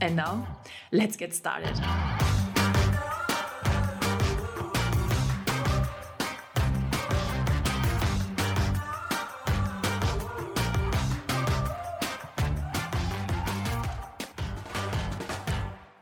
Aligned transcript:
And 0.00 0.14
now, 0.14 0.46
let's 0.92 1.16
get 1.16 1.34
started. 1.34 1.74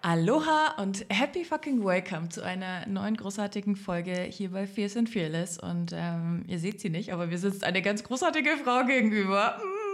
Aloha 0.02 0.74
und 0.78 1.04
happy 1.10 1.44
fucking 1.44 1.84
welcome 1.84 2.28
zu 2.28 2.42
einer 2.42 2.86
neuen 2.86 3.16
großartigen 3.16 3.76
Folge 3.76 4.12
hier 4.22 4.50
bei 4.50 4.66
Fierce 4.66 4.98
and 4.98 5.08
Fearless. 5.08 5.58
Und 5.58 5.92
ähm, 5.94 6.44
ihr 6.46 6.58
seht 6.58 6.80
sie 6.80 6.90
nicht, 6.90 7.12
aber 7.12 7.30
wir 7.30 7.38
sitzt 7.38 7.64
eine 7.64 7.80
ganz 7.82 8.04
großartige 8.04 8.58
Frau 8.62 8.84
gegenüber. 8.84 9.58
Mm. 9.58 9.85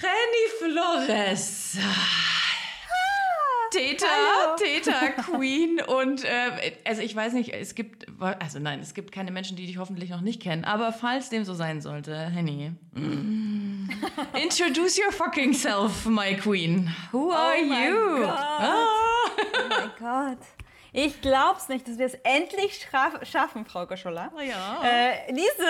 Reni 0.00 0.72
Flores. 0.72 1.76
Täter, 3.70 4.06
Täter, 4.56 5.10
Queen 5.22 5.80
und 5.80 6.24
äh, 6.24 6.72
also 6.84 7.02
ich 7.02 7.14
weiß 7.14 7.34
nicht, 7.34 7.52
es 7.52 7.74
gibt, 7.74 8.06
also 8.18 8.58
nein, 8.58 8.80
es 8.80 8.94
gibt 8.94 9.12
keine 9.12 9.30
Menschen, 9.30 9.56
die 9.56 9.66
dich 9.66 9.76
hoffentlich 9.76 10.10
noch 10.10 10.22
nicht 10.22 10.40
kennen, 10.40 10.64
aber 10.64 10.92
falls 10.92 11.28
dem 11.28 11.44
so 11.44 11.52
sein 11.52 11.82
sollte, 11.82 12.16
Henny, 12.16 12.72
mm, 12.92 13.90
introduce 14.42 14.98
your 14.98 15.12
fucking 15.12 15.52
self, 15.52 16.06
my 16.06 16.34
Queen. 16.34 16.94
Who 17.12 17.30
are 17.30 17.56
oh 17.58 17.64
you? 17.64 18.24
Ah. 18.24 19.04
Oh 19.36 19.68
mein 19.68 19.90
Gott. 19.98 20.46
Ich 20.92 21.20
glaub's 21.20 21.68
nicht, 21.68 21.86
dass 21.86 21.98
wir 21.98 22.06
es 22.06 22.14
endlich 22.24 22.88
schaffen, 23.22 23.66
Frau 23.66 23.86
Koschola, 23.86 24.32
oh 24.34 24.40
ja. 24.40 24.80
äh, 24.82 25.32
diese 25.32 25.66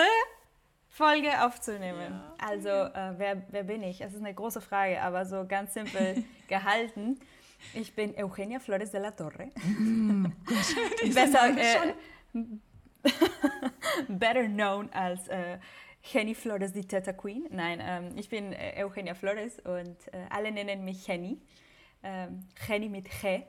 Folge 0.99 1.45
aufzunehmen. 1.45 2.11
Ja. 2.11 2.35
Also, 2.37 2.67
äh, 2.67 3.13
wer, 3.17 3.41
wer 3.51 3.63
bin 3.63 3.81
ich? 3.83 4.01
Es 4.01 4.13
ist 4.13 4.19
eine 4.19 4.33
große 4.33 4.59
Frage, 4.59 5.01
aber 5.01 5.25
so 5.25 5.45
ganz 5.47 5.73
simpel 5.73 6.25
gehalten. 6.49 7.17
Ich 7.73 7.95
bin 7.95 8.13
Eugenia 8.17 8.59
Flores 8.59 8.91
de 8.91 8.99
la 8.99 9.11
Torre. 9.11 9.47
Mm, 9.65 10.25
Besser, 11.13 11.57
äh, 11.57 11.93
better 14.09 14.43
known 14.47 14.89
als 14.91 15.25
äh, 15.29 15.57
Henny 16.01 16.35
Flores, 16.35 16.73
die 16.73 16.85
Teta 16.85 17.13
Queen. 17.13 17.45
Nein, 17.49 17.79
ähm, 17.81 18.17
ich 18.17 18.27
bin 18.27 18.51
äh, 18.51 18.83
Eugenia 18.83 19.13
Flores 19.13 19.59
und 19.59 19.97
äh, 20.11 20.25
alle 20.29 20.51
nennen 20.51 20.83
mich 20.83 21.07
Henny. 21.07 21.39
Ähm, 22.03 22.45
Henny 22.67 22.89
mit 22.89 23.07
G, 23.21 23.43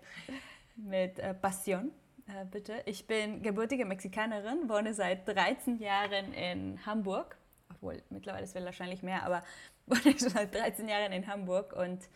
mit 0.77 1.19
äh, 1.19 1.35
Passion. 1.35 1.91
Äh, 2.31 2.45
bitte. 2.45 2.83
Ich 2.87 3.07
bin 3.07 3.43
gebürtige 3.43 3.85
Mexikanerin, 3.85 4.69
wohne 4.69 4.95
seit 4.95 5.27
13 5.27 5.79
Jahren 5.79 6.33
in 6.33 6.85
Hamburg. 6.87 7.37
Obwohl, 7.71 8.03
mittlerweile 8.11 8.45
ist 8.45 8.55
es 8.55 8.65
wahrscheinlich 8.65 9.03
mehr, 9.03 9.25
aber 9.25 9.43
wohne 9.87 10.19
schon 10.19 10.31
seit 10.31 10.55
13 10.55 10.89
Jahren 10.89 11.13
in 11.13 11.27
Hamburg 11.27 11.73
und 11.73 12.09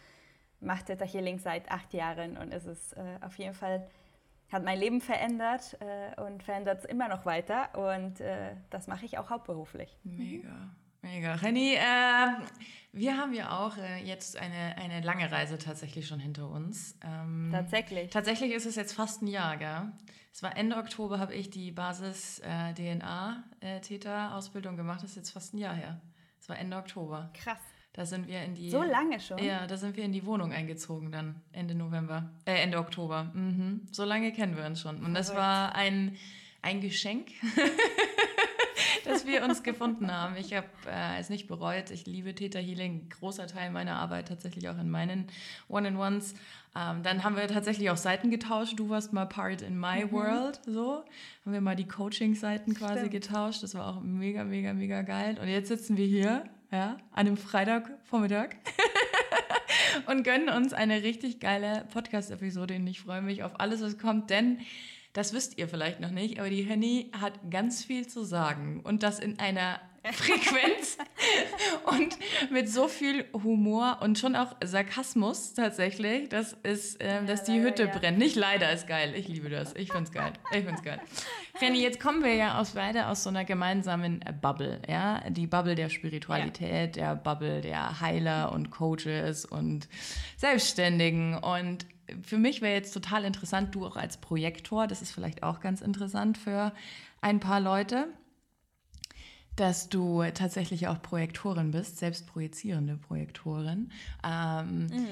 mache 0.60 0.84
Theta 0.84 1.04
Healing 1.04 1.38
seit 1.38 1.70
acht 1.70 1.92
Jahren 1.92 2.36
und 2.36 2.52
es 2.52 2.64
ist 2.64 2.94
äh, 2.94 3.18
auf 3.20 3.36
jeden 3.38 3.54
Fall, 3.54 3.86
hat 4.50 4.64
mein 4.64 4.78
Leben 4.78 5.00
verändert 5.00 5.76
äh, 5.80 6.20
und 6.20 6.42
verändert 6.42 6.80
es 6.80 6.84
immer 6.84 7.08
noch 7.08 7.26
weiter 7.26 7.74
und 7.74 8.20
äh, 8.20 8.54
das 8.70 8.86
mache 8.86 9.04
ich 9.04 9.18
auch 9.18 9.30
hauptberuflich. 9.30 9.98
Mega. 10.04 10.70
Mega. 11.04 11.34
Renny, 11.34 11.74
äh, 11.74 12.28
wir 12.92 13.18
haben 13.18 13.34
ja 13.34 13.58
auch 13.58 13.76
äh, 13.76 14.02
jetzt 14.04 14.38
eine, 14.38 14.78
eine 14.78 15.02
lange 15.02 15.30
Reise 15.30 15.58
tatsächlich 15.58 16.06
schon 16.06 16.18
hinter 16.18 16.48
uns. 16.48 16.96
Ähm, 17.04 17.50
tatsächlich. 17.52 18.10
Tatsächlich 18.10 18.52
ist 18.52 18.64
es 18.64 18.76
jetzt 18.76 18.94
fast 18.94 19.20
ein 19.20 19.26
Jahr, 19.26 19.58
gell? 19.58 19.92
Es 20.32 20.42
war 20.42 20.56
Ende 20.56 20.76
Oktober, 20.76 21.18
habe 21.18 21.34
ich 21.34 21.50
die 21.50 21.72
Basis-DNA-Täter-Ausbildung 21.72 24.72
äh, 24.74 24.76
gemacht. 24.78 25.02
Das 25.02 25.10
ist 25.10 25.16
jetzt 25.16 25.32
fast 25.32 25.52
ein 25.52 25.58
Jahr 25.58 25.74
her. 25.74 26.00
Es 26.40 26.48
war 26.48 26.58
Ende 26.58 26.78
Oktober. 26.78 27.30
Krass. 27.34 27.60
Da 27.92 28.06
sind 28.06 28.26
wir 28.26 28.42
in 28.42 28.54
die. 28.54 28.70
So 28.70 28.82
lange 28.82 29.20
schon? 29.20 29.36
Ja, 29.38 29.66
da 29.66 29.76
sind 29.76 29.98
wir 29.98 30.04
in 30.04 30.12
die 30.12 30.24
Wohnung 30.24 30.52
eingezogen 30.52 31.12
dann 31.12 31.42
Ende 31.52 31.74
November, 31.74 32.30
äh, 32.46 32.54
Ende 32.54 32.78
Oktober. 32.78 33.24
Mhm. 33.34 33.82
So 33.92 34.04
lange 34.04 34.32
kennen 34.32 34.56
wir 34.56 34.64
uns 34.64 34.80
schon. 34.80 35.04
Und 35.04 35.12
das 35.14 35.34
war 35.34 35.74
ein, 35.74 36.16
ein 36.62 36.80
Geschenk, 36.80 37.28
dass 39.04 39.26
wir 39.26 39.44
uns 39.44 39.62
gefunden 39.62 40.10
haben. 40.10 40.36
Ich 40.36 40.54
habe 40.54 40.66
äh, 40.86 41.20
es 41.20 41.30
nicht 41.30 41.46
bereut. 41.46 41.90
Ich 41.90 42.06
liebe 42.06 42.34
Theta 42.34 42.58
Healing, 42.58 43.08
großer 43.08 43.46
Teil 43.46 43.70
meiner 43.70 43.96
Arbeit 43.96 44.28
tatsächlich 44.28 44.68
auch 44.68 44.78
in 44.78 44.90
meinen 44.90 45.26
One-on-Ones. 45.68 46.34
Ähm, 46.76 47.02
dann 47.02 47.22
haben 47.22 47.36
wir 47.36 47.46
tatsächlich 47.46 47.90
auch 47.90 47.96
Seiten 47.96 48.30
getauscht. 48.30 48.78
Du 48.78 48.88
warst 48.88 49.12
mal 49.12 49.26
Part 49.26 49.62
in 49.62 49.78
My 49.78 50.04
mhm. 50.04 50.12
World, 50.12 50.60
so. 50.66 51.04
Haben 51.44 51.52
wir 51.52 51.60
mal 51.60 51.76
die 51.76 51.86
Coaching-Seiten 51.86 52.74
quasi 52.74 53.06
Stimmt. 53.06 53.10
getauscht. 53.12 53.62
Das 53.62 53.74
war 53.74 53.86
auch 53.86 54.00
mega, 54.00 54.44
mega, 54.44 54.72
mega 54.72 55.02
geil. 55.02 55.38
Und 55.40 55.48
jetzt 55.48 55.68
sitzen 55.68 55.96
wir 55.96 56.06
hier 56.06 56.44
ja, 56.72 56.96
an 57.12 57.26
einem 57.26 57.36
Freitagvormittag 57.36 58.56
und 60.06 60.24
gönnen 60.24 60.48
uns 60.48 60.72
eine 60.72 61.02
richtig 61.02 61.38
geile 61.38 61.86
Podcast-Episode. 61.92 62.76
Und 62.76 62.86
ich 62.86 63.00
freue 63.00 63.22
mich 63.22 63.44
auf 63.44 63.60
alles, 63.60 63.80
was 63.80 63.98
kommt, 63.98 64.30
denn 64.30 64.58
das 65.14 65.32
wisst 65.32 65.58
ihr 65.58 65.68
vielleicht 65.68 66.00
noch 66.00 66.10
nicht, 66.10 66.38
aber 66.38 66.50
die 66.50 66.62
Henny 66.62 67.10
hat 67.18 67.32
ganz 67.50 67.82
viel 67.82 68.06
zu 68.06 68.24
sagen 68.24 68.80
und 68.84 69.02
das 69.02 69.20
in 69.20 69.38
einer 69.38 69.80
Frequenz 70.12 70.98
und 71.84 72.18
mit 72.50 72.68
so 72.68 72.88
viel 72.88 73.24
Humor 73.32 74.00
und 74.02 74.18
schon 74.18 74.36
auch 74.36 74.54
Sarkasmus 74.62 75.54
tatsächlich, 75.54 76.28
das 76.28 76.54
ist, 76.62 77.02
ja, 77.02 77.22
dass 77.22 77.44
die 77.44 77.62
Hütte 77.62 77.86
brennt. 77.86 78.18
Nicht 78.18 78.36
leider 78.36 78.70
ist 78.70 78.86
geil. 78.86 79.14
Ich 79.16 79.28
liebe 79.28 79.48
das. 79.48 79.74
Ich 79.76 79.92
find's 79.92 80.12
geil. 80.12 80.34
Ich 80.52 80.64
find's 80.64 80.82
geil. 80.82 81.00
Renny, 81.62 81.80
jetzt 81.80 82.00
kommen 82.00 82.22
wir 82.22 82.34
ja 82.34 82.60
aus 82.60 82.72
beide 82.72 83.06
aus 83.06 83.22
so 83.22 83.30
einer 83.30 83.46
gemeinsamen 83.46 84.20
Bubble, 84.42 84.82
ja, 84.86 85.22
die 85.30 85.46
Bubble 85.46 85.74
der 85.74 85.88
Spiritualität, 85.88 86.96
ja. 86.96 87.14
der 87.14 87.16
Bubble 87.16 87.62
der 87.62 88.00
Heiler 88.00 88.52
und 88.52 88.70
Coaches 88.70 89.46
und 89.46 89.88
Selbstständigen 90.36 91.38
und 91.38 91.86
für 92.22 92.38
mich 92.38 92.60
wäre 92.60 92.74
jetzt 92.74 92.92
total 92.92 93.24
interessant, 93.24 93.74
du 93.74 93.86
auch 93.86 93.96
als 93.96 94.16
Projektor, 94.16 94.86
das 94.86 95.02
ist 95.02 95.12
vielleicht 95.12 95.42
auch 95.42 95.60
ganz 95.60 95.80
interessant 95.80 96.38
für 96.38 96.72
ein 97.20 97.40
paar 97.40 97.60
Leute 97.60 98.08
dass 99.56 99.88
du 99.88 100.22
tatsächlich 100.34 100.88
auch 100.88 101.00
Projektorin 101.00 101.70
bist, 101.70 101.98
selbst 101.98 102.26
projizierende 102.26 102.96
Projektorin. 102.96 103.90
Ähm, 104.24 104.86
mhm. 104.86 105.06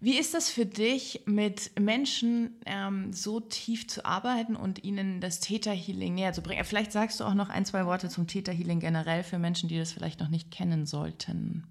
Wie 0.00 0.18
ist 0.18 0.34
das 0.34 0.50
für 0.50 0.66
dich, 0.66 1.22
mit 1.24 1.78
Menschen 1.80 2.60
ähm, 2.66 3.12
so 3.12 3.40
tief 3.40 3.88
zu 3.88 4.04
arbeiten 4.04 4.56
und 4.56 4.84
ihnen 4.84 5.20
das 5.20 5.40
Theta-Healing 5.40 6.14
näher 6.14 6.32
zu 6.32 6.42
bringen? 6.42 6.64
Vielleicht 6.64 6.92
sagst 6.92 7.20
du 7.20 7.24
auch 7.24 7.34
noch 7.34 7.48
ein, 7.48 7.64
zwei 7.64 7.86
Worte 7.86 8.08
zum 8.08 8.26
Theta-Healing 8.26 8.80
generell 8.80 9.22
für 9.22 9.38
Menschen, 9.38 9.68
die 9.68 9.78
das 9.78 9.92
vielleicht 9.92 10.20
noch 10.20 10.28
nicht 10.28 10.50
kennen 10.50 10.84
sollten. 10.84 11.66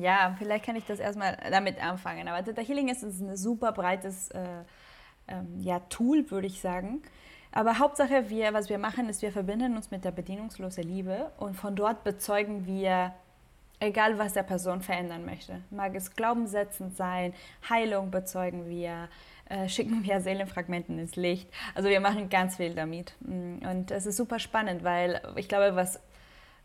Ja, 0.00 0.34
vielleicht 0.38 0.64
kann 0.64 0.76
ich 0.76 0.84
das 0.86 0.98
erstmal 0.98 1.38
damit 1.50 1.82
anfangen. 1.82 2.26
Aber 2.26 2.44
Theta 2.44 2.62
Healing 2.62 2.88
ist, 2.88 3.02
ist 3.02 3.20
ein 3.20 3.36
super 3.36 3.72
breites 3.72 4.30
äh, 4.30 4.40
ähm, 5.28 5.60
ja, 5.60 5.80
Tool, 5.88 6.30
würde 6.30 6.48
ich 6.48 6.60
sagen. 6.60 7.02
Aber 7.52 7.78
Hauptsache, 7.78 8.28
wir, 8.28 8.52
was 8.52 8.68
wir 8.68 8.78
machen, 8.78 9.08
ist, 9.08 9.22
wir 9.22 9.30
verbinden 9.30 9.76
uns 9.76 9.92
mit 9.92 10.04
der 10.04 10.10
bedingungslosen 10.10 10.82
Liebe 10.82 11.30
und 11.38 11.54
von 11.54 11.76
dort 11.76 12.02
bezeugen 12.02 12.66
wir, 12.66 13.14
egal 13.78 14.18
was 14.18 14.32
der 14.32 14.42
Person 14.42 14.80
verändern 14.80 15.24
möchte. 15.24 15.60
Mag 15.70 15.94
es 15.94 16.16
glaubenssetzend 16.16 16.96
sein, 16.96 17.32
Heilung 17.68 18.10
bezeugen 18.10 18.68
wir, 18.68 19.08
äh, 19.48 19.68
schicken 19.68 20.02
wir 20.02 20.20
Seelenfragmenten 20.20 20.98
ins 20.98 21.14
Licht. 21.14 21.48
Also 21.76 21.88
wir 21.88 22.00
machen 22.00 22.28
ganz 22.28 22.56
viel 22.56 22.74
damit. 22.74 23.14
Mm, 23.20 23.58
und 23.70 23.92
es 23.92 24.06
ist 24.06 24.16
super 24.16 24.40
spannend, 24.40 24.82
weil 24.82 25.20
ich 25.36 25.48
glaube, 25.48 25.76
was 25.76 26.00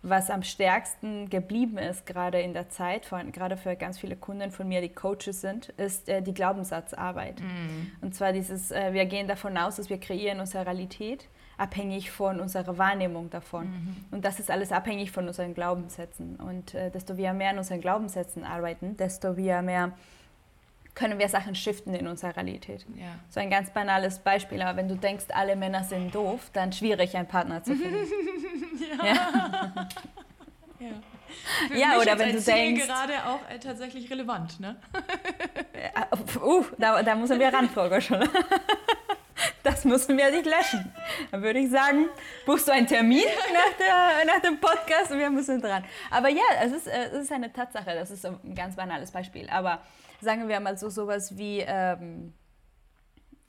was 0.02 0.30
am 0.30 0.44
stärksten 0.44 1.30
geblieben 1.30 1.78
ist, 1.78 2.06
gerade 2.06 2.40
in 2.40 2.54
der 2.54 2.70
Zeit, 2.70 3.06
von, 3.06 3.32
gerade 3.32 3.58
für 3.58 3.76
ganz 3.76 4.00
viele 4.00 4.16
Kunden 4.16 4.52
von 4.52 4.68
mir, 4.68 4.82
die 4.82 4.90
Coaches 4.90 5.42
sind, 5.42 5.70
ist 5.70 6.08
äh, 6.08 6.22
die 6.22 6.34
Glaubenssatzarbeit. 6.34 7.42
Mhm. 7.42 7.92
Und 8.02 8.16
zwar 8.16 8.32
dieses, 8.32 8.72
äh, 8.72 8.94
wir 8.94 9.06
gehen 9.06 9.28
davon 9.28 9.58
aus, 9.58 9.76
dass 9.76 9.90
wir 9.90 10.00
kreieren 10.00 10.40
unsere 10.40 10.66
Realität 10.66 11.28
abhängig 11.58 12.12
von 12.12 12.40
unserer 12.40 12.78
Wahrnehmung 12.78 13.30
davon. 13.30 13.66
Mhm. 13.66 13.96
Und 14.12 14.24
das 14.24 14.40
ist 14.40 14.50
alles 14.50 14.72
abhängig 14.72 15.12
von 15.12 15.28
unseren 15.28 15.54
Glaubenssätzen. 15.54 16.38
Und 16.38 16.74
äh, 16.74 16.90
desto 16.90 17.18
wir 17.18 17.34
mehr 17.34 17.50
an 17.50 17.58
unseren 17.58 17.82
Glaubenssätzen 17.82 18.46
arbeiten, 18.46 18.96
desto 18.96 19.36
wir 19.36 19.62
mehr 19.62 19.92
können 21.00 21.18
wir 21.18 21.30
Sachen 21.30 21.56
shiften 21.56 21.94
in 21.96 22.08
unserer 22.08 22.36
Realität. 22.36 22.86
Ja. 22.96 23.16
So 23.30 23.40
ein 23.40 23.50
ganz 23.50 23.70
banales 23.70 24.20
Beispiel, 24.20 24.62
aber 24.62 24.76
wenn 24.78 24.90
du 24.90 24.96
denkst, 24.96 25.26
alle 25.30 25.56
Männer 25.56 25.86
sind 25.86 26.14
doof, 26.14 26.50
dann 26.52 26.74
schwierig, 26.74 27.16
einen 27.16 27.28
Partner 27.28 27.64
zu 27.64 27.74
finden. 27.74 28.06
ja. 28.98 29.06
ja. 29.06 29.88
ja. 30.80 31.78
ja 31.78 32.02
oder 32.02 32.20
wenn 32.20 32.36
du 32.36 32.42
denkst. 32.42 32.86
gerade 32.86 33.14
auch 33.26 33.40
äh, 33.50 33.60
tatsächlich 33.60 34.12
relevant, 34.12 34.60
ne? 34.60 34.76
uh, 36.44 36.66
da, 36.78 37.02
da 37.02 37.16
müssen 37.16 37.40
wir 37.40 37.48
ran, 37.48 37.70
Frau 37.70 37.88
Goschel. 37.88 38.28
Das 39.64 39.86
müssen 39.86 40.18
wir 40.18 40.32
nicht 40.32 40.46
löschen. 40.46 40.94
Dann 41.32 41.42
würde 41.42 41.60
ich 41.60 41.70
sagen, 41.70 42.08
buchst 42.46 42.68
du 42.68 42.74
einen 42.74 42.88
Termin 42.88 43.24
nach, 43.54 43.78
der, 43.78 44.26
nach 44.26 44.42
dem 44.42 44.60
Podcast 44.60 45.12
und 45.12 45.20
wir 45.20 45.30
müssen 45.30 45.62
dran. 45.62 45.84
Aber 46.12 46.28
ja, 46.28 46.44
es 46.62 46.74
ist, 46.74 46.88
es 46.88 47.14
ist 47.14 47.32
eine 47.32 47.52
Tatsache. 47.52 47.94
Das 47.94 48.12
ist 48.12 48.26
ein 48.26 48.54
ganz 48.54 48.76
banales 48.76 49.12
Beispiel. 49.12 49.50
Aber 49.50 49.80
sagen 50.22 50.48
wir 50.48 50.60
mal 50.60 50.78
so 50.78 50.90
sowas 50.90 51.38
wie, 51.38 51.60
ähm, 51.60 52.34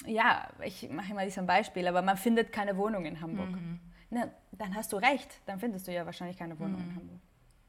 ja, 0.06 0.49
ich 0.64 0.88
mache 0.90 1.12
immer 1.12 1.25
diesen 1.25 1.46
Beispiel, 1.46 1.87
aber 1.87 2.02
man 2.02 2.17
findet 2.17 2.52
keine 2.52 2.76
Wohnung 2.76 3.05
in 3.05 3.20
Hamburg. 3.20 3.50
Mhm. 3.50 3.81
Na, 4.11 4.28
dann 4.52 4.75
hast 4.75 4.93
du 4.93 4.96
recht, 4.96 5.40
dann 5.46 5.61
findest 5.61 5.87
du 5.87 5.93
ja 5.93 6.05
wahrscheinlich 6.06 6.37
keine 6.37 6.58
Wohnung 6.58 6.81
mhm. 6.81 6.90
in 6.90 6.96
Hamburg. 6.96 7.20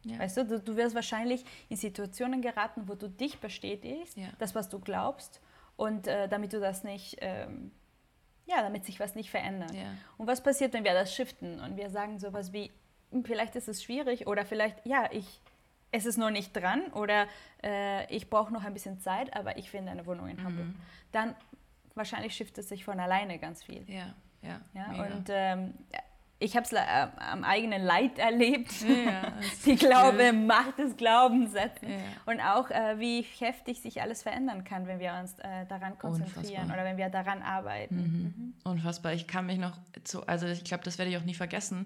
Ja. 0.03 0.19
Weißt 0.19 0.37
du, 0.37 0.45
du, 0.45 0.59
du, 0.59 0.75
wirst 0.75 0.95
wahrscheinlich 0.95 1.45
in 1.69 1.77
Situationen 1.77 2.41
geraten, 2.41 2.87
wo 2.87 2.95
du 2.95 3.07
dich 3.07 3.39
bestätigst, 3.39 4.17
ja. 4.17 4.29
das, 4.39 4.55
was 4.55 4.67
du 4.69 4.79
glaubst, 4.79 5.41
und 5.75 6.07
äh, 6.07 6.27
damit 6.27 6.53
du 6.53 6.59
das 6.59 6.83
nicht, 6.83 7.17
ähm, 7.21 7.71
ja, 8.45 8.61
damit 8.61 8.85
sich 8.85 8.99
was 8.99 9.15
nicht 9.15 9.29
verändert. 9.29 9.73
Ja. 9.73 9.93
Und 10.17 10.27
was 10.27 10.41
passiert, 10.41 10.73
wenn 10.73 10.83
wir 10.83 10.93
das 10.93 11.13
shiften 11.13 11.59
und 11.59 11.77
wir 11.77 11.89
sagen 11.89 12.19
sowas 12.19 12.51
wie, 12.51 12.71
hm, 13.11 13.23
vielleicht 13.23 13.55
ist 13.55 13.67
es 13.67 13.83
schwierig 13.83 14.27
oder 14.27 14.45
vielleicht, 14.45 14.85
ja, 14.85 15.09
ich, 15.11 15.41
es 15.91 16.05
ist 16.05 16.17
noch 16.17 16.31
nicht 16.31 16.53
dran 16.53 16.83
oder 16.93 17.27
äh, 17.63 18.13
ich 18.13 18.29
brauche 18.29 18.53
noch 18.53 18.63
ein 18.63 18.73
bisschen 18.73 18.99
Zeit, 18.99 19.35
aber 19.35 19.57
ich 19.57 19.69
finde 19.69 19.91
eine 19.91 20.05
Wohnung 20.05 20.27
in 20.27 20.37
mhm. 20.37 20.43
Hamburg. 20.43 20.67
Dann 21.11 21.35
wahrscheinlich 21.95 22.35
shiftet 22.35 22.59
es 22.59 22.69
sich 22.69 22.85
von 22.85 22.99
alleine 22.99 23.39
ganz 23.39 23.63
viel. 23.63 23.83
Ja, 23.89 24.13
ja. 24.41 24.61
ja 24.73 25.03
und 25.03 25.27
ähm, 25.29 25.73
ich 26.41 26.55
habe 26.55 26.65
es 26.65 26.73
äh, 26.73 26.79
am 27.19 27.43
eigenen 27.43 27.83
Leid 27.83 28.17
erlebt. 28.17 28.81
Ja, 28.81 29.31
die 29.65 29.75
Glaube, 29.75 30.31
cool. 30.31 30.33
Macht 30.33 30.79
des 30.79 30.97
Glaubenssätzen. 30.97 31.89
Ja. 31.89 31.97
Und 32.25 32.41
auch, 32.41 32.71
äh, 32.71 32.99
wie 32.99 33.21
heftig 33.21 33.79
sich 33.81 34.01
alles 34.01 34.23
verändern 34.23 34.63
kann, 34.63 34.87
wenn 34.87 34.99
wir 34.99 35.13
uns 35.21 35.37
äh, 35.39 35.65
daran 35.67 35.99
konzentrieren 35.99 36.63
Unfassbar. 36.63 36.73
oder 36.73 36.83
wenn 36.83 36.97
wir 36.97 37.09
daran 37.09 37.43
arbeiten. 37.43 37.95
Mhm. 37.95 38.33
Mhm. 38.35 38.53
Unfassbar. 38.63 39.13
Ich 39.13 39.27
kann 39.27 39.45
mich 39.45 39.59
noch 39.59 39.77
zu, 40.03 40.25
also 40.25 40.47
ich 40.47 40.63
glaube, 40.63 40.83
das 40.83 40.97
werde 40.97 41.11
ich 41.11 41.17
auch 41.17 41.25
nie 41.25 41.35
vergessen. 41.35 41.85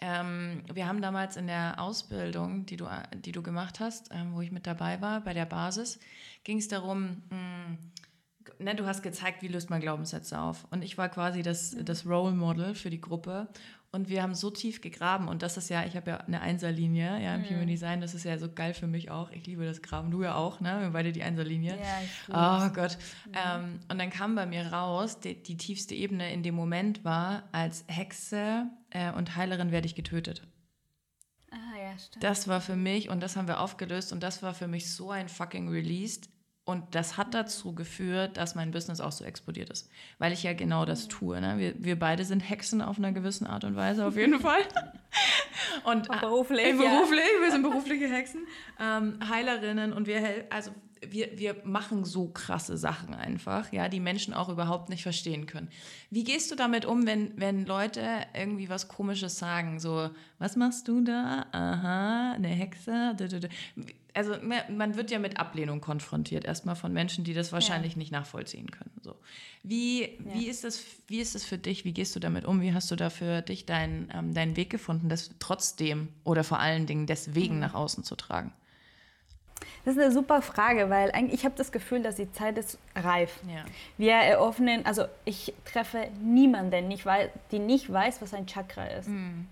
Ähm, 0.00 0.62
wir 0.72 0.86
haben 0.86 1.02
damals 1.02 1.36
in 1.36 1.46
der 1.46 1.74
Ausbildung, 1.78 2.64
die 2.64 2.76
du, 2.76 2.88
die 3.14 3.32
du 3.32 3.42
gemacht 3.42 3.80
hast, 3.80 4.08
ähm, 4.12 4.34
wo 4.34 4.40
ich 4.40 4.50
mit 4.50 4.66
dabei 4.66 5.00
war, 5.02 5.20
bei 5.20 5.34
der 5.34 5.44
Basis, 5.44 5.98
ging 6.42 6.58
es 6.58 6.68
darum, 6.68 7.22
mh, 7.28 7.36
hm, 7.36 7.78
ne, 8.58 8.74
du 8.74 8.86
hast 8.86 9.02
gezeigt, 9.02 9.42
wie 9.42 9.48
löst 9.48 9.70
man 9.70 9.80
Glaubenssätze 9.80 10.38
auf. 10.38 10.66
Und 10.70 10.82
ich 10.82 10.98
war 10.98 11.08
quasi 11.08 11.42
das, 11.42 11.74
mhm. 11.74 11.84
das 11.84 12.06
Role 12.06 12.34
Model 12.34 12.74
für 12.74 12.90
die 12.90 13.00
Gruppe. 13.00 13.48
Und 13.92 14.08
wir 14.08 14.22
haben 14.22 14.36
so 14.36 14.50
tief 14.50 14.80
gegraben 14.80 15.26
und 15.26 15.42
das 15.42 15.56
ist 15.56 15.68
ja, 15.68 15.84
ich 15.84 15.96
habe 15.96 16.12
ja 16.12 16.16
eine 16.18 16.40
Einserlinie 16.40 17.20
ja, 17.20 17.34
im 17.34 17.42
mhm. 17.42 17.46
Human 17.46 17.66
Design, 17.66 18.00
das 18.00 18.14
ist 18.14 18.22
ja 18.22 18.38
so 18.38 18.48
geil 18.48 18.72
für 18.72 18.86
mich 18.86 19.10
auch. 19.10 19.32
Ich 19.32 19.46
liebe 19.46 19.64
das 19.64 19.82
Graben, 19.82 20.12
du 20.12 20.22
ja 20.22 20.36
auch, 20.36 20.60
ne? 20.60 20.80
Wir 20.80 20.90
beide 20.90 21.10
die 21.10 21.24
Einserlinie. 21.24 21.76
Ja, 22.28 22.68
oh 22.68 22.72
Gott. 22.72 22.98
Ja. 23.34 23.58
Ähm, 23.58 23.80
und 23.88 23.98
dann 23.98 24.10
kam 24.10 24.36
bei 24.36 24.46
mir 24.46 24.72
raus, 24.72 25.18
die, 25.18 25.42
die, 25.42 25.56
tiefste 25.56 25.96
Ebene 25.96 26.32
in 26.32 26.44
dem 26.44 26.54
Moment 26.54 27.04
war, 27.04 27.48
als 27.50 27.84
Hexe 27.88 28.68
äh, 28.90 29.10
und 29.12 29.34
Heilerin 29.34 29.72
werde 29.72 29.86
ich 29.86 29.96
getötet. 29.96 30.46
Ah, 31.50 31.56
ja, 31.76 31.98
stimmt. 31.98 32.22
Das 32.22 32.46
war 32.46 32.60
für 32.60 32.76
mich 32.76 33.08
und 33.08 33.20
das 33.20 33.36
haben 33.36 33.48
wir 33.48 33.58
aufgelöst 33.58 34.12
und 34.12 34.22
das 34.22 34.40
war 34.40 34.54
für 34.54 34.68
mich 34.68 34.94
so 34.94 35.10
ein 35.10 35.28
fucking 35.28 35.68
Release. 35.68 36.20
Und 36.64 36.94
das 36.94 37.16
hat 37.16 37.34
dazu 37.34 37.74
geführt, 37.74 38.36
dass 38.36 38.54
mein 38.54 38.70
Business 38.70 39.00
auch 39.00 39.12
so 39.12 39.24
explodiert 39.24 39.70
ist. 39.70 39.90
Weil 40.18 40.32
ich 40.32 40.42
ja 40.42 40.52
genau 40.52 40.84
das 40.84 41.08
tue. 41.08 41.40
Ne? 41.40 41.58
Wir, 41.58 41.74
wir 41.78 41.98
beide 41.98 42.24
sind 42.24 42.40
Hexen 42.40 42.80
auf 42.80 42.98
einer 42.98 43.12
gewissen 43.12 43.46
Art 43.46 43.64
und 43.64 43.76
Weise, 43.76 44.06
auf 44.06 44.16
jeden 44.16 44.38
Fall. 44.40 44.62
und, 45.84 46.08
und 46.08 46.20
beruflich. 46.20 46.66
Äh, 46.66 46.72
beruflich, 46.74 47.20
ja. 47.20 47.44
wir 47.44 47.50
sind 47.50 47.62
berufliche 47.62 48.08
Hexen, 48.08 48.46
ähm, 48.78 49.18
Heilerinnen 49.28 49.92
und 49.92 50.06
wir, 50.06 50.46
also 50.50 50.70
wir, 51.08 51.38
wir 51.38 51.56
machen 51.64 52.04
so 52.04 52.28
krasse 52.28 52.76
Sachen 52.76 53.14
einfach, 53.14 53.72
ja, 53.72 53.88
die 53.88 54.00
Menschen 54.00 54.34
auch 54.34 54.48
überhaupt 54.48 54.90
nicht 54.90 55.02
verstehen 55.02 55.46
können. 55.46 55.68
Wie 56.10 56.24
gehst 56.24 56.50
du 56.50 56.56
damit 56.56 56.84
um, 56.84 57.06
wenn, 57.06 57.32
wenn 57.36 57.64
Leute 57.64 58.04
irgendwie 58.34 58.68
was 58.68 58.88
Komisches 58.88 59.38
sagen? 59.38 59.80
So, 59.80 60.10
was 60.38 60.56
machst 60.56 60.88
du 60.88 61.00
da? 61.00 61.46
Aha, 61.52 62.32
eine 62.32 62.48
Hexe. 62.48 63.16
Also 64.14 64.34
man 64.42 64.96
wird 64.96 65.10
ja 65.10 65.18
mit 65.18 65.38
Ablehnung 65.38 65.80
konfrontiert, 65.80 66.44
erstmal 66.44 66.76
von 66.76 66.92
Menschen, 66.92 67.24
die 67.24 67.34
das 67.34 67.52
wahrscheinlich 67.52 67.92
ja. 67.92 67.98
nicht 67.98 68.12
nachvollziehen 68.12 68.70
können. 68.70 68.92
So. 69.02 69.16
Wie, 69.62 70.02
ja. 70.02 70.08
wie, 70.34 70.48
ist 70.48 70.64
das, 70.64 70.82
wie 71.06 71.20
ist 71.20 71.34
das 71.34 71.44
für 71.44 71.58
dich? 71.58 71.84
Wie 71.84 71.92
gehst 71.92 72.16
du 72.16 72.20
damit 72.20 72.44
um? 72.44 72.60
Wie 72.60 72.72
hast 72.72 72.90
du 72.90 72.96
da 72.96 73.10
für 73.10 73.42
dich 73.42 73.66
deinen, 73.66 74.10
ähm, 74.14 74.34
deinen 74.34 74.56
Weg 74.56 74.70
gefunden, 74.70 75.08
das 75.08 75.30
trotzdem 75.38 76.08
oder 76.24 76.44
vor 76.44 76.58
allen 76.58 76.86
Dingen 76.86 77.06
deswegen 77.06 77.54
mhm. 77.54 77.60
nach 77.60 77.74
außen 77.74 78.04
zu 78.04 78.16
tragen? 78.16 78.52
Das 79.84 79.96
ist 79.96 80.02
eine 80.02 80.12
super 80.12 80.42
Frage, 80.42 80.90
weil 80.90 81.10
eigentlich 81.12 81.40
ich 81.40 81.44
habe 81.44 81.54
das 81.56 81.72
Gefühl, 81.72 82.02
dass 82.02 82.16
die 82.16 82.30
Zeit 82.32 82.58
ist 82.58 82.78
reif. 82.94 83.40
Ja. 83.48 83.64
Wir 83.96 84.12
eröffnen, 84.12 84.84
also 84.84 85.04
ich 85.24 85.54
treffe 85.64 86.08
niemanden, 86.22 86.88
nicht, 86.88 87.04
die 87.50 87.58
nicht 87.58 87.90
weiß, 87.90 88.20
was 88.20 88.34
ein 88.34 88.46
Chakra 88.46 88.86
ist. 88.86 89.08
Mhm. 89.08 89.46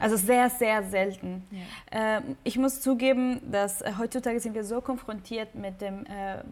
Also 0.00 0.16
sehr, 0.16 0.50
sehr 0.50 0.82
selten. 0.84 1.44
Ja. 1.50 2.18
Ähm, 2.18 2.36
ich 2.44 2.58
muss 2.58 2.80
zugeben, 2.80 3.40
dass 3.50 3.82
äh, 3.82 3.92
heutzutage 3.98 4.40
sind 4.40 4.54
wir 4.54 4.64
so 4.64 4.80
konfrontiert 4.80 5.54
mit 5.54 5.80
dem, 5.80 6.04
äh, 6.06 6.42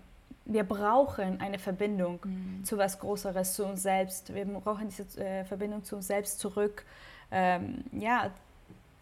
wir 0.45 0.65
brauchen 0.65 1.41
eine 1.41 1.59
Verbindung 1.59 2.21
mhm. 2.25 2.65
zu 2.65 2.79
was 2.79 2.99
Größeres, 2.99 3.55
zu 3.55 3.65
uns 3.67 3.83
selbst. 3.83 4.35
Wir 4.35 4.45
brauchen 4.45 4.89
diese 4.89 5.05
äh, 5.21 5.45
Verbindung 5.45 5.85
zu 5.85 5.97
uns 5.97 6.07
selbst 6.07 6.39
zurück. 6.41 6.85
Ähm, 7.33 7.85
ja, 7.93 8.31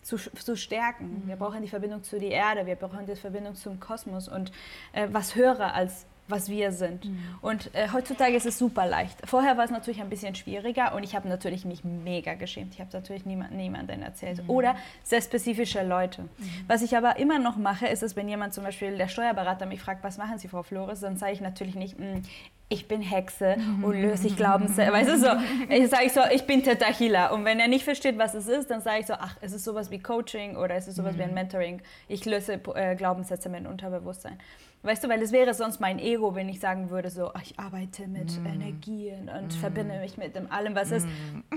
zu, 0.02 0.16
zu 0.16 0.56
stärken. 0.56 1.22
Mhm. 1.24 1.28
Wir 1.28 1.36
brauchen 1.36 1.60
die 1.60 1.68
Verbindung 1.68 2.02
zu 2.02 2.18
der 2.18 2.30
Erde, 2.30 2.66
wir 2.66 2.76
brauchen 2.76 3.06
die 3.06 3.14
Verbindung 3.16 3.54
zum 3.54 3.78
Kosmos 3.78 4.28
und 4.28 4.52
äh, 4.92 5.08
was 5.12 5.34
höher 5.34 5.74
als 5.74 6.06
was 6.28 6.48
wir 6.48 6.72
sind. 6.72 7.04
Mhm. 7.06 7.18
Und 7.40 7.74
äh, 7.74 7.88
heutzutage 7.92 8.36
ist 8.36 8.46
es 8.46 8.58
super 8.58 8.86
leicht. 8.86 9.18
Vorher 9.24 9.56
war 9.56 9.64
es 9.64 9.70
natürlich 9.70 10.00
ein 10.00 10.10
bisschen 10.10 10.34
schwieriger 10.34 10.94
und 10.94 11.02
ich 11.02 11.16
habe 11.16 11.28
natürlich 11.28 11.64
mich 11.64 11.84
mega 11.84 12.34
geschämt. 12.34 12.74
Ich 12.74 12.80
habe 12.80 12.90
natürlich 12.92 13.26
niemand, 13.26 13.52
niemandem 13.52 14.02
erzählt. 14.02 14.42
Mhm. 14.42 14.50
Oder 14.50 14.76
sehr 15.02 15.22
spezifische 15.22 15.82
Leute. 15.82 16.22
Mhm. 16.22 16.50
Was 16.66 16.82
ich 16.82 16.96
aber 16.96 17.18
immer 17.18 17.38
noch 17.38 17.56
mache, 17.56 17.86
ist 17.86 18.02
es, 18.02 18.16
wenn 18.16 18.28
jemand 18.28 18.54
zum 18.54 18.64
Beispiel, 18.64 18.96
der 18.96 19.08
Steuerberater 19.08 19.66
mich 19.66 19.80
fragt, 19.80 20.04
was 20.04 20.18
machen 20.18 20.38
Sie, 20.38 20.48
Frau 20.48 20.62
Flores, 20.62 21.00
dann 21.00 21.16
sage 21.16 21.32
ich 21.32 21.40
natürlich 21.40 21.74
nicht, 21.74 21.98
hm, 21.98 22.22
ich 22.70 22.86
bin 22.86 23.00
Hexe 23.00 23.56
und 23.82 24.00
löse 24.00 24.26
ich 24.26 24.36
Glaubenssätze. 24.36 24.92
Weißt 24.92 25.08
du 25.08 25.18
so, 25.18 25.28
ich 25.70 25.88
sage 25.88 26.10
so, 26.10 26.20
ich 26.30 26.46
bin 26.46 26.62
Teta 26.62 26.86
Healer. 26.86 27.32
Und 27.32 27.44
wenn 27.44 27.60
er 27.60 27.68
nicht 27.68 27.84
versteht, 27.84 28.18
was 28.18 28.34
es 28.34 28.46
ist, 28.46 28.70
dann 28.70 28.82
sage 28.82 29.00
ich 29.00 29.06
so, 29.06 29.14
ach, 29.14 29.36
es 29.40 29.52
ist 29.52 29.64
sowas 29.64 29.90
wie 29.90 29.98
Coaching 29.98 30.56
oder 30.56 30.74
es 30.74 30.86
ist 30.86 30.96
sowas 30.96 31.14
mhm. 31.14 31.18
wie 31.18 31.22
ein 31.22 31.28
mhm. 31.30 31.34
Mentoring. 31.34 31.82
Ich 32.08 32.26
löse 32.26 32.60
äh, 32.74 32.94
Glaubenssätze 32.94 33.48
mit 33.48 33.66
Unterbewusstsein. 33.66 34.38
Weißt 34.82 35.02
du, 35.02 35.08
weil 35.08 35.22
es 35.22 35.32
wäre 35.32 35.54
sonst 35.54 35.80
mein 35.80 35.98
Ego, 35.98 36.34
wenn 36.34 36.48
ich 36.48 36.60
sagen 36.60 36.90
würde, 36.90 37.10
so, 37.10 37.32
ich 37.42 37.58
arbeite 37.58 38.06
mit 38.06 38.40
mm. 38.40 38.46
Energien 38.46 39.28
und 39.28 39.48
mm. 39.48 39.58
verbinde 39.58 39.98
mich 39.98 40.16
mit 40.16 40.36
dem 40.36 40.52
allem, 40.52 40.76
was 40.76 40.90
mm. 40.90 40.94
ist. 40.94 41.08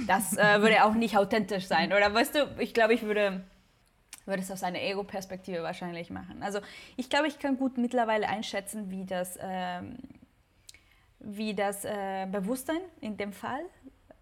Das 0.07 0.36
äh, 0.36 0.59
würde 0.59 0.83
auch 0.86 0.95
nicht 0.95 1.15
authentisch 1.15 1.65
sein. 1.65 1.93
Oder 1.93 2.12
weißt 2.12 2.33
du, 2.33 2.47
ich 2.57 2.74
glaube, 2.74 2.95
ich 2.95 3.03
würde, 3.03 3.41
würde 4.25 4.41
es 4.41 4.50
aus 4.50 4.63
einer 4.63 4.81
Ego-Perspektive 4.81 5.62
wahrscheinlich 5.62 6.09
machen. 6.09 6.41
Also 6.41 6.62
ich 6.97 7.12
glaube, 7.12 7.27
ich 7.27 7.38
kann 7.38 7.57
gut 7.57 7.77
mittlerweile 7.77 8.27
einschätzen, 8.27 8.89
wie 8.89 9.05
das... 9.05 9.38
Ähm, 9.39 9.97
wie 11.23 11.53
das 11.53 11.85
äh, 11.85 12.27
Bewusstsein 12.31 12.81
in 12.99 13.17
dem 13.17 13.33
Fall 13.33 13.61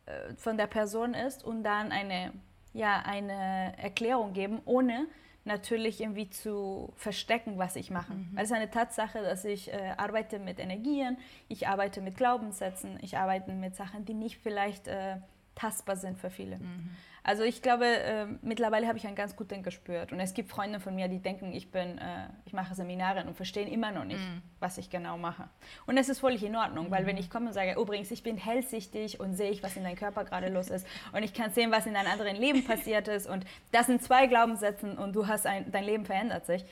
äh, 0.06 0.34
von 0.36 0.58
der 0.58 0.68
Person 0.68 1.14
ist 1.14 1.44
und 1.44 1.64
dann 1.64 1.92
eine, 1.92 2.34
ja, 2.74 3.02
eine 3.06 3.74
Erklärung 3.78 4.34
geben, 4.34 4.62
ohne 4.66 5.08
natürlich 5.46 6.02
irgendwie 6.02 6.30
zu 6.30 6.94
verstecken, 6.96 7.58
was 7.58 7.76
ich 7.76 7.90
mache. 7.90 8.14
Mhm. 8.14 8.38
es 8.38 8.46
ist 8.46 8.52
eine 8.52 8.70
Tatsache, 8.70 9.22
dass 9.22 9.46
ich 9.46 9.72
äh, 9.72 9.94
arbeite 9.98 10.38
mit 10.38 10.60
Energien, 10.60 11.18
ich 11.48 11.68
arbeite 11.68 12.02
mit 12.02 12.18
Glaubenssätzen, 12.18 13.00
ich 13.02 13.18
arbeite 13.18 13.52
mit 13.52 13.76
Sachen, 13.76 14.06
die 14.06 14.14
nicht 14.14 14.38
vielleicht 14.38 14.88
äh, 14.88 15.18
tastbar 15.60 15.98
sind 15.98 16.18
für 16.18 16.30
viele. 16.30 16.58
Mhm. 16.58 16.90
Also 17.22 17.44
ich 17.44 17.62
glaube, 17.62 17.86
äh, 17.86 18.26
mittlerweile 18.42 18.88
habe 18.88 18.98
ich 18.98 19.06
einen 19.06 19.16
ganz 19.16 19.36
guten 19.36 19.62
gespürt. 19.62 20.12
Und 20.12 20.20
es 20.20 20.34
gibt 20.34 20.50
Freunde 20.50 20.80
von 20.80 20.96
mir, 20.96 21.10
die 21.10 21.20
denken, 21.20 21.52
ich 21.52 21.70
bin, 21.70 21.98
äh, 21.98 22.28
ich 22.46 22.54
mache 22.54 22.74
Seminare 22.76 23.24
und 23.26 23.36
verstehen 23.36 23.68
immer 23.68 23.92
noch 23.92 24.06
nicht, 24.06 24.22
mm. 24.22 24.42
was 24.60 24.78
ich 24.78 24.90
genau 24.90 25.18
mache. 25.18 25.50
Und 25.86 25.98
es 25.98 26.08
ist 26.08 26.20
völlig 26.20 26.44
in 26.44 26.56
Ordnung, 26.56 26.90
mm. 26.90 26.92
weil 26.92 27.06
wenn 27.06 27.16
mhm. 27.16 27.22
ich 27.22 27.30
komme 27.30 27.48
und 27.48 27.54
sage, 27.54 27.80
übrigens, 27.80 28.10
ich 28.12 28.24
bin 28.24 28.38
hellsichtig 28.38 29.20
und 29.20 29.36
sehe 29.36 29.52
ich, 29.52 29.62
was 29.62 29.76
in 29.76 29.84
deinem 29.84 29.98
Körper 29.98 30.24
gerade 30.24 30.48
los 30.48 30.70
ist 30.70 30.88
und 31.12 31.24
ich 31.24 31.34
kann 31.34 31.52
sehen, 31.52 31.72
was 31.72 31.86
in 31.86 31.94
deinem 31.94 32.12
anderen 32.12 32.38
Leben 32.38 32.64
passiert 32.64 33.08
ist 33.08 33.28
und 33.28 33.46
das 33.72 33.88
sind 33.88 34.02
zwei 34.02 34.28
Glaubenssätze 34.28 34.96
und 34.96 35.14
du 35.14 35.28
hast 35.28 35.46
ein, 35.46 35.70
dein 35.72 35.84
Leben 35.84 36.06
verändert 36.06 36.46
sich, 36.46 36.64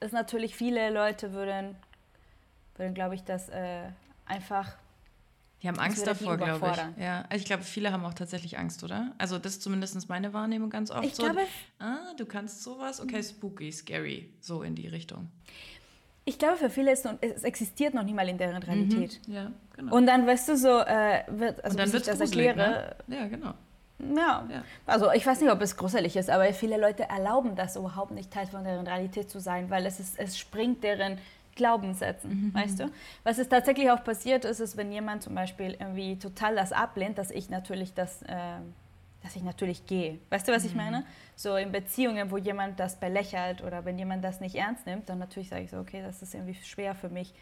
ist 0.00 0.12
natürlich 0.12 0.56
viele 0.56 0.90
Leute 0.90 1.32
würden, 1.32 1.76
würden 2.76 2.94
glaube 2.94 3.14
ich, 3.14 3.24
das 3.24 3.50
äh, 3.50 3.82
einfach 4.26 4.74
die 5.62 5.68
haben 5.68 5.78
Angst 5.78 6.06
davor, 6.06 6.36
glaube 6.36 6.70
ich. 6.70 7.02
Ja, 7.02 7.22
also 7.28 7.36
ich 7.36 7.44
glaube, 7.44 7.64
viele 7.64 7.90
haben 7.90 8.04
auch 8.04 8.14
tatsächlich 8.14 8.58
Angst, 8.58 8.84
oder? 8.84 9.12
Also 9.18 9.38
das 9.38 9.54
ist 9.54 9.62
zumindest 9.62 10.08
meine 10.08 10.32
Wahrnehmung 10.32 10.70
ganz 10.70 10.90
oft 10.90 11.04
ich 11.04 11.16
so. 11.16 11.24
Glaube, 11.24 11.40
ah, 11.80 12.14
du 12.16 12.26
kannst 12.26 12.62
sowas? 12.62 13.00
Okay, 13.00 13.22
spooky, 13.22 13.72
scary, 13.72 14.32
so 14.40 14.62
in 14.62 14.76
die 14.76 14.86
Richtung. 14.86 15.28
Ich 16.24 16.38
glaube, 16.38 16.58
für 16.58 16.70
viele 16.70 16.92
ist 16.92 17.08
es, 17.22 17.42
existiert 17.42 17.94
noch 17.94 18.02
nicht 18.02 18.14
mal 18.14 18.28
in 18.28 18.38
deren 18.38 18.62
Realität. 18.62 19.18
Mhm, 19.26 19.34
ja, 19.34 19.50
genau. 19.74 19.96
Und 19.96 20.06
dann, 20.06 20.26
weißt 20.26 20.50
du, 20.50 20.56
so 20.58 20.80
äh, 20.80 21.24
wird, 21.28 21.64
also 21.64 21.74
Und 21.74 21.80
dann 21.80 21.92
wird 21.92 22.06
das 22.06 22.18
gruselig, 22.18 22.46
erkläre. 22.46 22.96
Ne? 23.06 23.16
Ja, 23.16 23.26
genau. 23.28 23.54
Ja. 23.98 24.46
ja. 24.48 24.62
also 24.86 25.10
ich 25.10 25.26
weiß 25.26 25.40
nicht, 25.40 25.50
ob 25.50 25.60
es 25.60 25.76
gruselig 25.76 26.16
ist, 26.16 26.30
aber 26.30 26.52
viele 26.52 26.78
Leute 26.78 27.08
erlauben 27.08 27.56
das 27.56 27.76
überhaupt 27.76 28.12
nicht, 28.12 28.30
Teil 28.30 28.46
von 28.46 28.62
deren 28.62 28.86
Realität 28.86 29.30
zu 29.30 29.40
sein, 29.40 29.70
weil 29.70 29.86
es, 29.86 29.98
ist, 29.98 30.18
es 30.18 30.38
springt 30.38 30.84
deren 30.84 31.18
Glaubenssätzen, 31.58 32.30
mhm. 32.30 32.54
weißt 32.54 32.80
du? 32.80 32.90
Was 33.24 33.38
ist 33.38 33.50
tatsächlich 33.50 33.90
auch 33.90 34.02
passiert 34.02 34.46
ist, 34.46 34.60
ist, 34.60 34.78
wenn 34.78 34.90
jemand 34.90 35.22
zum 35.22 35.34
Beispiel 35.34 35.76
irgendwie 35.78 36.18
total 36.18 36.56
das 36.56 36.72
ablehnt, 36.72 37.18
dass 37.18 37.30
ich 37.30 37.50
natürlich 37.50 37.92
das, 37.92 38.22
äh, 38.22 38.32
dass 39.22 39.36
ich 39.36 39.42
natürlich 39.42 39.84
gehe. 39.84 40.18
Weißt 40.30 40.48
du, 40.48 40.52
was 40.52 40.62
mhm. 40.62 40.68
ich 40.70 40.74
meine? 40.74 41.04
So 41.36 41.56
in 41.56 41.70
Beziehungen, 41.70 42.30
wo 42.30 42.38
jemand 42.38 42.80
das 42.80 42.96
belächelt 42.96 43.62
oder 43.62 43.84
wenn 43.84 43.98
jemand 43.98 44.24
das 44.24 44.40
nicht 44.40 44.54
ernst 44.54 44.86
nimmt, 44.86 45.10
dann 45.10 45.18
natürlich 45.18 45.50
sage 45.50 45.64
ich 45.64 45.70
so, 45.70 45.78
okay, 45.78 46.00
das 46.00 46.22
ist 46.22 46.32
irgendwie 46.32 46.54
schwer 46.54 46.94
für 46.94 47.10
mich, 47.10 47.34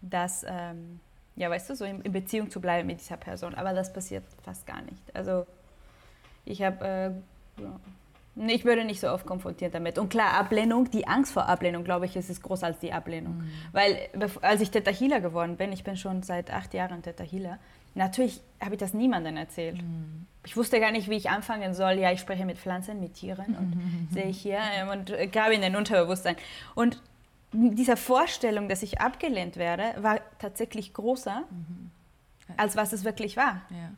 das, 0.00 0.44
ähm, 0.48 0.98
ja, 1.36 1.48
weißt 1.48 1.70
du, 1.70 1.76
so 1.76 1.84
in, 1.84 2.00
in, 2.02 2.12
Beziehung 2.12 2.50
zu 2.50 2.60
bleiben 2.60 2.88
mit 2.88 3.00
dieser 3.00 3.16
Person. 3.16 3.54
Aber 3.54 3.72
das 3.72 3.92
passiert 3.92 4.24
fast 4.42 4.66
gar 4.66 4.82
nicht. 4.82 5.02
Also 5.14 5.46
ich 6.44 6.62
habe 6.62 7.22
äh, 7.58 7.62
ich 8.46 8.64
würde 8.64 8.84
nicht 8.84 9.00
so 9.00 9.08
oft 9.08 9.26
konfrontiert 9.26 9.74
damit. 9.74 9.98
Und 9.98 10.10
klar, 10.10 10.34
Ablehnung, 10.34 10.90
die 10.90 11.06
Angst 11.06 11.32
vor 11.32 11.48
Ablehnung, 11.48 11.84
glaube 11.84 12.06
ich, 12.06 12.16
ist, 12.16 12.30
ist 12.30 12.42
größer 12.42 12.66
als 12.66 12.78
die 12.78 12.92
Ablehnung. 12.92 13.38
Mhm. 13.38 13.50
Weil 13.72 13.98
als 14.42 14.60
ich 14.60 14.70
Theta 14.70 14.90
Healer 14.90 15.20
geworden 15.20 15.56
bin, 15.56 15.72
ich 15.72 15.84
bin 15.84 15.96
schon 15.96 16.22
seit 16.22 16.50
acht 16.50 16.74
Jahren 16.74 17.02
Theta 17.02 17.24
Healer, 17.24 17.58
natürlich 17.94 18.40
habe 18.60 18.74
ich 18.74 18.80
das 18.80 18.94
niemandem 18.94 19.36
erzählt. 19.36 19.82
Mhm. 19.82 20.26
Ich 20.44 20.56
wusste 20.56 20.80
gar 20.80 20.92
nicht, 20.92 21.10
wie 21.10 21.16
ich 21.16 21.30
anfangen 21.30 21.74
soll. 21.74 21.94
Ja, 21.94 22.12
ich 22.12 22.20
spreche 22.20 22.46
mit 22.46 22.58
Pflanzen, 22.58 23.00
mit 23.00 23.14
Tieren 23.14 23.56
und 23.56 23.76
mhm. 23.76 24.08
sehe 24.12 24.26
ich 24.26 24.40
hier 24.40 24.60
ähm, 24.74 24.88
und 24.88 25.10
äh, 25.10 25.26
grabe 25.26 25.54
in 25.54 25.60
den 25.60 25.76
Unterbewusstsein. 25.76 26.36
Und 26.74 27.02
diese 27.52 27.96
Vorstellung, 27.96 28.68
dass 28.68 28.82
ich 28.82 29.00
abgelehnt 29.00 29.56
werde, 29.56 29.94
war 29.98 30.20
tatsächlich 30.38 30.92
größer, 30.92 31.44
mhm. 31.50 31.90
als 32.56 32.76
was 32.76 32.92
es 32.92 33.04
wirklich 33.04 33.36
war. 33.36 33.62
Ja. 33.70 33.90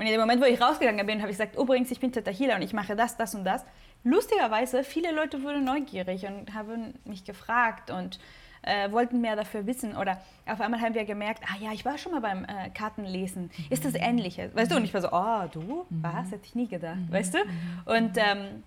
Und 0.00 0.06
in 0.06 0.12
dem 0.12 0.20
Moment, 0.20 0.40
wo 0.40 0.46
ich 0.46 0.58
rausgegangen 0.58 1.06
bin, 1.06 1.20
habe 1.20 1.30
ich 1.30 1.36
gesagt, 1.36 1.58
übrigens, 1.58 1.90
ich 1.90 2.00
bin 2.00 2.10
Theta 2.10 2.30
Healer 2.30 2.56
und 2.56 2.62
ich 2.62 2.72
mache 2.72 2.96
das, 2.96 3.18
das 3.18 3.34
und 3.34 3.44
das. 3.44 3.66
Lustigerweise, 4.02 4.82
viele 4.82 5.12
Leute 5.12 5.42
wurden 5.42 5.62
neugierig 5.62 6.24
und 6.24 6.54
haben 6.54 6.94
mich 7.04 7.22
gefragt 7.22 7.90
und 7.90 8.18
äh, 8.62 8.90
wollten 8.92 9.20
mehr 9.20 9.36
dafür 9.36 9.66
wissen. 9.66 9.94
Oder 9.94 10.18
auf 10.46 10.62
einmal 10.62 10.80
haben 10.80 10.94
wir 10.94 11.04
gemerkt, 11.04 11.42
ah 11.44 11.62
ja, 11.62 11.72
ich 11.72 11.84
war 11.84 11.98
schon 11.98 12.12
mal 12.12 12.22
beim 12.22 12.44
äh, 12.44 12.70
Kartenlesen. 12.70 13.50
Ist 13.68 13.84
das 13.84 13.92
ähnliches? 13.94 14.54
Weißt 14.54 14.70
du? 14.70 14.76
Und 14.76 14.84
ich 14.84 14.94
war 14.94 15.02
so, 15.02 15.08
oh, 15.12 15.48
du? 15.52 15.84
Was? 15.90 16.30
Hätte 16.30 16.46
ich 16.46 16.54
nie 16.54 16.66
gedacht. 16.66 16.96
Mhm. 16.96 17.12
Weißt 17.12 17.34
du? 17.34 17.38
Und 17.84 18.16
ähm, 18.16 18.62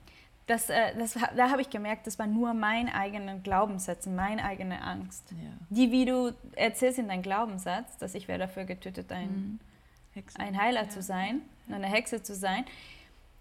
das, 0.45 0.69
äh, 0.69 0.95
das, 0.99 1.17
da 1.35 1.49
habe 1.49 1.63
ich 1.63 1.71
gemerkt, 1.71 2.05
das 2.05 2.19
war 2.19 2.27
nur 2.27 2.53
mein 2.53 2.89
eigener 2.89 3.39
Glaubenssatz, 3.39 4.05
meine 4.05 4.45
eigene 4.45 4.83
Angst. 4.83 5.31
Ja. 5.31 5.49
Die, 5.71 5.91
wie 5.91 6.05
du 6.05 6.31
erzählst 6.55 6.99
in 6.99 7.07
deinem 7.07 7.23
Glaubenssatz, 7.23 7.97
dass 7.97 8.13
ich 8.13 8.27
wäre 8.27 8.37
dafür 8.37 8.65
getötet, 8.65 9.11
ein... 9.11 9.29
Mhm 9.29 9.59
Hexe. 10.13 10.39
ein 10.39 10.59
Heiler 10.59 10.83
ja. 10.83 10.89
zu 10.89 11.01
sein, 11.01 11.41
eine 11.69 11.87
Hexe 11.87 12.21
zu 12.21 12.35
sein. 12.35 12.65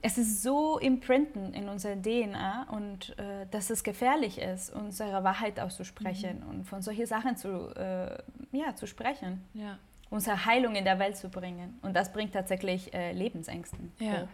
Es 0.05 0.19
ist 0.19 0.43
so 0.43 0.79
imprinten 0.79 1.55
in 1.55 1.69
unserer 1.69 2.01
DNA 2.01 2.67
und 2.71 3.17
äh, 3.19 3.47
dass 3.51 3.71
es 3.71 3.85
gefährlich 3.85 4.39
ist, 4.39 4.71
unsere 4.71 5.23
Wahrheit 5.23 5.61
auszusprechen 5.61 6.41
mhm. 6.41 6.51
und 6.51 6.65
von 6.65 6.83
solchen 6.83 7.07
Sachen 7.07 7.37
zu, 7.37 7.73
äh, 7.77 8.19
ja, 8.51 8.75
zu 8.75 8.87
sprechen. 8.87 9.45
Ja. 9.55 9.79
Unsere 10.11 10.45
Heilung 10.45 10.75
in 10.75 10.85
der 10.85 10.99
Welt 10.99 11.17
zu 11.17 11.31
bringen. 11.31 11.79
Und 11.83 11.95
das 11.95 12.13
bringt 12.13 12.33
tatsächlich 12.33 12.93
äh, 12.93 13.13
Lebensängsten. 13.13 13.93
Ja. 13.99 14.23
Hoch. 14.23 14.29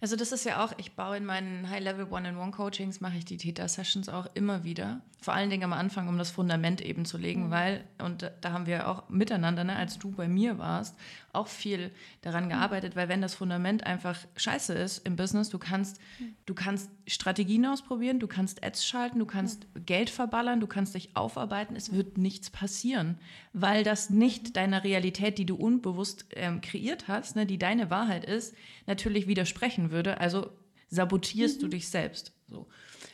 Also 0.00 0.16
das 0.16 0.32
ist 0.32 0.44
ja 0.44 0.64
auch, 0.64 0.72
ich 0.78 0.92
baue 0.92 1.16
in 1.16 1.24
meinen 1.24 1.68
High-Level 1.68 2.06
One-in-One-Coachings, 2.10 3.00
mache 3.00 3.18
ich 3.18 3.24
die 3.24 3.36
Theta-Sessions 3.36 4.08
auch 4.08 4.26
immer 4.34 4.64
wieder. 4.64 5.00
Vor 5.20 5.34
allen 5.34 5.50
Dingen 5.50 5.64
am 5.64 5.72
Anfang, 5.72 6.08
um 6.08 6.16
das 6.16 6.30
Fundament 6.30 6.80
eben 6.80 7.04
zu 7.04 7.18
legen, 7.18 7.46
mhm. 7.46 7.50
weil, 7.50 7.84
und 7.98 8.30
da 8.40 8.52
haben 8.52 8.66
wir 8.66 8.88
auch 8.88 9.08
miteinander, 9.08 9.64
ne, 9.64 9.74
als 9.74 9.98
du 9.98 10.12
bei 10.12 10.28
mir 10.28 10.58
warst, 10.58 10.96
auch 11.32 11.48
viel 11.48 11.90
daran 12.22 12.44
mhm. 12.44 12.50
gearbeitet, 12.50 12.94
weil 12.94 13.08
wenn 13.08 13.20
das 13.20 13.34
Fundament 13.34 13.84
einfach 13.84 14.16
scheiße 14.36 14.74
ist 14.74 14.98
im 15.06 15.16
Business, 15.16 15.48
du 15.48 15.58
kannst, 15.58 16.00
mhm. 16.20 16.34
du 16.46 16.54
kannst 16.54 16.90
Strategien 17.06 17.66
ausprobieren, 17.66 18.20
du 18.20 18.28
kannst 18.28 18.62
Ads 18.64 18.86
schalten, 18.86 19.18
du 19.18 19.26
kannst 19.26 19.66
mhm. 19.74 19.86
Geld 19.86 20.08
verballern, 20.08 20.60
du 20.60 20.68
kannst 20.68 20.94
dich 20.94 21.16
aufarbeiten, 21.16 21.74
es 21.74 21.92
wird 21.92 22.16
nichts 22.16 22.50
passieren, 22.50 23.18
weil 23.52 23.82
das 23.82 24.10
nicht 24.10 24.56
deiner 24.56 24.84
Realität, 24.84 25.38
die 25.38 25.46
du 25.46 25.56
unbewusst 25.56 26.26
ähm, 26.36 26.60
kreiert 26.60 27.08
hast, 27.08 27.34
ne, 27.34 27.44
die 27.44 27.58
deine 27.58 27.90
Wahrheit 27.90 28.24
ist, 28.24 28.54
natürlich 28.86 29.26
widersprechen 29.48 29.90
würde. 29.90 30.20
Also 30.20 30.50
sabotierst 30.88 31.58
mhm. 31.58 31.62
du 31.62 31.68
dich 31.68 31.88
selbst. 31.88 32.32
So. 32.48 32.66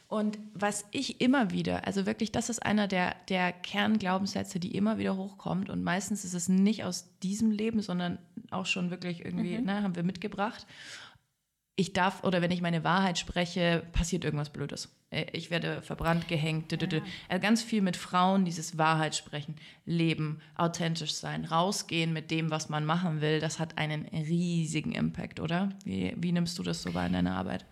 Und 0.06 0.38
was 0.52 0.84
ich 0.92 1.20
immer 1.20 1.50
wieder, 1.50 1.86
also 1.86 2.06
wirklich, 2.06 2.30
das 2.30 2.48
ist 2.48 2.64
einer 2.64 2.86
der, 2.86 3.16
der 3.28 3.52
Kernglaubenssätze, 3.52 4.60
die 4.60 4.76
immer 4.76 4.98
wieder 4.98 5.16
hochkommt. 5.16 5.70
Und 5.70 5.82
meistens 5.82 6.24
ist 6.24 6.34
es 6.34 6.48
nicht 6.48 6.84
aus 6.84 7.08
diesem 7.22 7.50
Leben, 7.50 7.80
sondern 7.80 8.18
auch 8.50 8.66
schon 8.66 8.90
wirklich 8.90 9.24
irgendwie, 9.24 9.58
mhm. 9.58 9.64
ne, 9.64 9.82
haben 9.82 9.96
wir 9.96 10.02
mitgebracht. 10.02 10.66
Ich 11.76 11.92
darf, 11.92 12.22
oder 12.22 12.40
wenn 12.40 12.52
ich 12.52 12.62
meine 12.62 12.84
Wahrheit 12.84 13.18
spreche, 13.18 13.82
passiert 13.92 14.24
irgendwas 14.24 14.50
Blödes. 14.50 14.94
Äh, 15.10 15.26
ich 15.32 15.50
werde 15.50 15.82
verbrannt, 15.82 16.28
gehängt. 16.28 16.70
Ja. 16.72 17.00
Also 17.28 17.42
ganz 17.42 17.62
viel 17.62 17.82
mit 17.82 17.96
Frauen, 17.96 18.44
dieses 18.44 18.78
Wahrheit 18.78 19.14
sprechen, 19.14 19.56
leben, 19.84 20.40
authentisch 20.56 21.14
sein, 21.14 21.44
rausgehen 21.44 22.12
mit 22.12 22.30
dem, 22.30 22.50
was 22.50 22.68
man 22.68 22.84
machen 22.84 23.20
will. 23.20 23.40
Das 23.40 23.58
hat 23.58 23.78
einen 23.78 24.04
riesigen 24.06 24.92
Impact, 24.92 25.40
oder? 25.40 25.70
Wie, 25.84 26.14
wie 26.16 26.32
nimmst 26.32 26.58
du 26.58 26.62
das 26.62 26.82
so 26.82 26.94
wahr 26.94 27.06
in 27.06 27.12
deiner 27.12 27.36
Arbeit? 27.36 27.64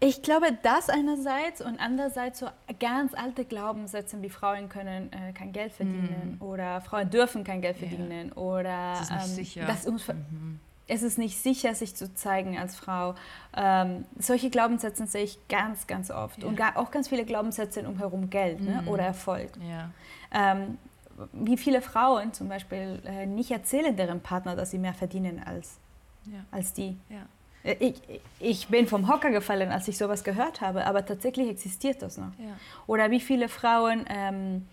Ich 0.00 0.20
glaube, 0.20 0.46
das 0.62 0.90
einerseits 0.90 1.62
und 1.62 1.78
andererseits 1.78 2.40
so 2.40 2.48
ganz 2.78 3.14
alte 3.14 3.44
Glaubenssätze 3.44 4.20
wie 4.20 4.28
Frauen 4.28 4.68
können 4.68 5.10
äh, 5.12 5.32
kein 5.32 5.52
Geld 5.52 5.72
verdienen 5.72 6.36
mm. 6.38 6.42
oder 6.42 6.82
Frauen 6.82 7.08
dürfen 7.08 7.42
kein 7.42 7.62
Geld 7.62 7.78
verdienen 7.78 8.28
ja. 8.28 8.36
oder 8.36 8.92
das 8.98 9.02
ist 9.02 9.10
nicht 9.10 9.22
ähm, 9.22 9.34
sicher. 9.34 9.66
Das 9.66 9.86
mhm. 10.06 10.60
Es 10.86 11.02
ist 11.02 11.16
nicht 11.16 11.38
sicher, 11.38 11.74
sich 11.74 11.94
zu 11.94 12.14
zeigen 12.14 12.58
als 12.58 12.76
Frau. 12.76 13.14
Ähm, 13.56 14.04
solche 14.18 14.50
Glaubenssätze 14.50 15.06
sehe 15.06 15.24
ich 15.24 15.38
ganz, 15.48 15.86
ganz 15.86 16.10
oft. 16.10 16.42
Ja. 16.42 16.48
Und 16.48 16.56
gar, 16.56 16.76
auch 16.76 16.90
ganz 16.90 17.08
viele 17.08 17.24
Glaubenssätze 17.24 17.88
umherum 17.88 18.28
Geld 18.28 18.60
ne? 18.60 18.82
Mhm. 18.82 18.88
oder 18.88 19.04
Erfolg. 19.04 19.50
Ja. 19.66 19.90
Ähm, 20.32 20.78
wie 21.32 21.56
viele 21.56 21.80
Frauen 21.80 22.32
zum 22.32 22.48
Beispiel 22.48 23.00
äh, 23.04 23.26
nicht 23.26 23.50
erzählen 23.50 23.96
deren 23.96 24.20
Partner, 24.20 24.56
dass 24.56 24.72
sie 24.72 24.78
mehr 24.78 24.94
verdienen 24.94 25.42
als, 25.44 25.78
als 26.50 26.72
die. 26.72 26.96
Ich, 27.62 27.94
ich 28.40 28.68
bin 28.68 28.86
vom 28.86 29.08
Hocker 29.08 29.30
gefallen, 29.30 29.70
als 29.70 29.88
ich 29.88 29.96
sowas 29.96 30.22
gehört 30.22 30.60
habe, 30.60 30.86
aber 30.86 31.06
tatsächlich 31.06 31.48
existiert 31.48 32.02
das 32.02 32.18
noch. 32.18 32.32
Ja. 32.38 32.56
Oder 32.86 33.10
wie 33.10 33.20
viele 33.20 33.48
Frauen 33.48 34.04
ähm, 34.08 34.66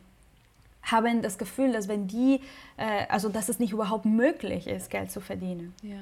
haben 0.83 1.21
das 1.21 1.37
Gefühl, 1.37 1.71
dass 1.73 1.87
wenn 1.87 2.07
die, 2.07 2.41
äh, 2.77 3.05
also 3.09 3.29
dass 3.29 3.49
es 3.49 3.59
nicht 3.59 3.73
überhaupt 3.73 4.05
möglich 4.05 4.67
ist, 4.67 4.89
Geld 4.89 5.11
zu 5.11 5.21
verdienen. 5.21 5.73
Ja. 5.83 5.97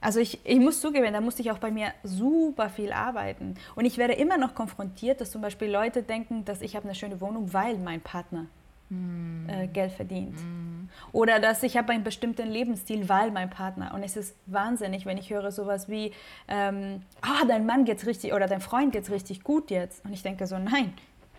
Also 0.00 0.20
ich, 0.20 0.38
ich 0.44 0.60
muss 0.60 0.80
zugeben, 0.80 1.12
da 1.12 1.20
musste 1.20 1.42
ich 1.42 1.50
auch 1.50 1.58
bei 1.58 1.70
mir 1.70 1.92
super 2.02 2.68
viel 2.68 2.92
arbeiten. 2.92 3.54
Und 3.74 3.86
ich 3.86 3.98
werde 3.98 4.12
immer 4.14 4.36
noch 4.36 4.54
konfrontiert, 4.54 5.20
dass 5.20 5.30
zum 5.30 5.40
Beispiel 5.40 5.70
Leute 5.70 6.02
denken, 6.02 6.44
dass 6.44 6.60
ich 6.60 6.76
habe 6.76 6.84
eine 6.84 6.94
schöne 6.94 7.20
Wohnung, 7.20 7.52
weil 7.52 7.78
mein 7.78 8.00
Partner 8.00 8.46
hm. 8.90 9.48
äh, 9.48 9.66
Geld 9.66 9.92
verdient. 9.92 10.38
Hm. 10.38 10.88
Oder 11.12 11.40
dass 11.40 11.62
ich 11.62 11.76
habe 11.76 11.92
einen 11.92 12.04
bestimmten 12.04 12.48
Lebensstil, 12.48 13.08
weil 13.08 13.30
mein 13.30 13.50
Partner. 13.50 13.94
Und 13.94 14.02
es 14.02 14.16
ist 14.16 14.36
wahnsinnig, 14.46 15.06
wenn 15.06 15.18
ich 15.18 15.30
höre 15.30 15.50
sowas 15.50 15.88
wie, 15.88 16.12
ähm, 16.46 17.02
oh, 17.24 17.46
dein 17.48 17.66
Mann 17.66 17.84
geht's 17.84 18.06
richtig 18.06 18.32
oder 18.32 18.46
dein 18.46 18.60
Freund 18.60 18.92
geht's 18.92 19.10
richtig 19.10 19.42
gut 19.42 19.70
jetzt. 19.70 20.04
Und 20.04 20.12
ich 20.12 20.22
denke 20.22 20.46
so, 20.46 20.58
nein, 20.58 20.92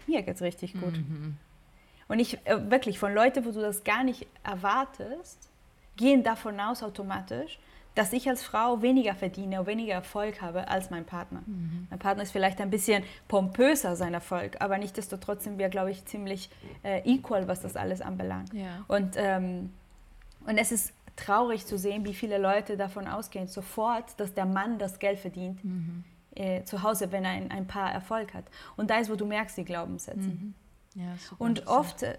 mir 0.07 0.23
geht's 0.23 0.41
richtig 0.41 0.73
gut. 0.73 0.97
Mhm. 0.97 1.37
Und 2.07 2.19
ich 2.19 2.45
äh, 2.45 2.69
wirklich 2.69 2.99
von 2.99 3.13
Leuten, 3.13 3.45
wo 3.45 3.51
du 3.51 3.61
das 3.61 3.83
gar 3.83 4.03
nicht 4.03 4.27
erwartest, 4.43 5.49
gehen 5.95 6.23
davon 6.23 6.59
aus 6.59 6.83
automatisch, 6.83 7.59
dass 7.95 8.13
ich 8.13 8.29
als 8.29 8.43
Frau 8.43 8.83
weniger 8.83 9.15
verdiene, 9.15 9.65
weniger 9.65 9.95
Erfolg 9.95 10.41
habe 10.41 10.67
als 10.67 10.91
mein 10.91 11.03
Partner. 11.03 11.41
Mhm. 11.47 11.87
Mein 11.89 11.99
Partner 11.99 12.23
ist 12.23 12.31
vielleicht 12.31 12.61
ein 12.61 12.69
bisschen 12.69 13.03
pompöser, 13.27 13.95
sein 13.95 14.13
Erfolg, 14.13 14.61
aber 14.61 14.77
nichtsdestotrotz 14.77 15.45
sind 15.45 15.57
wir, 15.57 15.69
glaube 15.69 15.89
ich, 15.89 16.05
ziemlich 16.05 16.51
äh, 16.83 17.01
equal, 17.11 17.47
was 17.47 17.61
das 17.61 17.75
alles 17.75 18.01
anbelangt. 18.01 18.53
Ja. 18.53 18.85
Und, 18.87 19.15
ähm, 19.17 19.71
und 20.45 20.59
es 20.59 20.71
ist 20.71 20.93
traurig 21.15 21.65
zu 21.65 21.79
sehen, 21.79 22.05
wie 22.05 22.13
viele 22.13 22.37
Leute 22.37 22.77
davon 22.77 23.07
ausgehen, 23.07 23.47
sofort, 23.47 24.19
dass 24.19 24.35
der 24.35 24.45
Mann 24.45 24.77
das 24.77 24.99
Geld 24.99 25.17
verdient. 25.17 25.63
Mhm. 25.65 26.03
Äh, 26.35 26.63
zu 26.65 26.83
Hause, 26.83 27.11
wenn 27.11 27.25
er 27.25 27.31
ein, 27.31 27.49
ein 27.49 27.65
Paar 27.65 27.91
Erfolg 27.91 28.35
hat. 28.35 28.45
Und 28.75 28.91
da 28.91 28.99
ist, 28.99 29.09
wo 29.09 29.15
du 29.15 29.25
merkst, 29.25 29.57
die 29.57 29.65
Glaubenssätze. 29.65 30.19
Mhm. 30.19 30.53
Ja, 30.97 31.05
und 31.37 31.67
oft, 31.67 32.03
äh, 32.03 32.17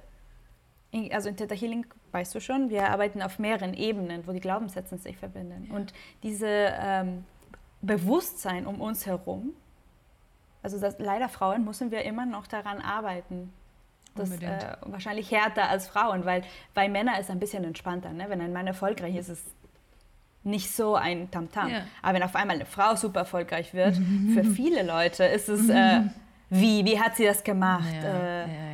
also 1.13 1.29
in 1.29 1.37
Theta 1.37 1.55
Healing 1.55 1.85
weißt 2.13 2.35
du 2.35 2.41
schon, 2.41 2.71
wir 2.71 2.89
arbeiten 2.89 3.23
auf 3.23 3.39
mehreren 3.39 3.75
Ebenen, 3.75 4.27
wo 4.27 4.33
die 4.33 4.41
Glaubenssätze 4.41 4.97
sich 4.99 5.17
verbinden. 5.17 5.67
Ja. 5.69 5.77
Und 5.77 5.93
diese 6.23 6.47
ähm, 6.49 7.25
Bewusstsein 7.83 8.67
um 8.67 8.81
uns 8.81 9.07
herum, 9.07 9.53
also 10.63 10.79
das, 10.79 10.99
leider 10.99 11.29
Frauen 11.29 11.65
müssen 11.65 11.91
wir 11.91 12.05
immer 12.05 12.25
noch 12.25 12.47
daran 12.47 12.81
arbeiten. 12.81 13.53
Das 14.15 14.31
äh, 14.41 14.77
wahrscheinlich 14.83 15.31
härter 15.31 15.69
als 15.69 15.89
Frauen, 15.89 16.25
weil 16.25 16.43
bei 16.75 16.89
Männern 16.89 17.15
ist 17.15 17.27
es 17.27 17.31
ein 17.31 17.39
bisschen 17.39 17.65
entspannter. 17.65 18.13
Ne? 18.13 18.27
Wenn 18.29 18.41
ein 18.41 18.53
Mann 18.53 18.67
erfolgreich 18.67 19.15
ist, 19.17 19.29
ist 19.29 19.47
es 19.47 19.53
nicht 20.45 20.71
so 20.71 20.95
ein 20.95 21.31
Tamtam. 21.31 21.67
-Tam. 21.67 21.71
Ja. 21.71 21.81
Aber 22.03 22.15
wenn 22.15 22.23
auf 22.23 22.35
einmal 22.35 22.57
eine 22.57 22.67
Frau 22.67 22.97
super 22.97 23.21
erfolgreich 23.21 23.75
wird, 23.75 23.97
für 24.35 24.45
viele 24.57 24.83
Leute 24.83 25.25
ist 25.25 25.49
es, 25.49 25.69
äh, 25.69 26.03
wie, 26.51 26.85
wie 26.85 26.99
hat 26.99 27.17
sie 27.17 27.25
das 27.25 27.43
gemacht? 27.43 27.93
Ja, 28.03 28.45
äh, 28.45 28.69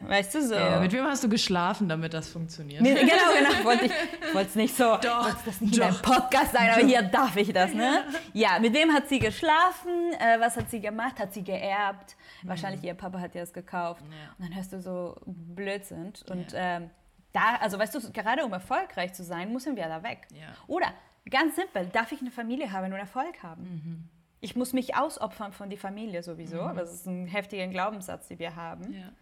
Weißt 0.00 0.34
du 0.34 0.42
so? 0.42 0.54
Ja, 0.54 0.80
mit 0.80 0.92
wem 0.92 1.04
hast 1.04 1.22
du 1.22 1.28
geschlafen, 1.28 1.86
damit 1.86 2.14
das 2.14 2.28
funktioniert? 2.28 2.80
Nee, 2.80 2.94
genau, 2.94 3.12
genau. 3.38 3.64
Wollte 3.64 3.84
ich 3.84 4.34
wollte 4.34 4.48
es 4.48 4.54
nicht 4.54 4.74
so, 4.74 4.96
doch, 4.96 5.44
das 5.44 5.60
nicht 5.60 5.74
doch, 5.74 5.78
in 5.78 5.82
einem 5.82 6.02
Podcast 6.02 6.52
sagen, 6.52 6.70
aber 6.70 6.86
hier 6.86 7.02
darf 7.02 7.36
ich 7.36 7.52
das, 7.52 7.74
ne? 7.74 8.04
Ja, 8.32 8.58
mit 8.58 8.72
wem 8.72 8.92
hat 8.94 9.08
sie 9.10 9.18
geschlafen? 9.18 10.12
Äh, 10.18 10.40
was 10.40 10.56
hat 10.56 10.70
sie 10.70 10.80
gemacht? 10.80 11.18
Hat 11.18 11.34
sie 11.34 11.44
geerbt? 11.44 12.16
Mhm. 12.42 12.48
Wahrscheinlich 12.48 12.82
ihr 12.82 12.94
Papa 12.94 13.20
hat 13.20 13.34
ihr 13.34 13.42
das 13.42 13.52
gekauft. 13.52 14.02
Ja. 14.02 14.34
Und 14.38 14.48
dann 14.48 14.56
hörst 14.56 14.72
du 14.72 14.80
so 14.80 15.16
Blödsinn. 15.26 16.14
Und 16.30 16.52
ja. 16.52 16.76
ähm, 16.76 16.90
da, 17.32 17.56
also 17.60 17.78
weißt 17.78 17.94
du, 17.94 18.12
gerade 18.12 18.44
um 18.44 18.52
erfolgreich 18.54 19.12
zu 19.12 19.22
sein, 19.22 19.52
müssen 19.52 19.76
wir 19.76 19.86
da 19.86 20.02
weg. 20.02 20.26
Ja. 20.32 20.46
Oder 20.66 20.94
ganz 21.28 21.56
simpel, 21.56 21.86
darf 21.92 22.10
ich 22.10 22.20
eine 22.20 22.30
Familie 22.30 22.72
haben 22.72 22.90
und 22.90 22.98
Erfolg 22.98 23.42
haben? 23.42 23.62
Mhm. 23.62 24.08
Ich 24.40 24.56
muss 24.56 24.72
mich 24.72 24.96
ausopfern 24.96 25.52
von 25.52 25.68
der 25.68 25.78
Familie 25.78 26.22
sowieso. 26.22 26.62
Mhm. 26.62 26.76
Das 26.76 26.92
ist 26.92 27.06
ein 27.06 27.26
heftiger 27.26 27.66
Glaubenssatz, 27.66 28.28
den 28.28 28.38
wir 28.38 28.56
haben. 28.56 28.92
Ja. 28.92 29.12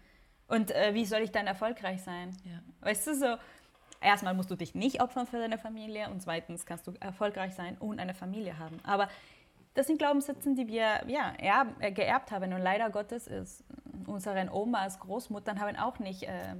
Und 0.46 0.70
äh, 0.70 0.94
wie 0.94 1.04
soll 1.04 1.20
ich 1.20 1.30
dann 1.30 1.46
erfolgreich 1.46 2.02
sein? 2.02 2.36
Ja. 2.44 2.60
Weißt 2.80 3.06
du, 3.06 3.14
so, 3.14 3.36
erstmal 4.00 4.34
musst 4.34 4.50
du 4.50 4.56
dich 4.56 4.74
nicht 4.74 5.02
opfern 5.02 5.26
für 5.26 5.38
deine 5.38 5.58
Familie 5.58 6.08
und 6.10 6.22
zweitens 6.22 6.66
kannst 6.66 6.86
du 6.86 6.92
erfolgreich 7.00 7.54
sein 7.54 7.76
und 7.78 7.98
eine 7.98 8.14
Familie 8.14 8.58
haben. 8.58 8.78
Aber 8.84 9.08
das 9.74 9.86
sind 9.86 9.98
Glaubenssätze, 9.98 10.54
die 10.54 10.66
wir 10.66 11.04
ja, 11.08 11.32
erb, 11.38 11.68
äh, 11.80 11.92
geerbt 11.92 12.30
haben 12.30 12.52
und 12.52 12.62
leider 12.62 12.90
Gottes 12.90 13.26
ist 13.26 13.64
unsere 14.08 14.48
Oma 14.52 14.80
als 14.80 14.98
Großmutter 14.98 15.54
haben 15.56 15.76
auch 15.76 15.98
nicht, 15.98 16.24
äh, 16.24 16.56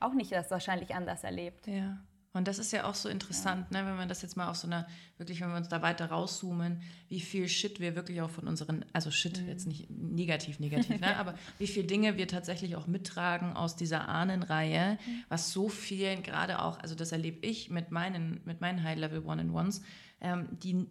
auch 0.00 0.12
nicht 0.12 0.32
das 0.32 0.50
wahrscheinlich 0.50 0.94
anders 0.94 1.24
erlebt. 1.24 1.66
Ja. 1.66 1.98
Und 2.34 2.48
das 2.48 2.58
ist 2.58 2.72
ja 2.72 2.84
auch 2.84 2.94
so 2.94 3.10
interessant, 3.10 3.66
ja. 3.70 3.82
ne, 3.82 3.88
wenn 3.88 3.96
man 3.96 4.08
das 4.08 4.22
jetzt 4.22 4.36
mal 4.36 4.48
auf 4.48 4.56
so 4.56 4.66
einer, 4.66 4.86
wirklich, 5.18 5.40
wenn 5.42 5.50
wir 5.50 5.56
uns 5.56 5.68
da 5.68 5.82
weiter 5.82 6.06
rauszoomen, 6.06 6.80
wie 7.08 7.20
viel 7.20 7.46
Shit 7.46 7.78
wir 7.78 7.94
wirklich 7.94 8.22
auch 8.22 8.30
von 8.30 8.48
unseren, 8.48 8.86
also 8.94 9.10
Shit 9.10 9.42
mhm. 9.42 9.48
jetzt 9.48 9.66
nicht 9.66 9.90
negativ, 9.90 10.58
negativ, 10.58 10.98
ne, 11.00 11.16
aber 11.18 11.34
wie 11.58 11.66
viele 11.66 11.86
Dinge 11.86 12.16
wir 12.16 12.26
tatsächlich 12.26 12.74
auch 12.76 12.86
mittragen 12.86 13.54
aus 13.54 13.76
dieser 13.76 14.08
Ahnenreihe, 14.08 14.98
mhm. 15.04 15.24
was 15.28 15.52
so 15.52 15.68
vielen 15.68 16.22
gerade 16.22 16.62
auch, 16.62 16.78
also 16.78 16.94
das 16.94 17.12
erlebe 17.12 17.46
ich 17.46 17.68
mit 17.68 17.90
meinen, 17.90 18.40
mit 18.46 18.62
meinen 18.62 18.82
High-Level 18.82 19.26
One-in-Ones, 19.26 19.82
ähm, 20.22 20.48
die, 20.52 20.86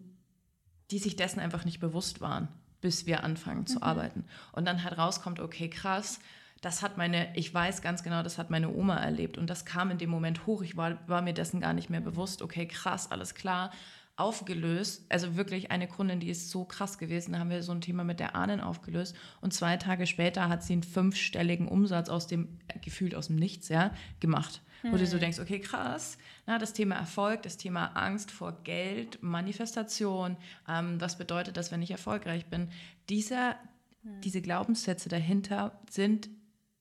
die 0.92 0.98
sich 1.00 1.16
dessen 1.16 1.40
einfach 1.40 1.64
nicht 1.64 1.80
bewusst 1.80 2.20
waren, 2.20 2.46
bis 2.80 3.06
wir 3.06 3.24
anfangen 3.24 3.66
zu 3.66 3.78
mhm. 3.78 3.82
arbeiten. 3.82 4.24
Und 4.52 4.64
dann 4.64 4.84
halt 4.84 4.96
rauskommt, 4.96 5.40
okay, 5.40 5.68
krass, 5.68 6.20
das 6.62 6.80
hat 6.80 6.96
meine, 6.96 7.36
ich 7.36 7.52
weiß 7.52 7.82
ganz 7.82 8.04
genau, 8.04 8.22
das 8.22 8.38
hat 8.38 8.48
meine 8.50 8.72
Oma 8.72 8.96
erlebt 8.96 9.36
und 9.36 9.50
das 9.50 9.64
kam 9.64 9.90
in 9.90 9.98
dem 9.98 10.08
Moment 10.08 10.46
hoch. 10.46 10.62
Ich 10.62 10.76
war, 10.76 10.96
war 11.08 11.20
mir 11.20 11.34
dessen 11.34 11.60
gar 11.60 11.74
nicht 11.74 11.90
mehr 11.90 12.00
bewusst. 12.00 12.40
Okay, 12.40 12.66
krass, 12.66 13.10
alles 13.10 13.34
klar. 13.34 13.72
Aufgelöst, 14.14 15.04
also 15.08 15.36
wirklich 15.36 15.72
eine 15.72 15.88
Kundin, 15.88 16.20
die 16.20 16.28
ist 16.28 16.50
so 16.50 16.64
krass 16.64 16.98
gewesen, 16.98 17.32
da 17.32 17.40
haben 17.40 17.50
wir 17.50 17.62
so 17.64 17.72
ein 17.72 17.80
Thema 17.80 18.04
mit 18.04 18.20
der 18.20 18.36
Ahnen 18.36 18.60
aufgelöst 18.60 19.16
und 19.40 19.52
zwei 19.52 19.76
Tage 19.76 20.06
später 20.06 20.48
hat 20.48 20.62
sie 20.62 20.74
einen 20.74 20.82
fünfstelligen 20.84 21.66
Umsatz 21.66 22.08
aus 22.08 22.28
dem, 22.28 22.60
äh, 22.68 22.78
gefühlt 22.78 23.14
aus 23.16 23.26
dem 23.26 23.36
Nichts, 23.36 23.68
ja, 23.68 23.92
gemacht. 24.20 24.60
Hm. 24.82 24.92
Wo 24.92 24.98
du 24.98 25.06
so 25.06 25.14
hm. 25.14 25.20
denkst, 25.20 25.40
okay, 25.40 25.58
krass, 25.58 26.18
na, 26.46 26.58
das 26.58 26.74
Thema 26.74 26.94
Erfolg, 26.94 27.42
das 27.42 27.56
Thema 27.56 27.86
Angst 27.96 28.30
vor 28.30 28.52
Geld, 28.62 29.20
Manifestation, 29.22 30.36
ähm, 30.68 31.00
was 31.00 31.18
bedeutet 31.18 31.56
das, 31.56 31.72
wenn 31.72 31.82
ich 31.82 31.90
erfolgreich 31.90 32.46
bin? 32.46 32.68
Dieser, 33.08 33.56
hm. 34.02 34.20
Diese 34.20 34.42
Glaubenssätze 34.42 35.08
dahinter 35.08 35.80
sind 35.90 36.28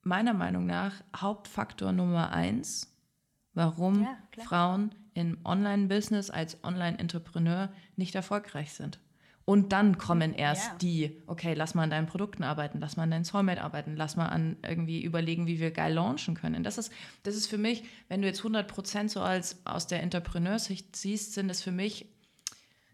meiner 0.03 0.33
Meinung 0.33 0.65
nach 0.65 0.93
Hauptfaktor 1.15 1.91
Nummer 1.91 2.31
eins, 2.31 2.95
warum 3.53 4.03
ja, 4.03 4.17
Frauen 4.43 4.95
im 5.13 5.37
Online-Business 5.43 6.29
als 6.29 6.63
Online-Entrepreneur 6.63 7.69
nicht 7.95 8.15
erfolgreich 8.15 8.73
sind. 8.73 8.99
Und 9.43 9.73
dann 9.73 9.97
kommen 9.97 10.33
erst 10.33 10.67
ja. 10.67 10.77
die, 10.81 11.21
okay, 11.25 11.53
lass 11.55 11.73
mal 11.73 11.83
an 11.83 11.89
deinen 11.89 12.07
Produkten 12.07 12.43
arbeiten, 12.43 12.79
lass 12.79 12.95
mal 12.95 13.03
an 13.03 13.11
deinen 13.11 13.23
Soulmate 13.23 13.61
arbeiten, 13.61 13.95
lass 13.95 14.15
mal 14.15 14.27
an 14.27 14.57
irgendwie 14.65 15.03
überlegen, 15.03 15.47
wie 15.47 15.59
wir 15.59 15.71
geil 15.71 15.93
launchen 15.93 16.35
können. 16.35 16.63
Das 16.63 16.77
ist, 16.77 16.91
das 17.23 17.35
ist 17.35 17.47
für 17.47 17.57
mich, 17.57 17.83
wenn 18.07 18.21
du 18.21 18.27
jetzt 18.27 18.39
100 18.39 18.67
Prozent 18.67 19.11
so 19.11 19.21
als 19.21 19.65
aus 19.65 19.87
der 19.87 20.03
Entrepreneursicht 20.03 20.95
siehst, 20.95 21.33
sind 21.33 21.49
es 21.49 21.61
für 21.61 21.71
mich 21.71 22.05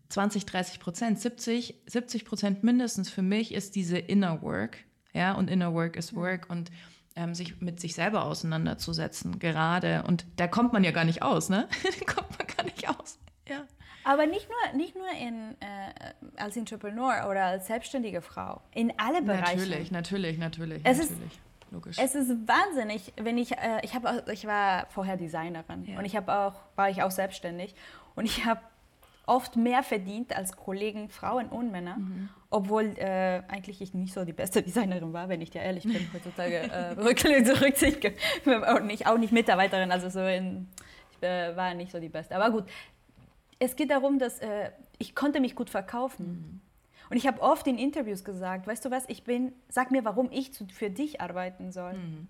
20, 0.10 0.46
30 0.46 0.80
Prozent, 0.80 1.20
70, 1.20 1.76
70 1.86 2.26
Prozent 2.26 2.64
mindestens 2.64 3.10
für 3.10 3.22
mich 3.22 3.54
ist 3.54 3.76
diese 3.76 3.98
Inner 3.98 4.42
Work, 4.42 4.78
ja, 5.14 5.34
und 5.34 5.50
Inner 5.50 5.74
Work 5.74 5.98
is 5.98 6.16
Work 6.16 6.50
und 6.50 6.72
ähm, 7.18 7.36
sich 7.36 7.60
mit 7.62 7.80
sich 7.80 7.96
selber 7.96 8.24
auseinanderzusetzen, 8.26 9.40
gerade. 9.40 10.04
Und 10.04 10.26
da 10.38 10.48
kommt 10.48 10.72
man 10.72 10.84
ja 10.84 10.92
gar 10.92 11.04
nicht 11.04 11.22
aus, 11.22 11.50
ne? 11.50 11.68
da 11.84 12.14
kommt 12.14 12.38
man 12.38 12.48
gar 12.56 12.64
nicht 12.64 12.88
aus. 12.88 13.20
Ja. 13.50 13.64
Aber 14.04 14.26
nicht 14.26 14.48
nur, 14.48 14.78
nicht 14.78 14.96
nur 14.96 15.10
in, 15.10 15.56
äh, 15.60 16.38
als 16.38 16.56
Entrepreneur 16.56 17.28
oder 17.30 17.44
als 17.46 17.68
selbstständige 17.68 18.22
Frau, 18.22 18.62
in 18.74 18.94
alle 18.98 19.22
Bereiche. 19.22 19.58
Natürlich, 19.58 19.92
natürlich, 19.92 20.38
natürlich. 20.38 20.82
Es 20.86 21.00
natürlich. 21.00 21.22
Ist, 21.26 21.40
Logisch. 21.70 21.98
Es 22.00 22.16
ist 22.16 22.30
wahnsinnig, 22.48 23.12
wenn 23.18 23.38
ich, 23.38 23.52
äh, 23.58 23.82
ich, 23.82 23.94
hab, 23.94 24.30
ich 24.30 24.48
war 24.48 24.86
vorher 24.90 25.18
Designerin 25.18 25.84
ja. 25.86 26.00
und 26.00 26.06
ich 26.06 26.16
habe 26.16 26.34
auch, 26.34 26.54
war 26.78 26.90
ich 26.90 27.04
auch 27.04 27.12
selbstständig 27.12 27.76
und 28.16 28.24
ich 28.24 28.46
habe 28.46 28.62
oft 29.28 29.56
mehr 29.56 29.84
verdient 29.84 30.36
als 30.36 30.56
Kollegen, 30.56 31.10
Frauen 31.10 31.50
und 31.50 31.72
Männer, 31.72 31.98
mhm. 31.98 32.30
obwohl 32.50 32.98
äh, 32.98 33.44
eigentlich 33.48 33.82
ich 33.82 33.94
nicht 33.94 34.14
so 34.14 34.26
die 34.26 34.34
beste 34.34 34.62
Designerin 34.64 35.14
war, 35.14 35.30
wenn 35.30 35.42
ich 35.42 35.52
dir 35.52 35.62
ehrlich 35.62 35.84
bin, 35.84 36.10
heutzutage 36.14 36.56
äh, 36.56 36.94
Rücksicht, 37.00 38.12
auch 38.66 38.82
nicht, 38.82 39.06
auch 39.06 39.18
nicht 39.18 39.34
Mitarbeiterin, 39.34 39.92
also 39.92 40.10
so 40.10 40.22
in, 40.22 40.68
ich 41.12 41.28
äh, 41.28 41.56
war 41.56 41.74
nicht 41.74 41.92
so 41.92 42.00
die 42.00 42.10
beste. 42.10 42.36
Aber 42.36 42.52
gut, 42.52 42.66
es 43.60 43.76
geht 43.76 43.92
darum, 43.92 44.18
dass 44.18 44.40
äh, 44.40 44.72
ich 44.98 45.14
konnte 45.14 45.40
mich 45.40 45.56
gut 45.56 45.70
verkaufen. 45.70 46.26
Mhm. 46.26 46.62
Und 47.10 47.18
ich 47.18 47.28
habe 47.28 47.42
oft 47.42 47.68
in 47.68 47.78
Interviews 47.78 48.24
gesagt, 48.24 48.68
weißt 48.68 48.84
du 48.84 48.92
was, 48.92 49.06
ich 49.08 49.24
bin, 49.24 49.54
sag 49.70 49.92
mir, 49.92 50.04
warum 50.04 50.30
ich 50.32 50.54
zu, 50.54 50.66
für 50.68 50.90
dich 50.90 51.22
arbeiten 51.22 51.72
soll. 51.72 51.94
Mhm. 51.94 52.28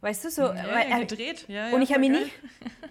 Weißt 0.00 0.24
du, 0.24 0.30
so. 0.30 0.42
Ja, 0.42 0.54
weil, 0.54 1.02
äh, 1.02 1.06
gedreht. 1.06 1.46
Ja, 1.48 1.70
und 1.70 1.82
ich 1.82 1.90
habe 1.90 2.00
mich, 2.00 2.10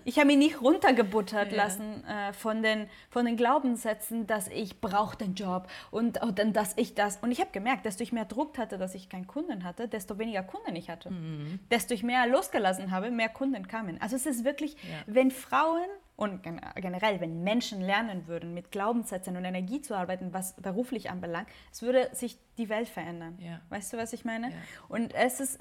nicht, 0.06 0.18
hab 0.18 0.26
mich 0.26 0.38
nicht 0.38 0.62
runtergebuttert 0.62 1.52
ja. 1.52 1.58
lassen 1.58 2.04
äh, 2.06 2.34
von, 2.34 2.62
den, 2.62 2.88
von 3.10 3.26
den 3.26 3.38
Glaubenssätzen, 3.38 4.28
dass 4.28 4.48
ich 4.48 4.82
brauche 4.82 5.18
den 5.18 5.36
Job 5.36 5.68
und, 5.92 6.22
und 6.22 6.40
dann, 6.40 6.52
dass 6.52 6.74
ich 6.76 6.96
das. 6.96 7.18
Und 7.18 7.32
ich 7.32 7.40
habe 7.40 7.52
gemerkt, 7.52 7.86
desto 7.86 8.04
ich 8.04 8.12
mehr 8.12 8.26
Druck 8.26 8.58
hatte, 8.58 8.78
dass 8.78 8.94
ich 8.96 9.10
keinen 9.10 9.28
Kunden 9.28 9.64
hatte, 9.64 9.88
desto 9.88 10.18
weniger 10.18 10.44
Kunden 10.44 10.76
ich 10.76 10.90
hatte. 10.90 11.12
Mhm. 11.12 11.60
Desto 11.72 11.94
ich 11.94 12.04
mehr 12.04 12.28
losgelassen 12.28 12.92
habe, 12.92 13.10
mehr 13.12 13.30
Kunden 13.30 13.68
kamen. 13.68 14.02
Also 14.02 14.16
es 14.16 14.26
ist 14.26 14.44
wirklich, 14.44 14.76
wenn 15.06 15.32
Frauen 15.32 15.88
und 16.16 16.44
generell, 16.76 17.22
wenn 17.22 17.44
Menschen 17.44 17.82
lernen 17.82 18.28
würden, 18.28 18.54
mit 18.54 18.72
Glaubenssätzen 18.72 19.36
und 19.36 19.46
Energie 19.46 19.82
zu 19.82 19.96
arbeiten, 19.96 20.32
was 20.32 20.56
beruflich 20.56 21.10
anbelangt, 21.10 21.48
es 21.72 21.82
würde 21.82 22.10
sich 22.14 22.38
die 22.58 22.70
Welt 22.70 22.88
verändern. 22.88 23.38
Weißt 23.70 23.94
du, 23.94 23.98
was 23.98 24.14
ich 24.14 24.26
meine? 24.26 24.52
Und 24.90 25.14
es 25.16 25.40
ist 25.40 25.60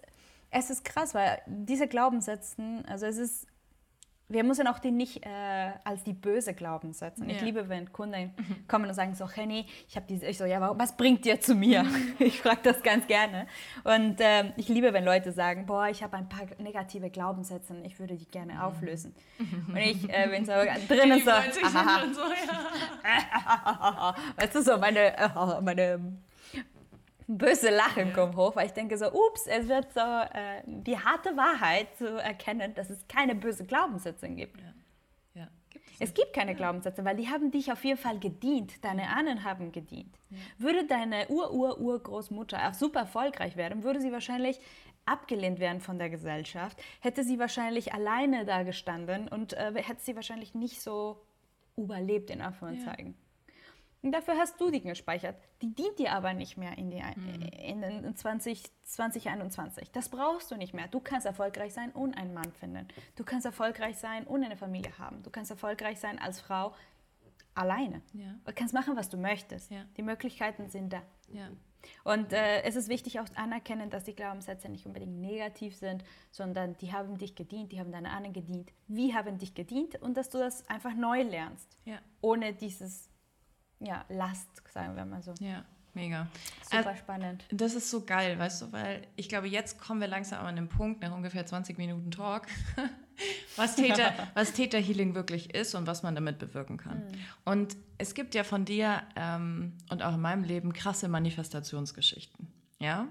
es 0.53 0.71
ist 0.71 0.85
krass, 0.85 1.15
weil 1.15 1.41
diese 1.47 1.89
Glaubenssätze, 1.89 2.63
also 2.87 3.07
es 3.07 3.17
ist, 3.17 3.47
wir 4.29 4.45
müssen 4.45 4.67
auch 4.67 4.79
die 4.79 4.91
nicht 4.91 5.25
äh, 5.27 5.73
als 5.85 6.05
die 6.05 6.13
böse 6.13 6.55
Glaubenssätze. 6.55 7.25
Ja. 7.25 7.31
Ich 7.33 7.41
liebe, 7.41 7.69
wenn 7.69 7.91
Kunden 7.93 8.35
mhm. 8.37 8.69
kommen 8.69 8.87
und 8.87 8.95
sagen 8.95 9.15
so, 9.15 9.29
Henny, 9.29 9.67
ich 9.89 9.97
habe 9.97 10.07
diese, 10.09 10.27
ich 10.27 10.39
so, 10.39 10.45
ja, 10.45 10.79
was 10.79 10.97
bringt 10.97 11.25
dir 11.25 11.41
zu 11.41 11.55
mir? 11.55 11.85
ich 12.19 12.41
frage 12.41 12.61
das 12.63 12.83
ganz 12.83 13.07
gerne. 13.07 13.47
Und 13.85 14.21
äh, 14.21 14.53
ich 14.57 14.69
liebe, 14.69 14.93
wenn 14.93 15.05
Leute 15.05 15.33
sagen, 15.33 15.67
boah, 15.67 15.89
ich 15.89 16.03
habe 16.03 16.17
ein 16.19 16.29
paar 16.29 16.47
negative 16.59 17.11
Glaubenssätze, 17.11 17.75
ich 17.85 17.99
würde 17.99 18.17
die 18.17 18.27
gerne 18.27 18.55
mhm. 18.55 18.61
auflösen. 18.61 19.15
und 19.69 19.77
ich 19.77 20.09
äh, 20.09 20.29
bin 20.29 20.45
so 20.45 20.53
drinnen 20.89 21.19
so, 21.21 21.25
so 21.25 21.31
ja. 23.01 24.15
weißt 24.37 24.55
du 24.55 24.63
so, 24.63 24.77
meine, 24.77 25.15
meine 25.63 26.01
böse 27.39 27.71
Lachen 27.71 28.09
ja. 28.09 28.15
kommt 28.15 28.37
hoch, 28.37 28.57
weil 28.57 28.67
ich 28.67 28.73
denke 28.73 28.97
so, 28.97 29.07
ups, 29.13 29.47
es 29.47 29.69
wird 29.69 29.93
so 29.93 30.01
äh, 30.01 30.63
die 30.67 30.99
harte 30.99 31.37
Wahrheit 31.37 31.97
zu 31.97 32.07
erkennen, 32.07 32.75
dass 32.75 32.91
es 32.91 33.07
keine 33.09 33.35
böse 33.35 33.65
Glaubenssätze 33.65 34.29
gibt. 34.29 34.61
Ja. 34.61 35.43
Ja. 35.43 35.49
Gibt 35.71 35.91
es, 35.91 36.01
es, 36.01 36.15
gibt 36.15 36.33
keine 36.33 36.55
Glaubenssätze, 36.55 37.05
weil 37.05 37.17
die 37.17 37.29
haben 37.29 37.51
dich 37.51 37.73
auf 37.73 37.85
jeden 37.85 37.99
Fall 37.99 38.19
gedient. 38.19 38.85
Deine 38.85 39.09
Ahnen 39.09 39.45
haben 39.45 39.73
gedient. 39.73 40.19
Würde 40.59 40.87
deine 40.87 41.29
Ur-Ur-Urgroßmutter 41.29 42.73
super 42.75 43.01
erfolgreich 43.01 43.57
werden, 43.57 43.83
würde 43.83 44.01
sie 44.01 44.13
wahrscheinlich 44.13 44.59
abgelehnt 45.05 45.59
werden 45.59 45.81
von 45.81 45.99
der 45.99 46.11
Gesellschaft, 46.11 46.81
hätte 47.01 47.25
sie 47.25 47.39
wahrscheinlich 47.39 47.93
alleine 47.93 48.45
da 48.45 48.63
gestanden 48.63 49.29
und 49.29 49.53
äh, 49.55 49.73
hätte 49.77 50.01
sie 50.01 50.15
wahrscheinlich 50.15 50.55
nicht 50.55 50.81
so 50.81 51.21
überlebt, 51.77 52.31
in 52.31 52.41
Anführungszeichen. 52.41 53.15
Und 54.03 54.13
dafür 54.13 54.37
hast 54.37 54.61
du 54.61 54.71
die 54.71 54.81
gespeichert. 54.81 55.37
Die 55.63 55.73
dient 55.73 55.99
dir 55.99 56.13
aber 56.13 56.35
nicht 56.35 56.57
mehr 56.57 56.77
in, 56.77 56.91
die, 56.91 57.01
mhm. 57.01 57.43
in, 57.43 57.83
in 57.83 58.17
20, 58.17 58.65
2021. 58.83 59.93
Das 59.93 60.09
brauchst 60.09 60.51
du 60.51 60.57
nicht 60.57 60.75
mehr. 60.75 60.89
Du 60.89 60.99
kannst 60.99 61.25
erfolgreich 61.25 61.73
sein 61.73 61.91
und 61.93 62.15
einen 62.15 62.35
Mann 62.35 62.53
finden. 62.53 62.89
Du 63.15 63.25
kannst 63.25 63.47
erfolgreich 63.47 63.97
sein 63.97 64.27
und 64.27 64.43
eine 64.43 64.57
Familie 64.57 64.99
haben. 64.99 65.23
Du 65.23 65.31
kannst 65.31 65.53
erfolgreich 65.53 66.01
sein 66.01 66.19
als 66.19 66.41
Frau 66.41 66.75
alleine. 67.55 68.03
Ja. 68.13 68.35
Du 68.45 68.53
kannst 68.53 68.75
machen, 68.75 68.97
was 68.97 69.09
du 69.09 69.17
möchtest. 69.17 69.71
Ja. 69.71 69.85
Die 69.97 70.03
Möglichkeiten 70.03 70.69
sind 70.69 70.93
da. 70.93 71.03
Ja. 71.33 71.49
Und 72.05 72.33
äh, 72.33 72.63
es 72.63 72.77
ist 72.77 72.89
wichtig 72.89 73.21
auch 73.21 73.27
anerkennen, 73.35 73.91
dass 73.91 74.05
die 74.05 74.15
Glaubenssätze 74.15 74.69
nicht 74.69 74.87
unbedingt 74.87 75.21
negativ 75.21 75.77
sind, 75.77 76.05
sondern 76.31 76.77
die 76.79 76.93
haben 76.93 77.19
dich 77.19 77.35
gedient, 77.35 77.73
die 77.73 77.81
haben 77.81 77.93
deine 77.93 78.11
Ahnen 78.11 78.33
gedient. 78.33 78.73
Wie 78.89 79.15
haben 79.15 79.39
dich 79.39 79.55
gedient? 79.55 80.01
Und 80.01 80.17
dass 80.17 80.31
du 80.31 80.39
das 80.39 80.69
einfach 80.69 80.95
neu 80.95 81.23
lernst, 81.23 81.77
ohne 82.21 82.53
dieses 82.53 83.12
ja, 83.85 84.05
Last, 84.09 84.49
sagen 84.73 84.97
wir 84.97 85.05
mal 85.05 85.23
so. 85.23 85.35
Ja. 85.41 85.65
Mega. 85.95 86.27
Super 86.65 86.89
also, 86.89 87.01
spannend. 87.01 87.45
Das 87.51 87.75
ist 87.75 87.91
so 87.91 88.03
geil, 88.05 88.39
weißt 88.39 88.63
du, 88.63 88.73
weil 88.73 89.03
ich 89.17 89.29
glaube, 89.29 89.47
jetzt 89.47 89.79
kommen 89.79 90.01
wir 90.01 90.09
langsam 90.09 90.45
an 90.47 90.57
den 90.57 90.69
Punkt, 90.69 91.03
nach 91.03 91.13
ungefähr 91.13 91.45
20 91.45 91.77
Minuten 91.77 92.11
Talk, 92.11 92.47
was 93.57 93.77
Täter, 93.77 94.13
was 94.35 94.53
Täterhealing 94.53 95.15
wirklich 95.15 95.55
ist 95.55 95.75
und 95.75 95.87
was 95.87 96.03
man 96.03 96.15
damit 96.15 96.39
bewirken 96.39 96.79
kann. 96.79 96.99
Mhm. 96.99 97.19
Und 97.45 97.77
es 97.99 98.15
gibt 98.15 98.35
ja 98.35 98.43
von 98.43 98.65
dir 98.65 99.03
ähm, 99.17 99.75
und 99.91 100.03
auch 100.03 100.15
in 100.15 100.21
meinem 100.21 100.45
Leben 100.45 100.73
krasse 100.73 101.09
Manifestationsgeschichten. 101.09 102.49
Ja? 102.83 103.07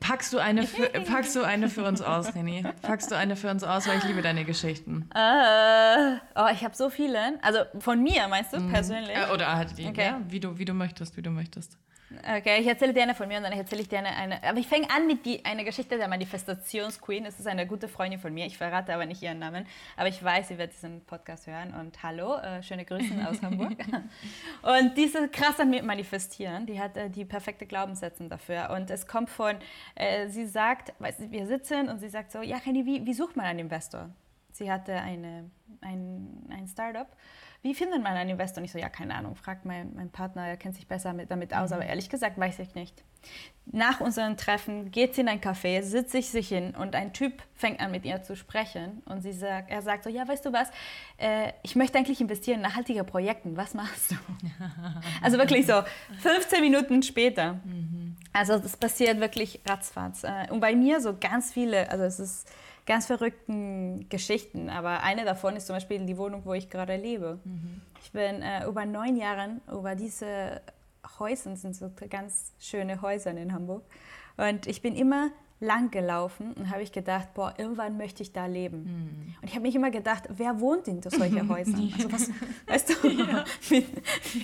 Packst 0.00 0.32
du, 0.32 0.38
eine 0.38 0.66
für, 0.66 0.86
packst 1.06 1.34
du 1.36 1.42
eine 1.42 1.68
für 1.68 1.84
uns 1.84 2.00
aus, 2.00 2.28
René? 2.28 2.72
Packst 2.82 3.10
du 3.10 3.16
eine 3.16 3.36
für 3.36 3.50
uns 3.50 3.64
aus, 3.64 3.86
weil 3.86 3.98
ich 3.98 4.04
liebe 4.04 4.22
deine 4.22 4.44
Geschichten. 4.44 5.10
Uh, 5.14 6.18
oh, 6.36 6.48
ich 6.52 6.64
habe 6.64 6.74
so 6.74 6.88
viele. 6.88 7.38
Also 7.42 7.60
von 7.80 8.02
mir, 8.02 8.28
meinst 8.28 8.52
du, 8.52 8.60
mhm. 8.60 8.72
persönlich? 8.72 9.16
Äh, 9.16 9.32
oder 9.32 9.54
halt 9.54 9.76
die, 9.76 9.86
okay. 9.86 10.06
ja, 10.06 10.20
wie 10.28 10.40
du, 10.40 10.56
wie 10.56 10.64
du 10.64 10.72
möchtest, 10.72 11.16
wie 11.16 11.22
du 11.22 11.30
möchtest. 11.30 11.78
Okay, 12.18 12.60
ich 12.60 12.66
erzähle 12.66 12.92
dir 12.92 13.02
eine 13.02 13.14
von 13.14 13.28
mir 13.28 13.38
und 13.38 13.42
dann 13.42 13.52
erzähle 13.52 13.82
ich 13.82 13.88
dir 13.88 13.98
eine, 13.98 14.10
eine 14.10 14.42
aber 14.42 14.58
ich 14.58 14.66
fange 14.66 14.88
an 14.90 15.06
mit 15.06 15.24
die, 15.24 15.44
einer 15.44 15.64
Geschichte 15.64 15.96
der 15.96 16.08
Manifestationsqueen. 16.08 17.26
Es 17.26 17.38
ist 17.38 17.46
eine 17.46 17.66
gute 17.66 17.88
Freundin 17.88 18.20
von 18.20 18.32
mir, 18.32 18.46
ich 18.46 18.58
verrate 18.58 18.94
aber 18.94 19.06
nicht 19.06 19.22
ihren 19.22 19.38
Namen, 19.38 19.66
aber 19.96 20.08
ich 20.08 20.22
weiß, 20.22 20.48
sie 20.48 20.58
wird 20.58 20.72
diesen 20.72 21.04
Podcast 21.04 21.46
hören 21.46 21.74
und 21.74 22.02
hallo, 22.02 22.36
äh, 22.36 22.62
schöne 22.62 22.84
Grüße 22.84 23.14
aus 23.28 23.42
Hamburg. 23.42 23.76
und 24.62 24.96
diese 24.96 25.28
krass 25.28 25.58
an 25.60 25.70
mir 25.70 25.82
manifestieren, 25.82 26.66
die 26.66 26.80
hat 26.80 26.96
äh, 26.96 27.10
die 27.10 27.24
perfekte 27.24 27.66
Glaubenssätze 27.66 28.28
dafür 28.28 28.70
und 28.70 28.90
es 28.90 29.06
kommt 29.06 29.30
von, 29.30 29.56
äh, 29.94 30.28
sie 30.28 30.46
sagt, 30.46 30.92
weißt, 30.98 31.30
wir 31.30 31.46
sitzen 31.46 31.88
und 31.88 31.98
sie 31.98 32.08
sagt 32.08 32.32
so, 32.32 32.42
ja 32.42 32.58
Kenny, 32.58 32.86
wie, 32.86 33.04
wie 33.06 33.14
sucht 33.14 33.36
man 33.36 33.46
einen 33.46 33.60
Investor? 33.60 34.10
Sie 34.52 34.70
hatte 34.70 34.94
eine, 34.94 35.50
ein, 35.80 36.46
ein 36.50 36.66
Startup 36.66 37.08
wie 37.62 37.74
findet 37.74 38.02
man 38.02 38.14
einen 38.14 38.30
Investor? 38.30 38.60
Und 38.60 38.64
ich 38.64 38.72
so, 38.72 38.78
ja, 38.78 38.88
keine 38.88 39.14
Ahnung, 39.14 39.36
fragt 39.36 39.64
mein, 39.64 39.94
mein 39.94 40.10
Partner, 40.10 40.46
er 40.46 40.56
kennt 40.56 40.74
sich 40.74 40.88
besser 40.88 41.12
mit, 41.12 41.30
damit 41.30 41.54
aus, 41.54 41.70
mhm. 41.70 41.76
aber 41.76 41.86
ehrlich 41.86 42.10
gesagt 42.10 42.38
weiß 42.38 42.58
ich 42.58 42.74
nicht. 42.74 43.04
Nach 43.66 44.00
unserem 44.00 44.36
Treffen 44.36 44.90
geht 44.90 45.14
sie 45.14 45.20
in 45.20 45.28
ein 45.28 45.40
Café, 45.40 45.80
sitzt 45.82 46.10
sich, 46.10 46.30
sich 46.30 46.48
hin 46.48 46.74
und 46.74 46.96
ein 46.96 47.12
Typ 47.12 47.40
fängt 47.54 47.80
an 47.80 47.92
mit 47.92 48.04
ihr 48.04 48.20
zu 48.24 48.34
sprechen 48.34 49.02
und 49.04 49.20
sie 49.20 49.32
sagt, 49.32 49.70
er 49.70 49.80
sagt 49.82 50.02
so, 50.02 50.10
ja, 50.10 50.26
weißt 50.26 50.44
du 50.44 50.52
was, 50.52 50.68
äh, 51.18 51.52
ich 51.62 51.76
möchte 51.76 51.98
eigentlich 51.98 52.20
investieren 52.20 52.56
in 52.56 52.62
nachhaltige 52.62 53.04
Projekte, 53.04 53.56
was 53.56 53.74
machst 53.74 54.10
du? 54.10 54.16
also 55.22 55.38
wirklich 55.38 55.66
so 55.66 55.82
15 56.18 56.60
Minuten 56.60 57.04
später. 57.04 57.60
Mhm. 57.64 58.01
Also 58.32 58.58
das 58.58 58.76
passiert 58.76 59.20
wirklich 59.20 59.60
ratzfatz. 59.66 60.24
Äh, 60.24 60.50
und 60.50 60.60
bei 60.60 60.74
mir 60.74 61.00
so 61.00 61.14
ganz 61.18 61.52
viele, 61.52 61.90
also 61.90 62.04
es 62.04 62.18
ist 62.18 62.48
ganz 62.86 63.06
verrückten 63.06 64.08
Geschichten. 64.08 64.70
Aber 64.70 65.02
eine 65.02 65.24
davon 65.24 65.56
ist 65.56 65.66
zum 65.66 65.76
Beispiel 65.76 66.04
die 66.06 66.16
Wohnung, 66.16 66.42
wo 66.44 66.54
ich 66.54 66.70
gerade 66.70 66.96
lebe. 66.96 67.38
Mhm. 67.44 67.80
Ich 68.02 68.12
bin 68.12 68.42
äh, 68.42 68.66
über 68.66 68.86
neun 68.86 69.16
Jahre 69.16 69.60
über 69.70 69.94
diese 69.94 70.60
Häuser, 71.18 71.56
sind 71.56 71.76
so 71.76 71.90
ganz 72.10 72.52
schöne 72.58 73.02
Häuser 73.02 73.30
in 73.32 73.52
Hamburg. 73.52 73.82
Und 74.36 74.66
ich 74.66 74.82
bin 74.82 74.96
immer 74.96 75.30
lang 75.62 75.90
gelaufen 75.90 76.52
und 76.54 76.70
habe 76.70 76.82
ich 76.82 76.92
gedacht, 76.92 77.34
boah, 77.34 77.54
irgendwann 77.56 77.96
möchte 77.96 78.22
ich 78.22 78.32
da 78.32 78.46
leben. 78.46 78.82
Mhm. 78.82 79.34
Und 79.40 79.48
ich 79.48 79.52
habe 79.52 79.62
mich 79.62 79.74
immer 79.74 79.90
gedacht, 79.90 80.24
wer 80.28 80.60
wohnt 80.60 80.88
in 80.88 81.00
solchen 81.00 81.48
Häusern? 81.48 81.92
Also 81.96 82.12
was, 82.12 82.30
weißt 82.66 82.88
du, 83.02 83.08
ja. 83.08 83.44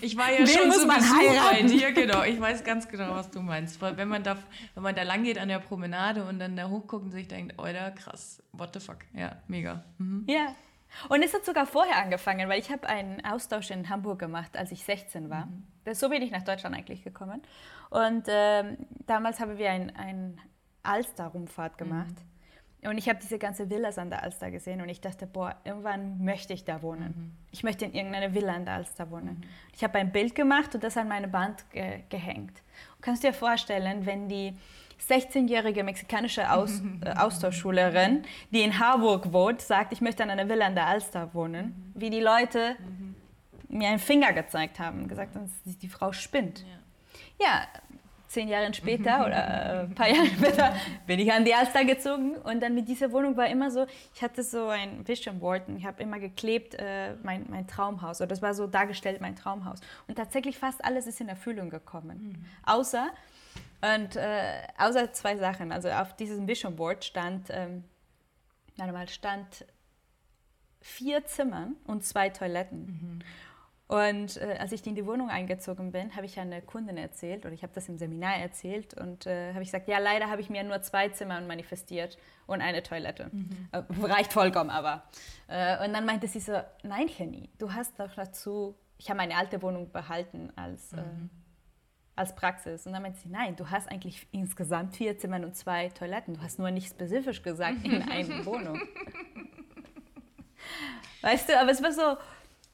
ich 0.00 0.16
war 0.16 0.30
ja 0.30 0.46
schon 0.46 0.70
so 0.70 0.86
man 0.86 1.00
bei 1.00 1.62
dir, 1.62 1.92
genau. 1.92 2.22
Ich 2.22 2.40
weiß 2.40 2.62
ganz 2.62 2.88
genau, 2.88 3.14
was 3.14 3.30
du 3.30 3.42
meinst. 3.42 3.82
Wenn 3.82 4.08
man 4.08 4.22
da, 4.22 4.38
wenn 4.74 4.82
man 4.82 4.94
da 4.94 5.02
lang 5.02 5.24
geht 5.24 5.38
an 5.38 5.48
der 5.48 5.58
Promenade 5.58 6.24
und 6.24 6.38
dann 6.38 6.56
da 6.56 6.68
hochguckt 6.68 7.04
und 7.04 7.10
sich 7.10 7.26
denkt, 7.26 7.58
Alter, 7.58 7.90
krass, 7.90 8.42
what 8.52 8.72
the 8.72 8.80
fuck. 8.80 8.98
Ja, 9.12 9.36
mega. 9.48 9.84
Mhm. 9.98 10.24
Ja. 10.28 10.54
Und 11.08 11.22
es 11.22 11.34
hat 11.34 11.44
sogar 11.44 11.66
vorher 11.66 11.98
angefangen, 12.02 12.48
weil 12.48 12.60
ich 12.60 12.70
habe 12.70 12.88
einen 12.88 13.22
Austausch 13.24 13.70
in 13.70 13.90
Hamburg 13.90 14.20
gemacht, 14.20 14.56
als 14.56 14.72
ich 14.72 14.84
16 14.84 15.28
war. 15.28 15.46
Mhm. 15.46 15.94
So 15.94 16.08
bin 16.08 16.22
ich 16.22 16.30
nach 16.30 16.44
Deutschland 16.44 16.76
eigentlich 16.76 17.02
gekommen. 17.02 17.42
Und 17.90 18.24
ähm, 18.28 18.78
damals 19.06 19.40
haben 19.40 19.58
wir 19.58 19.70
ein, 19.70 19.94
ein 19.96 20.40
Alster-Rumfahrt 20.82 21.74
mhm. 21.74 21.84
gemacht. 21.84 22.10
Mhm. 22.10 22.28
Und 22.84 22.96
ich 22.96 23.08
habe 23.08 23.18
diese 23.20 23.38
ganze 23.38 23.70
Villas 23.70 23.98
an 23.98 24.08
der 24.08 24.22
Alster 24.22 24.52
gesehen 24.52 24.80
und 24.80 24.88
ich 24.88 25.00
dachte, 25.00 25.26
boah, 25.26 25.56
irgendwann 25.64 26.22
möchte 26.24 26.52
ich 26.52 26.64
da 26.64 26.80
wohnen. 26.80 27.14
Mhm. 27.16 27.32
Ich 27.50 27.64
möchte 27.64 27.84
in 27.84 27.92
irgendeiner 27.92 28.32
Villa 28.34 28.54
an 28.54 28.64
der 28.64 28.74
Alster 28.74 29.10
wohnen. 29.10 29.38
Mhm. 29.40 29.48
Ich 29.74 29.82
habe 29.82 29.98
ein 29.98 30.12
Bild 30.12 30.34
gemacht 30.34 30.74
und 30.74 30.84
das 30.84 30.96
an 30.96 31.08
meine 31.08 31.32
Wand 31.32 31.68
ge 31.72 32.02
gehängt. 32.08 32.62
Und 32.96 33.02
kannst 33.02 33.24
du 33.24 33.28
dir 33.28 33.34
vorstellen, 33.34 34.06
wenn 34.06 34.28
die 34.28 34.54
16-jährige 35.08 35.82
mexikanische 35.82 36.50
Aus 36.52 36.80
äh, 37.04 37.10
Austauschschülerin, 37.10 38.22
die 38.52 38.62
in 38.62 38.78
Harburg 38.78 39.32
wohnt, 39.32 39.60
sagt, 39.60 39.92
ich 39.92 40.00
möchte 40.00 40.22
an 40.22 40.30
einer 40.30 40.48
Villa 40.48 40.66
an 40.66 40.76
der 40.76 40.86
Alster 40.86 41.34
wohnen, 41.34 41.92
mhm. 41.94 42.00
wie 42.00 42.10
die 42.10 42.20
Leute 42.20 42.76
mhm. 42.78 43.16
mir 43.76 43.88
einen 43.88 43.98
Finger 43.98 44.32
gezeigt 44.32 44.78
haben 44.78 45.08
gesagt 45.08 45.34
haben, 45.34 45.50
die, 45.64 45.76
die 45.76 45.88
Frau 45.88 46.12
spinnt. 46.12 46.64
Ja. 47.40 47.46
ja 47.46 47.66
zehn 48.28 48.48
Jahre 48.48 48.72
später 48.74 49.26
oder 49.26 49.36
äh, 49.36 49.80
ein 49.80 49.94
paar 49.94 50.08
Jahre 50.08 50.26
später 50.26 50.74
bin 51.06 51.18
ich 51.18 51.32
an 51.32 51.44
die 51.44 51.54
Alster 51.54 51.84
gezogen 51.84 52.36
und 52.36 52.60
dann 52.60 52.74
mit 52.74 52.86
dieser 52.86 53.10
Wohnung 53.10 53.36
war 53.36 53.48
immer 53.48 53.70
so, 53.70 53.86
ich 54.14 54.22
hatte 54.22 54.42
so 54.42 54.68
ein 54.68 55.06
Vision 55.08 55.40
Board 55.40 55.68
und 55.68 55.76
ich 55.78 55.86
habe 55.86 56.02
immer 56.02 56.18
geklebt 56.18 56.74
äh, 56.74 57.14
mein, 57.22 57.46
mein 57.48 57.66
Traumhaus 57.66 58.20
oder 58.20 58.28
das 58.28 58.42
war 58.42 58.54
so 58.54 58.66
dargestellt 58.66 59.20
mein 59.20 59.34
Traumhaus 59.34 59.80
und 60.06 60.16
tatsächlich 60.16 60.58
fast 60.58 60.84
alles 60.84 61.06
ist 61.06 61.20
in 61.20 61.28
Erfüllung 61.28 61.70
gekommen, 61.70 62.36
mhm. 62.38 62.44
außer 62.64 63.08
und 63.80 64.16
äh, 64.16 64.62
außer 64.76 65.12
zwei 65.12 65.36
Sachen, 65.36 65.72
also 65.72 65.88
auf 65.88 66.14
diesem 66.16 66.46
Vision 66.46 66.76
Board 66.76 67.04
stand, 67.04 67.46
ähm, 67.50 67.84
mal 68.76 69.08
stand 69.08 69.64
vier 70.80 71.24
Zimmern 71.26 71.76
und 71.86 72.04
zwei 72.04 72.28
Toiletten. 72.28 72.86
Mhm. 72.86 73.18
Und 73.88 74.36
äh, 74.36 74.58
als 74.60 74.72
ich 74.72 74.86
in 74.86 74.94
die 74.94 75.06
Wohnung 75.06 75.30
eingezogen 75.30 75.92
bin, 75.92 76.14
habe 76.14 76.26
ich 76.26 76.38
eine 76.38 76.60
Kundin 76.60 76.98
erzählt 76.98 77.46
oder 77.46 77.54
ich 77.54 77.62
habe 77.62 77.72
das 77.74 77.88
im 77.88 77.96
Seminar 77.96 78.36
erzählt 78.36 78.92
und 78.92 79.26
äh, 79.26 79.54
habe 79.54 79.62
ich 79.62 79.68
gesagt, 79.68 79.88
ja, 79.88 79.98
leider 79.98 80.28
habe 80.28 80.42
ich 80.42 80.50
mir 80.50 80.62
nur 80.62 80.82
zwei 80.82 81.08
Zimmer 81.08 81.40
manifestiert 81.40 82.18
und 82.46 82.60
eine 82.60 82.82
Toilette. 82.82 83.30
Mhm. 83.32 83.68
Äh, 83.72 83.82
reicht 84.02 84.34
vollkommen 84.34 84.68
aber. 84.68 85.04
Äh, 85.46 85.86
und 85.86 85.94
dann 85.94 86.04
meinte 86.04 86.28
sie 86.28 86.40
so, 86.40 86.60
nein, 86.82 87.08
Jenny, 87.08 87.48
du 87.58 87.72
hast 87.72 87.98
doch 87.98 88.14
dazu, 88.14 88.76
ich 88.98 89.08
habe 89.08 89.16
meine 89.16 89.34
alte 89.34 89.62
Wohnung 89.62 89.90
behalten 89.90 90.52
als, 90.54 90.92
äh, 90.92 90.96
mhm. 90.96 91.30
als 92.14 92.34
Praxis. 92.34 92.86
Und 92.86 92.92
dann 92.92 93.00
meinte 93.00 93.20
sie, 93.20 93.30
nein, 93.30 93.56
du 93.56 93.70
hast 93.70 93.90
eigentlich 93.90 94.26
insgesamt 94.32 94.96
vier 94.96 95.16
Zimmer 95.16 95.36
und 95.36 95.56
zwei 95.56 95.88
Toiletten. 95.88 96.34
Du 96.34 96.42
hast 96.42 96.58
nur 96.58 96.70
nicht 96.70 96.90
spezifisch 96.90 97.42
gesagt, 97.42 97.82
in 97.84 98.02
einer 98.10 98.44
Wohnung. 98.44 98.82
weißt 101.22 101.48
du, 101.48 101.58
aber 101.58 101.70
es 101.70 101.82
war 101.82 101.92
so 101.92 102.18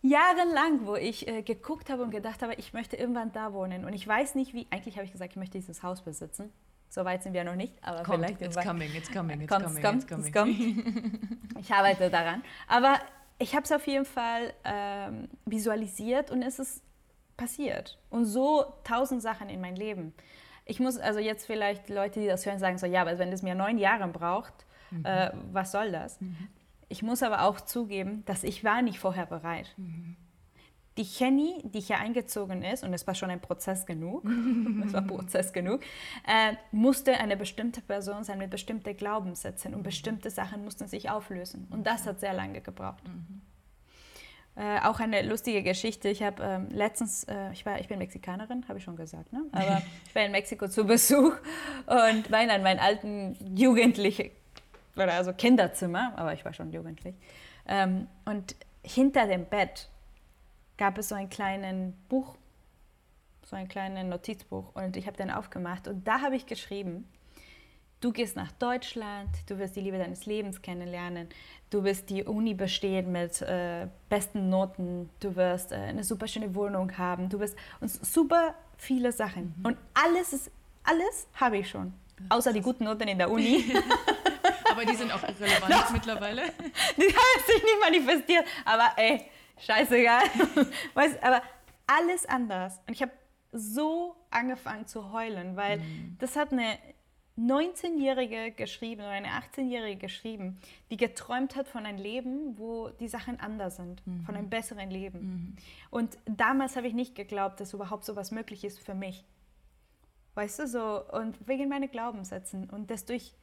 jahrelang, 0.05 0.87
wo 0.87 0.97
ich 0.97 1.27
äh, 1.27 1.43
geguckt 1.43 1.89
habe 1.91 2.03
und 2.03 2.11
gedacht 2.11 2.43
habe, 2.43 2.55
ich 2.55 2.73
möchte 2.73 2.97
irgendwann 2.97 3.33
da 3.33 3.53
wohnen. 3.53 3.85
Und 3.85 3.95
ich 3.95 4.07
weiß 4.07 4.35
nicht, 4.35 4.53
wie. 4.53 4.67
Eigentlich 4.71 4.97
habe 4.97 5.07
ich 5.07 5.13
gesagt, 5.13 5.33
ich 5.33 5.37
möchte 5.37 5.59
dieses 5.59 5.83
Haus 5.83 6.03
besitzen. 6.03 6.53
So 6.91 7.05
weit 7.05 7.23
sind 7.25 7.33
wir 7.33 7.43
noch 7.43 7.57
nicht, 7.57 7.75
aber 7.83 8.05
kommt, 8.05 8.25
vielleicht 8.25 8.41
it's 8.41 8.57
coming, 8.57 8.95
it's 8.95 9.11
coming, 9.11 9.41
it's 9.41 9.51
kommt, 9.51 9.65
coming, 9.65 9.83
kommt, 9.83 10.11
it's 10.13 10.33
coming. 10.33 10.85
kommt. 10.85 11.59
Ich 11.59 11.73
arbeite 11.73 12.11
daran. 12.11 12.45
Aber 12.69 13.01
ich 13.39 13.55
habe 13.55 13.65
es 13.65 13.73
auf 13.73 13.85
jeden 13.87 14.05
Fall 14.05 14.53
ähm, 14.63 15.29
visualisiert 15.45 16.31
und 16.31 16.43
es 16.43 16.59
ist 16.59 16.83
passiert. 17.37 17.99
Und 18.11 18.27
so 18.27 18.65
tausend 18.85 19.23
Sachen 19.23 19.49
in 19.49 19.61
mein 19.61 19.75
Leben. 19.75 20.15
Ich 20.67 20.79
muss 20.79 20.99
also 20.99 21.19
jetzt 21.19 21.47
vielleicht 21.47 21.89
Leute, 21.89 22.21
die 22.21 22.27
das 22.27 22.47
hören, 22.47 22.59
sagen 22.59 22.79
so, 22.79 22.87
ja, 22.87 23.01
aber 23.01 23.19
wenn 23.19 23.33
es 23.33 23.43
mir 23.43 23.55
neun 23.55 23.79
Jahre 23.79 24.07
braucht, 24.09 24.53
mhm. 24.91 25.05
äh, 25.05 25.33
was 25.51 25.73
soll 25.73 25.91
das? 25.91 26.21
Mhm. 26.21 26.49
Ich 26.89 27.03
muss 27.03 27.23
aber 27.23 27.43
auch 27.43 27.61
zugeben, 27.61 28.25
dass 28.27 28.45
ich 28.45 28.65
war 28.65 28.83
nicht 28.83 28.99
vorher 28.99 29.27
bereit. 29.27 29.75
Mhm. 29.77 30.17
Die 30.97 31.03
Jenny, 31.03 31.61
die 31.65 31.81
hier 31.81 31.99
eingezogen 31.99 32.63
ist, 32.63 32.85
und 32.85 32.95
es 32.95 33.05
war 33.07 33.17
schon 33.17 33.29
ein 33.29 33.41
Prozess 33.41 33.85
genug, 33.85 34.25
es 34.87 34.93
war 34.93 35.03
Prozess 35.03 35.53
genug, 35.53 35.81
äh, 36.27 36.55
musste 36.71 37.15
eine 37.15 37.37
bestimmte 37.37 37.81
Person 37.81 38.23
sein 38.23 38.39
mit 38.39 38.51
bestimmten 38.51 38.97
Glaubenssätzen 38.97 39.75
und 39.75 39.83
bestimmte 39.83 40.31
Sachen 40.31 40.65
mussten 40.65 40.87
sich 40.87 41.11
auflösen. 41.11 41.67
Und 41.71 41.87
das 41.87 42.07
hat 42.07 42.21
sehr 42.21 42.33
lange 42.33 42.61
gebraucht. 42.61 43.03
Mhm. 43.09 43.43
Äh, 44.57 44.79
auch 44.83 45.01
eine 45.01 45.23
lustige 45.23 45.65
Geschichte. 45.65 46.09
Ich 46.09 46.23
habe 46.23 46.41
ähm, 46.41 46.69
letztens, 46.71 47.25
äh, 47.25 47.51
ich, 47.53 47.67
war, 47.67 47.81
ich 47.81 47.89
bin 47.89 47.99
Mexikanerin, 47.99 48.65
habe 48.69 48.79
ich 48.79 48.85
schon 48.85 48.95
gesagt, 48.95 49.33
ne? 49.33 49.43
aber 49.51 49.83
ich 50.07 50.15
war 50.15 50.23
in 50.23 50.31
Mexiko 50.31 50.69
zu 50.69 50.85
Besuch 50.85 51.35
und 51.87 52.31
war 52.31 52.41
in 52.41 52.63
meinen 52.63 52.79
alten 52.79 53.37
jugendlichen 53.57 54.31
oder 54.97 55.15
also 55.15 55.33
Kinderzimmer, 55.33 56.13
aber 56.17 56.33
ich 56.33 56.45
war 56.45 56.53
schon 56.53 56.73
jugendlich. 56.73 57.15
Ähm, 57.67 58.07
und 58.25 58.55
hinter 58.83 59.27
dem 59.27 59.47
Bett 59.47 59.89
gab 60.77 60.99
es 60.99 61.09
so 61.09 61.15
ein 61.15 61.29
kleines 61.31 61.93
Buch, 62.09 62.37
so 63.45 63.57
ein 63.57 63.69
kleines 63.69 64.05
Notizbuch 64.05 64.75
und 64.75 64.97
ich 64.97 65.07
habe 65.07 65.17
den 65.17 65.31
aufgemacht 65.31 65.89
und 65.89 66.07
da 66.07 66.21
habe 66.21 66.37
ich 66.37 66.47
geschrieben, 66.47 67.09
du 68.01 68.13
gehst 68.13 68.37
nach 68.37 68.53
Deutschland, 68.53 69.31
du 69.47 69.59
wirst 69.59 69.77
die 69.77 69.81
Liebe 69.81 69.99
deines 69.99 70.27
Lebens 70.27 70.61
kennenlernen, 70.61 71.29
du 71.71 71.85
wirst 71.85 72.11
die 72.11 72.25
Uni 72.25 72.55
bestehen 72.55 73.13
mit 73.13 73.41
äh, 73.43 73.87
besten 74.09 74.51
Noten, 74.51 75.11
du 75.21 75.37
wirst 75.37 75.73
äh, 75.73 75.77
eine 75.77 76.05
super 76.05 76.27
schöne 76.27 76.55
Wohnung 76.55 76.97
haben, 76.99 77.29
du 77.29 77.41
wirst 77.41 77.57
und 77.81 77.89
super 77.89 78.55
viele 78.77 79.13
Sachen 79.13 79.55
mhm. 79.57 79.67
und 79.67 79.79
alles 79.95 80.33
ist 80.33 80.51
alles 80.87 81.27
habe 81.35 81.59
ich 81.59 81.71
schon, 81.71 81.95
außer 82.29 82.53
die 82.53 82.61
guten 82.61 82.85
Noten 82.85 83.09
in 83.09 83.17
der 83.17 83.31
Uni. 83.31 83.65
Aber 84.75 84.85
die 84.85 84.97
sind 84.97 85.13
auch 85.13 85.23
irrelevant 85.41 85.93
mittlerweile. 85.93 86.43
Die 86.97 87.03
haben 87.03 87.45
sich 87.47 87.63
nicht 87.63 87.81
manifestiert. 87.81 88.45
Aber 88.65 88.93
ey, 88.97 89.23
scheißegal. 89.59 90.23
weißt, 90.95 91.23
aber 91.23 91.43
alles 91.87 92.27
anders. 92.27 92.81
Und 92.87 92.95
ich 92.95 93.03
habe 93.03 93.13
so 93.53 94.17
angefangen 94.31 94.87
zu 94.87 95.13
heulen, 95.13 95.57
weil 95.57 95.79
mhm. 95.79 96.17
das 96.19 96.35
hat 96.37 96.53
eine 96.53 96.79
19-Jährige 97.39 98.53
geschrieben 98.53 99.03
oder 99.03 99.11
eine 99.11 99.29
18-Jährige 99.29 99.99
geschrieben, 99.99 100.59
die 100.91 100.97
geträumt 100.97 101.57
hat 101.57 101.69
von 101.69 101.85
einem 101.85 101.99
Leben, 101.99 102.59
wo 102.59 102.89
die 102.89 103.09
Sachen 103.09 103.41
anders 103.41 103.77
sind, 103.77 104.05
mhm. 104.07 104.25
von 104.25 104.37
einem 104.37 104.51
besseren 104.51 104.91
Leben. 104.91 105.21
Mhm. 105.21 105.57
Und 105.91 106.19
damals 106.27 106.77
habe 106.77 106.87
ich 106.87 106.95
nicht 106.95 107.15
geglaubt, 107.15 107.61
dass 107.61 107.73
überhaupt 107.73 108.05
so 108.05 108.17
was 108.17 108.31
möglich 108.31 108.65
ist 108.65 108.81
für 108.81 108.95
mich. 108.95 109.25
Weißt 110.35 110.61
du, 110.61 110.67
so, 110.67 111.05
und 111.13 111.47
wegen 111.47 111.69
meiner 111.69 111.89
Glaubenssätzen. 111.89 112.69
Und 112.71 112.91
desto 112.91 113.13
ich 113.13 113.35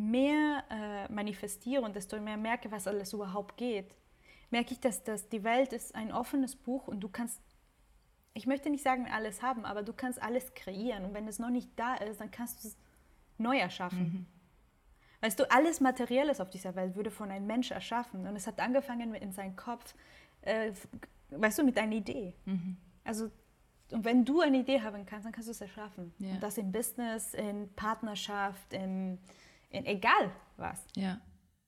mehr 0.00 0.64
äh, 0.70 1.12
manifestiere 1.12 1.82
und 1.82 1.94
desto 1.94 2.18
mehr 2.20 2.36
merke, 2.36 2.70
was 2.70 2.86
alles 2.86 3.12
überhaupt 3.12 3.56
geht, 3.56 3.94
merke 4.50 4.72
ich, 4.72 4.80
dass, 4.80 5.04
dass 5.04 5.28
die 5.28 5.44
Welt 5.44 5.72
ist 5.72 5.94
ein 5.94 6.10
offenes 6.12 6.56
Buch 6.56 6.88
und 6.88 7.00
du 7.00 7.08
kannst, 7.08 7.40
ich 8.32 8.46
möchte 8.46 8.70
nicht 8.70 8.82
sagen, 8.82 9.06
alles 9.12 9.42
haben, 9.42 9.64
aber 9.64 9.82
du 9.82 9.92
kannst 9.92 10.20
alles 10.22 10.54
kreieren. 10.54 11.04
Und 11.04 11.14
wenn 11.14 11.28
es 11.28 11.38
noch 11.38 11.50
nicht 11.50 11.70
da 11.76 11.94
ist, 11.96 12.20
dann 12.20 12.30
kannst 12.30 12.64
du 12.64 12.68
es 12.68 12.76
neu 13.36 13.58
erschaffen. 13.58 14.02
Mhm. 14.02 14.26
Weißt 15.20 15.38
du, 15.38 15.50
alles 15.50 15.80
Materielles 15.80 16.40
auf 16.40 16.48
dieser 16.48 16.74
Welt 16.76 16.96
wurde 16.96 17.10
von 17.10 17.30
einem 17.30 17.46
Mensch 17.46 17.70
erschaffen. 17.70 18.26
Und 18.26 18.34
es 18.36 18.46
hat 18.46 18.58
angefangen 18.58 19.14
in 19.14 19.32
seinem 19.32 19.54
Kopf, 19.54 19.94
äh, 20.40 20.72
weißt 21.28 21.58
du, 21.58 21.64
mit 21.64 21.76
einer 21.76 21.94
Idee. 21.94 22.34
Mhm. 22.46 22.78
Also 23.04 23.30
und 23.92 24.04
wenn 24.04 24.24
du 24.24 24.40
eine 24.40 24.58
Idee 24.58 24.80
haben 24.80 25.04
kannst, 25.04 25.26
dann 25.26 25.32
kannst 25.32 25.48
du 25.48 25.50
es 25.50 25.60
erschaffen. 25.60 26.14
Ja. 26.18 26.30
Und 26.30 26.42
das 26.42 26.58
im 26.58 26.70
Business, 26.70 27.34
in 27.34 27.68
Partnerschaft, 27.74 28.72
in, 28.72 29.18
in 29.70 29.84
egal 29.84 30.30
was. 30.56 30.84
Ja, 30.92 31.20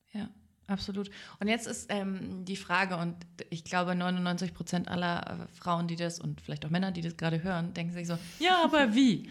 ja. 0.07 0.29
Absolut. 0.69 1.11
Und 1.41 1.49
jetzt 1.49 1.67
ist 1.67 1.93
ähm, 1.93 2.45
die 2.45 2.57
Frage, 2.57 2.97
und 2.97 3.17
ich 3.51 3.65
glaube, 3.65 3.95
99 3.95 4.55
Prozent 4.55 4.89
aller 4.89 5.47
äh, 5.51 5.59
Frauen, 5.59 5.89
die 5.89 5.97
das 5.97 6.21
und 6.21 6.41
vielleicht 6.41 6.65
auch 6.65 6.71
Männer, 6.71 6.93
die 6.93 7.01
das 7.01 7.17
gerade 7.17 7.43
hören, 7.43 7.75
denken 7.75 7.93
sich 7.93 8.07
so: 8.07 8.17
Ja, 8.39 8.63
aber 8.65 8.95
wie? 8.95 9.29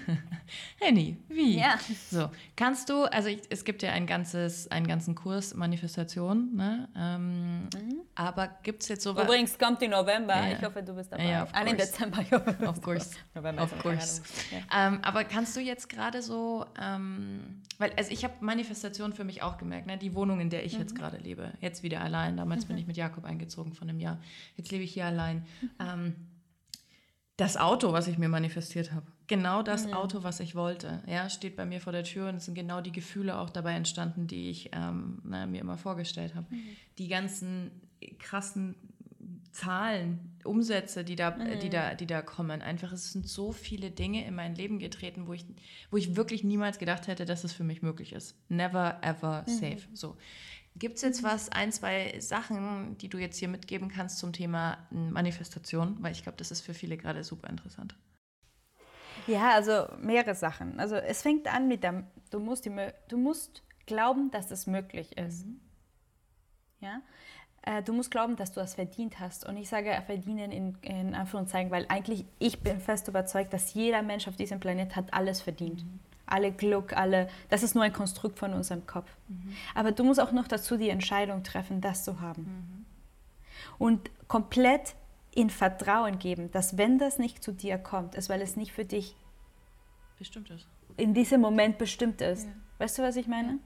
Henny, 0.80 1.18
wie? 1.30 1.60
Ja. 1.60 1.80
So, 2.10 2.30
kannst 2.56 2.90
du, 2.90 3.06
also 3.06 3.30
ich, 3.30 3.42
es 3.50 3.64
gibt 3.64 3.82
ja 3.82 3.92
ein 3.92 4.06
ganzes, 4.06 4.70
einen 4.70 4.88
ganzen 4.88 5.16
Kurs 5.16 5.56
Manifestation, 5.56 6.56
ne? 6.56 6.90
Ähm, 6.96 7.62
mhm. 7.62 8.02
aber 8.16 8.50
gibt 8.64 8.84
es 8.84 8.90
jetzt 8.90 9.04
so 9.04 9.16
was? 9.16 9.24
Übrigens 9.24 9.58
kommt 9.58 9.82
im 9.82 9.92
November, 9.92 10.36
ja. 10.36 10.58
ich 10.58 10.64
hoffe, 10.64 10.84
du 10.84 10.94
bist 10.94 11.12
dabei. 11.12 11.26
Ja, 11.26 11.48
ah, 11.54 11.64
Dezember, 11.64 12.22
ich 12.22 12.32
hoffe. 12.32 12.56
Of 12.68 12.82
course. 12.82 13.12
November 13.34 13.64
of 13.64 13.78
course. 13.80 14.22
Ja. 14.52 14.88
Ähm, 14.88 15.00
aber 15.02 15.24
kannst 15.24 15.56
du 15.56 15.62
jetzt 15.62 15.90
gerade 15.90 16.22
so, 16.22 16.66
ähm, 16.80 17.62
weil, 17.78 17.92
also 17.98 18.12
ich 18.12 18.24
habe 18.24 18.34
Manifestation 18.42 19.14
für 19.14 19.24
mich 19.24 19.42
auch 19.42 19.58
gemerkt, 19.58 19.88
ne? 19.88 19.98
die 19.98 20.14
Wohnung, 20.14 20.40
in 20.40 20.50
der 20.50 20.66
ich 20.66 20.74
mhm. 20.74 20.80
jetzt 20.80 20.96
gerade 20.96 21.21
lebe. 21.22 21.54
Jetzt 21.62 21.84
wieder 21.84 22.02
allein. 22.02 22.38
Damals 22.38 22.66
mhm. 22.66 22.70
bin 22.70 22.78
ich 22.78 22.88
mit 22.88 22.98
Jakob 22.98 23.26
eingezogen 23.26 23.74
von 23.74 23.90
einem 23.90 24.00
Jahr. 24.00 24.20
Jetzt 24.58 24.72
lebe 24.72 24.84
ich 24.84 24.94
hier 24.94 25.06
allein. 25.06 25.46
Mhm. 25.62 25.70
Ähm, 25.80 26.16
das 27.38 27.58
Auto, 27.58 27.92
was 27.92 28.08
ich 28.08 28.18
mir 28.18 28.30
manifestiert 28.30 28.92
habe, 28.92 29.08
genau 29.28 29.64
das 29.64 29.88
mhm. 29.88 29.94
Auto, 29.94 30.24
was 30.24 30.40
ich 30.40 30.54
wollte, 30.54 31.02
ja, 31.08 31.30
steht 31.30 31.56
bei 31.56 31.66
mir 31.66 31.82
vor 31.82 31.92
der 31.94 32.04
Tür 32.04 32.30
und 32.30 32.36
es 32.36 32.46
sind 32.46 32.54
genau 32.54 32.82
die 32.82 32.92
Gefühle 32.92 33.40
auch 33.40 33.50
dabei 33.50 33.74
entstanden, 33.74 34.28
die 34.28 34.50
ich 34.50 34.70
ähm, 34.74 35.22
na, 35.24 35.48
mir 35.48 35.62
immer 35.62 35.78
vorgestellt 35.78 36.36
habe. 36.36 36.54
Mhm. 36.54 36.62
Die 36.98 37.08
ganzen 37.08 37.72
krassen 38.20 38.76
Zahlen, 39.52 40.38
Umsätze, 40.44 41.04
die 41.04 41.16
da, 41.16 41.32
mhm. 41.32 41.60
die, 41.60 41.70
da, 41.70 41.94
die 41.94 42.08
da 42.08 42.22
kommen. 42.22 42.62
Einfach, 42.62 42.92
es 42.94 43.12
sind 43.12 43.28
so 43.28 43.52
viele 43.52 43.92
Dinge 43.92 44.26
in 44.26 44.36
mein 44.36 44.56
Leben 44.56 44.80
getreten, 44.80 45.28
wo 45.28 45.34
ich, 45.34 45.46
wo 45.90 45.98
ich 45.98 46.16
wirklich 46.16 46.44
niemals 46.44 46.80
gedacht 46.80 47.08
hätte, 47.08 47.26
dass 47.26 47.44
es 47.44 47.54
für 47.54 47.64
mich 47.64 47.82
möglich 47.82 48.14
ist. 48.14 48.36
Never 48.50 49.00
ever 49.02 49.46
mhm. 49.48 49.52
safe. 49.52 49.82
So. 49.94 50.18
Gibt 50.76 50.96
es 50.96 51.02
jetzt 51.02 51.22
was, 51.22 51.50
ein, 51.50 51.72
zwei 51.72 52.20
Sachen, 52.20 52.98
die 52.98 53.10
du 53.10 53.18
jetzt 53.18 53.38
hier 53.38 53.50
mitgeben 53.50 53.90
kannst 53.90 54.20
zum 54.20 54.34
Thema 54.34 54.78
Manifestation? 54.90 55.98
Weil 56.00 56.14
ich 56.14 56.24
glaube, 56.24 56.38
das 56.38 56.50
ist 56.52 56.62
für 56.62 56.74
viele 56.74 56.98
gerade 56.98 57.24
super 57.24 57.50
interessant. 57.50 57.96
Ja, 59.28 59.52
also 59.52 59.88
mehrere 60.00 60.34
Sachen. 60.34 60.80
Also 60.80 60.96
es 60.96 61.22
fängt 61.22 61.54
an 61.54 61.68
mit 61.68 61.84
dem, 61.84 62.08
du 62.32 62.40
musst, 62.40 62.66
die, 62.66 62.72
du 63.10 63.18
musst 63.18 63.64
glauben, 63.86 64.32
dass 64.32 64.50
es 64.52 64.66
möglich 64.66 65.18
ist. 65.18 65.46
Mhm. 65.46 65.60
Ja? 66.80 67.02
Äh, 67.64 67.84
du 67.84 67.94
musst 67.94 68.10
glauben, 68.10 68.36
dass 68.36 68.52
du 68.52 68.60
das 68.60 68.76
verdient 68.76 69.20
hast. 69.20 69.46
Und 69.46 69.58
ich 69.58 69.70
sage 69.70 70.02
verdienen 70.06 70.52
in, 70.52 70.78
in 70.82 71.14
Anführungszeichen, 71.14 71.70
weil 71.70 71.86
eigentlich 71.90 72.26
ich 72.40 72.62
bin 72.62 72.80
fest 72.80 73.08
überzeugt, 73.08 73.54
dass 73.54 73.74
jeder 73.74 74.02
Mensch 74.02 74.28
auf 74.28 74.36
diesem 74.36 74.60
Planet 74.60 74.96
hat 74.96 75.14
alles 75.14 75.42
verdient. 75.42 75.84
Mhm. 75.84 76.00
Alle 76.32 76.52
Glück, 76.52 76.96
alle, 76.96 77.30
das 77.50 77.62
ist 77.62 77.76
nur 77.76 77.84
ein 77.84 77.94
Konstrukt 77.94 78.40
von 78.40 78.54
unserem 78.54 78.88
Kopf. 78.88 79.10
Mhm. 79.28 79.56
Aber 79.76 79.92
du 79.92 80.04
musst 80.04 80.20
auch 80.20 80.32
noch 80.32 80.48
dazu 80.48 80.78
die 80.78 80.90
Entscheidung 80.90 81.44
treffen, 81.44 81.82
das 81.82 82.04
zu 82.04 82.22
haben. 82.22 82.44
Mhm. 82.44 82.86
Und 83.78 84.12
komplett 84.28 84.96
in 85.34 85.50
Vertrauen 85.50 86.20
geben, 86.20 86.52
dass 86.52 86.78
wenn 86.78 86.98
das 86.98 87.20
nicht 87.20 87.44
zu 87.44 87.52
dir 87.52 87.78
kommt, 87.78 88.16
ist, 88.16 88.30
weil 88.30 88.42
es 88.42 88.56
nicht 88.56 88.72
für 88.72 88.86
dich 88.86 89.16
bestimmt 90.18 90.50
ist. 90.52 90.68
In 90.98 91.14
diesem 91.14 91.42
Moment 91.42 91.78
bestimmt 91.78 92.22
ist. 92.22 92.46
Ja. 92.46 92.54
Weißt 92.80 92.98
du, 92.98 93.04
was 93.04 93.16
ich 93.16 93.28
meine? 93.28 93.60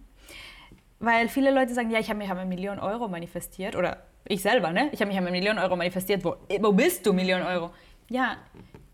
Weil 0.99 1.27
viele 1.27 1.51
Leute 1.51 1.73
sagen, 1.73 1.91
ja, 1.91 1.99
ich 1.99 2.09
habe 2.09 2.19
mich 2.19 2.31
eine 2.31 2.45
Million 2.45 2.79
Euro 2.79 3.07
manifestiert 3.07 3.75
oder 3.75 4.05
ich 4.27 4.41
selber, 4.41 4.71
ne? 4.71 4.89
Ich 4.91 5.01
habe 5.01 5.09
mich 5.09 5.17
eine 5.17 5.31
Million 5.31 5.59
Euro 5.59 5.75
manifestiert. 5.75 6.23
Wo, 6.23 6.35
wo 6.61 6.71
bist 6.71 7.05
du, 7.05 7.13
Million 7.13 7.41
Euro? 7.41 7.71
Ja, 8.09 8.37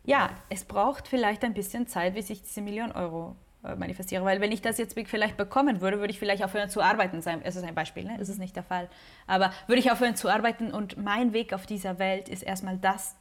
ja, 0.04 0.32
es 0.50 0.66
braucht 0.66 1.08
vielleicht 1.08 1.44
ein 1.44 1.54
bisschen 1.54 1.88
Zeit, 1.88 2.16
bis 2.16 2.30
ich 2.30 2.42
diese 2.42 2.62
Million 2.62 2.92
Euro 2.92 3.36
manifestiere. 3.62 4.24
Weil 4.26 4.42
wenn 4.42 4.52
ich 4.52 4.62
das 4.62 4.78
jetzt 4.78 5.00
vielleicht 5.08 5.38
bekommen 5.38 5.82
würde, 5.82 6.00
würde 6.00 6.12
ich 6.12 6.20
vielleicht 6.20 6.44
aufhören 6.44 6.70
zu 6.70 6.82
arbeiten. 6.82 7.18
Es 7.44 7.56
ist 7.56 7.64
ein 7.64 7.76
Beispiel, 7.76 8.06
ne? 8.06 8.18
es 8.20 8.30
ist 8.30 8.40
nicht 8.40 8.56
der 8.56 8.64
Fall. 8.64 8.90
Aber 9.28 9.52
würde 9.68 9.80
ich 9.80 9.92
aufhören 9.92 10.16
zu 10.16 10.30
arbeiten 10.30 10.72
und 10.72 10.98
mein 10.98 11.34
Weg 11.34 11.54
auf 11.54 11.66
dieser 11.66 12.00
Welt 12.00 12.30
ist 12.30 12.44
erstmal 12.44 12.78
das 12.78 13.16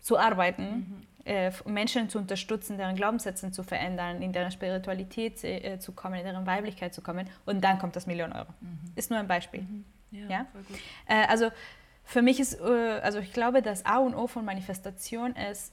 zu 0.00 0.18
arbeiten, 0.18 0.64
mhm 0.64 1.06
äh, 1.24 1.52
Menschen 1.66 2.08
zu 2.08 2.18
unterstützen, 2.18 2.78
deren 2.78 2.96
Glaubenssätze 2.96 3.50
zu 3.50 3.62
verändern, 3.62 4.22
in 4.22 4.32
deren 4.32 4.50
Spiritualität 4.50 5.42
äh, 5.44 5.78
zu 5.78 5.92
kommen, 5.92 6.14
in 6.16 6.24
deren 6.24 6.46
Weiblichkeit 6.46 6.94
zu 6.94 7.02
kommen. 7.02 7.28
Und 7.46 7.62
dann 7.62 7.78
kommt 7.78 7.96
das 7.96 8.06
Million 8.06 8.32
Euro. 8.32 8.48
Mhm. 8.60 8.92
Ist 8.96 9.10
nur 9.10 9.18
ein 9.18 9.28
Beispiel. 9.28 9.62
Mhm. 9.62 9.84
Ja, 10.10 10.26
ja? 10.28 10.46
Äh, 11.06 11.26
also 11.28 11.50
für 12.04 12.22
mich 12.22 12.40
ist, 12.40 12.60
äh, 12.60 13.00
also 13.02 13.18
ich 13.20 13.32
glaube, 13.32 13.62
das 13.62 13.86
A 13.86 13.98
und 13.98 14.14
O 14.14 14.26
von 14.26 14.44
Manifestation 14.44 15.34
ist, 15.36 15.72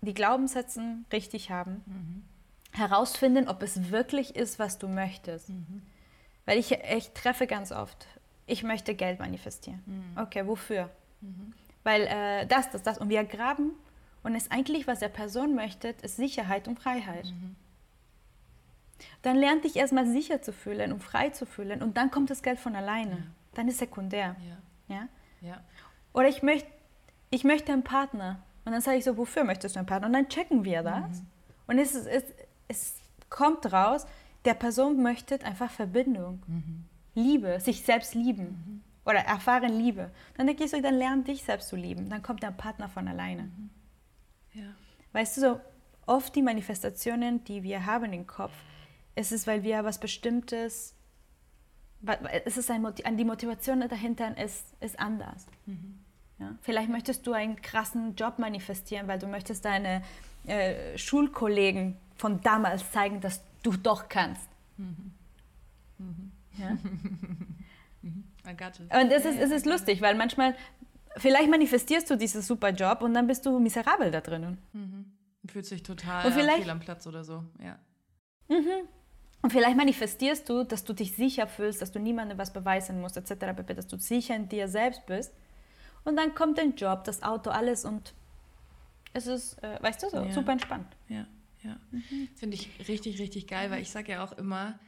die 0.00 0.14
Glaubenssätze 0.14 0.82
richtig 1.12 1.50
haben, 1.50 1.82
mhm. 1.86 2.24
Herausfinden, 2.74 3.48
ob 3.48 3.62
es 3.62 3.90
wirklich 3.90 4.36
ist, 4.36 4.58
was 4.58 4.78
du 4.78 4.88
möchtest. 4.88 5.48
Mhm. 5.48 5.82
Weil 6.44 6.58
ich, 6.58 6.72
ich 6.72 7.10
treffe 7.10 7.46
ganz 7.46 7.72
oft, 7.72 8.06
ich 8.46 8.62
möchte 8.62 8.94
Geld 8.94 9.18
manifestieren. 9.18 9.82
Mhm. 9.86 10.20
Okay, 10.20 10.46
wofür? 10.46 10.90
Mhm. 11.20 11.54
Weil 11.84 12.02
äh, 12.02 12.46
das, 12.46 12.70
das, 12.70 12.82
das. 12.82 12.98
Und 12.98 13.08
wir 13.08 13.24
graben 13.24 13.72
und 14.22 14.34
es 14.34 14.50
eigentlich, 14.50 14.86
was 14.86 14.98
der 14.98 15.08
Person 15.08 15.54
möchte, 15.54 15.94
ist 16.02 16.16
Sicherheit 16.16 16.68
und 16.68 16.78
Freiheit. 16.78 17.26
Mhm. 17.26 17.56
Dann 19.22 19.36
lernt 19.36 19.64
dich 19.64 19.76
erstmal 19.76 20.06
sicher 20.06 20.42
zu 20.42 20.52
fühlen 20.52 20.92
und 20.92 21.02
frei 21.02 21.30
zu 21.30 21.46
fühlen 21.46 21.82
und 21.82 21.96
dann 21.96 22.10
kommt 22.10 22.30
das 22.30 22.42
Geld 22.42 22.58
von 22.58 22.74
alleine. 22.74 23.10
Ja. 23.10 23.26
Dann 23.54 23.68
ist 23.68 23.78
sekundär. 23.78 24.36
Ja. 24.88 24.96
Ja? 24.96 25.08
ja. 25.40 25.60
Oder 26.12 26.28
ich 26.28 26.42
möchte, 26.42 26.68
ich 27.30 27.44
möchte 27.44 27.72
einen 27.72 27.84
Partner. 27.84 28.42
Und 28.64 28.72
dann 28.72 28.80
sage 28.80 28.96
ich 28.96 29.04
so, 29.04 29.16
wofür 29.16 29.44
möchtest 29.44 29.76
du 29.76 29.80
einen 29.80 29.86
Partner? 29.86 30.06
Und 30.06 30.14
dann 30.14 30.28
checken 30.28 30.64
wir 30.64 30.82
das. 30.82 31.20
Mhm. 31.20 31.26
Und 31.66 31.78
es, 31.78 31.94
es, 31.94 32.24
es 32.68 32.96
kommt 33.30 33.72
raus, 33.72 34.06
der 34.44 34.54
Person 34.54 35.02
möchte 35.02 35.44
einfach 35.44 35.70
Verbindung, 35.70 36.42
mhm. 36.46 36.84
Liebe, 37.14 37.60
sich 37.60 37.82
selbst 37.82 38.14
lieben 38.14 38.44
mhm. 38.44 38.80
oder 39.04 39.20
erfahren 39.20 39.72
Liebe. 39.72 40.10
Dann 40.36 40.46
denke 40.46 40.64
ich 40.64 40.70
so, 40.70 40.80
dann 40.80 40.94
lern 40.94 41.24
dich 41.24 41.44
selbst 41.44 41.68
zu 41.68 41.76
lieben. 41.76 42.10
Dann 42.10 42.22
kommt 42.22 42.42
der 42.42 42.50
Partner 42.50 42.88
von 42.88 43.08
alleine. 43.08 43.44
Mhm. 43.44 43.70
Ja. 44.52 44.74
Weißt 45.12 45.36
du, 45.36 45.40
so 45.40 45.60
oft 46.06 46.34
die 46.34 46.42
Manifestationen, 46.42 47.44
die 47.44 47.62
wir 47.62 47.86
haben 47.86 48.12
im 48.12 48.26
Kopf, 48.26 48.52
ist 49.14 49.32
es, 49.32 49.46
weil 49.46 49.62
wir 49.62 49.84
was 49.84 49.98
Bestimmtes, 49.98 50.94
es 52.44 52.56
ist 52.56 52.70
ein, 52.70 52.86
die 53.16 53.24
Motivation 53.24 53.80
dahinter 53.88 54.36
ist, 54.36 54.74
ist 54.80 54.98
anders. 54.98 55.46
Mhm. 55.66 56.00
Ja? 56.38 56.58
Vielleicht 56.60 56.90
möchtest 56.90 57.26
du 57.26 57.32
einen 57.32 57.62
krassen 57.62 58.16
Job 58.16 58.38
manifestieren, 58.38 59.06
weil 59.08 59.18
du 59.18 59.26
möchtest 59.26 59.64
deine 59.64 60.02
äh, 60.46 60.96
Schulkollegen 60.98 61.96
von 62.16 62.40
damals 62.42 62.90
zeigen, 62.90 63.20
dass 63.20 63.42
du 63.62 63.72
doch 63.72 64.08
kannst. 64.08 64.48
Mhm. 64.76 65.12
Mhm. 65.98 66.32
Ja? 66.58 66.70
Mhm. 68.02 68.24
Und 68.44 69.10
es 69.10 69.24
ist, 69.24 69.40
es 69.40 69.50
ist 69.50 69.64
lustig, 69.64 70.02
weil 70.02 70.14
manchmal 70.16 70.54
vielleicht 71.16 71.50
manifestierst 71.50 72.10
du 72.10 72.16
diesen 72.16 72.42
super 72.42 72.70
Job 72.70 73.00
und 73.00 73.14
dann 73.14 73.26
bist 73.26 73.46
du 73.46 73.58
miserabel 73.58 74.10
da 74.10 74.20
drinnen. 74.20 74.58
Mhm. 74.74 75.06
Und 75.42 75.52
fühlst 75.52 75.70
dich 75.70 75.82
total 75.82 76.30
fehl 76.30 76.70
am 76.70 76.80
Platz 76.80 77.06
oder 77.06 77.24
so, 77.24 77.44
ja. 77.62 77.78
Mhm. 78.48 78.86
Und 79.42 79.50
vielleicht 79.50 79.76
manifestierst 79.76 80.48
du, 80.48 80.64
dass 80.64 80.84
du 80.84 80.92
dich 80.94 81.14
sicher 81.16 81.46
fühlst, 81.46 81.82
dass 81.82 81.92
du 81.92 81.98
niemandem 81.98 82.38
was 82.38 82.52
beweisen 82.52 83.00
musst, 83.00 83.16
etc., 83.16 83.62
dass 83.74 83.86
du 83.86 83.98
sicher 83.98 84.34
in 84.36 84.48
dir 84.48 84.68
selbst 84.68 85.04
bist. 85.06 85.34
Und 86.04 86.16
dann 86.16 86.34
kommt 86.34 86.58
dein 86.58 86.74
Job, 86.76 87.04
das 87.04 87.22
Auto, 87.22 87.50
alles 87.50 87.84
und 87.84 88.14
es 89.14 89.26
ist, 89.26 89.62
äh, 89.62 89.78
weißt 89.80 90.02
du, 90.02 90.10
so 90.10 90.16
ja. 90.18 90.32
super 90.32 90.52
entspannt. 90.52 90.94
Ja, 91.08 91.26
ja. 91.62 91.80
Mhm. 91.90 92.28
Finde 92.34 92.56
ich 92.56 92.68
richtig, 92.88 93.18
richtig 93.18 93.46
geil, 93.46 93.70
weil 93.70 93.80
ich 93.80 93.90
sage 93.90 94.12
ja 94.12 94.24
auch 94.24 94.32
immer, 94.32 94.78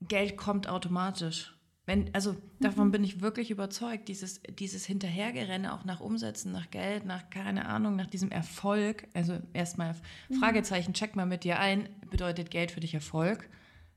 Geld 0.00 0.36
kommt 0.36 0.68
automatisch. 0.68 1.50
Wenn, 1.86 2.14
also 2.14 2.36
davon 2.60 2.88
mhm. 2.88 2.92
bin 2.92 3.04
ich 3.04 3.20
wirklich 3.20 3.50
überzeugt, 3.50 4.08
dieses, 4.08 4.40
dieses 4.48 4.86
Hinterhergerenne 4.86 5.74
auch 5.74 5.84
nach 5.84 6.00
Umsätzen, 6.00 6.52
nach 6.52 6.70
Geld, 6.70 7.04
nach 7.04 7.28
keine 7.28 7.66
Ahnung, 7.66 7.96
nach 7.96 8.06
diesem 8.06 8.30
Erfolg. 8.30 9.06
Also 9.14 9.38
erstmal 9.52 9.94
mhm. 10.28 10.36
Fragezeichen, 10.36 10.94
check 10.94 11.16
mal 11.16 11.26
mit 11.26 11.44
dir 11.44 11.58
ein, 11.58 11.88
bedeutet 12.10 12.50
Geld 12.50 12.70
für 12.70 12.80
dich 12.80 12.94
Erfolg? 12.94 13.50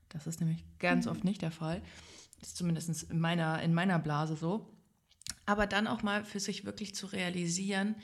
Das 0.08 0.26
ist 0.26 0.40
nämlich 0.40 0.64
ganz 0.78 1.06
mhm. 1.06 1.12
oft 1.12 1.24
nicht 1.24 1.40
der 1.40 1.50
Fall. 1.50 1.82
Das 2.40 2.50
ist 2.50 2.56
zumindest 2.56 3.10
in 3.10 3.20
meiner, 3.20 3.62
in 3.62 3.74
meiner 3.74 3.98
Blase 3.98 4.36
so. 4.36 4.70
Aber 5.46 5.66
dann 5.66 5.86
auch 5.86 6.02
mal 6.02 6.24
für 6.24 6.40
sich 6.40 6.64
wirklich 6.64 6.94
zu 6.94 7.06
realisieren, 7.06 7.94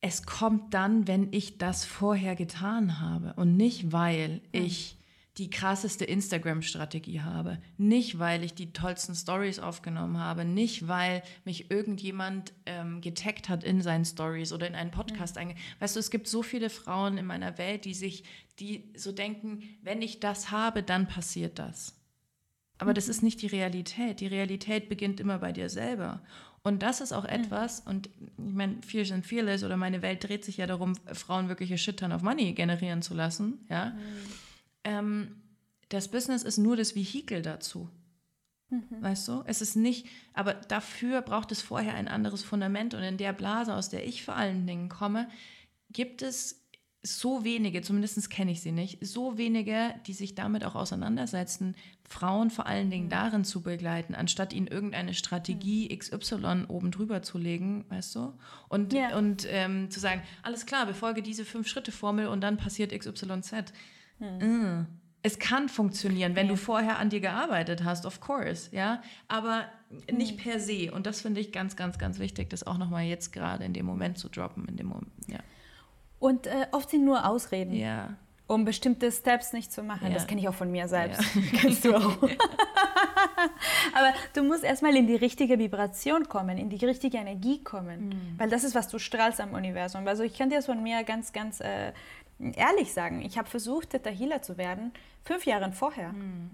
es 0.00 0.24
kommt 0.24 0.74
dann, 0.74 1.08
wenn 1.08 1.32
ich 1.32 1.58
das 1.58 1.84
vorher 1.84 2.36
getan 2.36 3.00
habe 3.00 3.34
und 3.34 3.56
nicht, 3.56 3.92
weil 3.92 4.40
ich 4.52 4.98
die 5.38 5.50
krasseste 5.50 6.04
Instagram-Strategie 6.04 7.20
habe. 7.20 7.58
Nicht, 7.76 8.18
weil 8.18 8.42
ich 8.42 8.54
die 8.54 8.72
tollsten 8.72 9.14
Stories 9.14 9.60
aufgenommen 9.60 10.18
habe. 10.18 10.44
Nicht, 10.44 10.88
weil 10.88 11.22
mich 11.44 11.70
irgendjemand 11.70 12.52
ähm, 12.66 13.00
getaggt 13.00 13.48
hat 13.48 13.62
in 13.62 13.80
seinen 13.80 14.04
Stories 14.04 14.52
oder 14.52 14.66
in 14.66 14.74
einen 14.74 14.90
Podcast 14.90 15.36
mhm. 15.36 15.42
einge... 15.42 15.54
Weißt 15.78 15.94
du, 15.94 16.00
es 16.00 16.10
gibt 16.10 16.26
so 16.26 16.42
viele 16.42 16.70
Frauen 16.70 17.18
in 17.18 17.26
meiner 17.26 17.56
Welt, 17.56 17.84
die 17.84 17.94
sich, 17.94 18.24
die 18.58 18.92
so 18.96 19.12
denken, 19.12 19.62
wenn 19.82 20.02
ich 20.02 20.18
das 20.18 20.50
habe, 20.50 20.82
dann 20.82 21.06
passiert 21.06 21.60
das. 21.60 21.96
Aber 22.78 22.90
mhm. 22.90 22.96
das 22.96 23.08
ist 23.08 23.22
nicht 23.22 23.40
die 23.40 23.46
Realität. 23.46 24.18
Die 24.18 24.26
Realität 24.26 24.88
beginnt 24.88 25.20
immer 25.20 25.38
bei 25.38 25.52
dir 25.52 25.68
selber. 25.68 26.20
Und 26.68 26.82
das 26.82 27.00
ist 27.00 27.12
auch 27.12 27.24
mhm. 27.24 27.30
etwas, 27.30 27.80
und 27.80 28.08
ich 28.08 28.54
meine, 28.54 28.76
Fears 28.86 29.10
and 29.10 29.26
Fearless 29.26 29.64
oder 29.64 29.76
meine 29.76 30.02
Welt 30.02 30.22
dreht 30.22 30.44
sich 30.44 30.58
ja 30.58 30.66
darum, 30.66 30.94
Frauen 31.12 31.48
wirkliche 31.48 31.78
Shit-Ton 31.78 32.12
of 32.12 32.22
Money 32.22 32.52
generieren 32.52 33.02
zu 33.02 33.14
lassen, 33.14 33.66
ja. 33.68 33.86
Mhm 33.86 34.48
ähm, 34.88 35.36
das 35.88 36.08
Business 36.08 36.42
ist 36.42 36.58
nur 36.58 36.76
das 36.76 36.94
Vehikel 36.94 37.42
dazu. 37.42 37.88
Mhm. 38.70 38.84
Weißt 39.02 39.28
du? 39.28 39.42
Es 39.46 39.62
ist 39.62 39.76
nicht, 39.76 40.06
aber 40.34 40.54
dafür 40.54 41.22
braucht 41.22 41.52
es 41.52 41.62
vorher 41.62 41.94
ein 41.94 42.08
anderes 42.08 42.42
Fundament. 42.42 42.94
Und 42.94 43.02
in 43.02 43.16
der 43.16 43.32
Blase, 43.32 43.74
aus 43.74 43.88
der 43.88 44.06
ich 44.06 44.24
vor 44.24 44.36
allen 44.36 44.66
Dingen 44.66 44.88
komme, 44.88 45.28
gibt 45.90 46.22
es 46.22 46.66
so 47.02 47.44
wenige, 47.44 47.80
zumindest 47.82 48.28
kenne 48.28 48.50
ich 48.50 48.60
sie 48.60 48.72
nicht, 48.72 49.04
so 49.06 49.38
wenige, 49.38 49.94
die 50.06 50.12
sich 50.12 50.34
damit 50.34 50.64
auch 50.64 50.74
auseinandersetzen, 50.74 51.76
Frauen 52.08 52.50
vor 52.50 52.66
allen 52.66 52.90
Dingen 52.90 53.06
mhm. 53.06 53.10
darin 53.10 53.44
zu 53.44 53.62
begleiten, 53.62 54.14
anstatt 54.14 54.52
ihnen 54.52 54.66
irgendeine 54.66 55.14
Strategie 55.14 55.88
mhm. 55.90 55.98
XY 55.98 56.64
oben 56.68 56.90
drüber 56.90 57.22
zu 57.22 57.38
legen, 57.38 57.84
weißt 57.88 58.16
du? 58.16 58.32
Und, 58.68 58.92
ja. 58.92 59.16
und 59.16 59.46
ähm, 59.48 59.90
zu 59.90 60.00
sagen, 60.00 60.22
alles 60.42 60.66
klar, 60.66 60.86
befolge 60.86 61.22
diese 61.22 61.44
Fünf-Schritte-Formel 61.44 62.26
und 62.26 62.40
dann 62.40 62.56
passiert 62.56 62.98
XYZ. 62.98 63.72
Mhm. 64.18 64.86
Es 65.22 65.38
kann 65.38 65.68
funktionieren, 65.68 66.34
wenn 66.36 66.46
ja. 66.46 66.52
du 66.52 66.56
vorher 66.56 66.98
an 66.98 67.10
dir 67.10 67.20
gearbeitet 67.20 67.84
hast, 67.84 68.06
of 68.06 68.20
course, 68.20 68.74
ja, 68.74 69.02
aber 69.26 69.66
nicht 70.10 70.38
per 70.38 70.60
se. 70.60 70.92
Und 70.92 71.06
das 71.06 71.20
finde 71.20 71.40
ich 71.40 71.52
ganz, 71.52 71.76
ganz, 71.76 71.98
ganz 71.98 72.18
wichtig, 72.18 72.50
das 72.50 72.66
auch 72.66 72.78
nochmal 72.78 73.04
jetzt 73.04 73.32
gerade 73.32 73.64
in 73.64 73.72
dem 73.72 73.86
Moment 73.86 74.18
zu 74.18 74.28
droppen, 74.28 74.66
in 74.66 74.76
dem 74.76 74.86
Moment, 74.86 75.12
ja. 75.28 75.38
Und 76.18 76.46
äh, 76.46 76.66
oft 76.72 76.90
sind 76.90 77.04
nur 77.04 77.26
Ausreden. 77.26 77.74
Ja. 77.74 78.14
Um 78.46 78.64
bestimmte 78.64 79.12
Steps 79.12 79.52
nicht 79.52 79.70
zu 79.72 79.82
machen. 79.82 80.08
Ja. 80.08 80.14
Das 80.14 80.26
kenne 80.26 80.40
ich 80.40 80.48
auch 80.48 80.54
von 80.54 80.70
mir 80.70 80.88
selbst. 80.88 81.20
Ja. 81.34 81.42
Kennst 81.60 81.84
du 81.84 81.94
auch. 81.94 82.16
Aber 83.94 84.12
du 84.34 84.42
musst 84.42 84.64
erstmal 84.64 84.96
in 84.96 85.06
die 85.06 85.16
richtige 85.16 85.58
Vibration 85.58 86.28
kommen, 86.28 86.58
in 86.58 86.70
die 86.70 86.84
richtige 86.84 87.18
Energie 87.18 87.62
kommen. 87.62 88.08
Mhm. 88.08 88.38
Weil 88.38 88.48
das 88.48 88.64
ist, 88.64 88.74
was 88.74 88.88
du 88.88 88.98
strahlst 88.98 89.40
am 89.40 89.52
Universum. 89.52 90.06
Also 90.06 90.22
ich 90.22 90.36
kann 90.36 90.48
dir 90.48 90.56
das 90.56 90.66
von 90.66 90.82
mir 90.82 91.04
ganz, 91.04 91.32
ganz 91.32 91.60
äh, 91.60 91.92
ehrlich 92.38 92.92
sagen, 92.92 93.22
ich 93.22 93.38
habe 93.38 93.48
versucht, 93.48 93.90
Theta 93.90 94.10
Healer 94.10 94.42
zu 94.42 94.56
werden, 94.56 94.92
fünf 95.24 95.44
Jahre 95.46 95.70
vorher. 95.72 96.12
Mhm. 96.12 96.50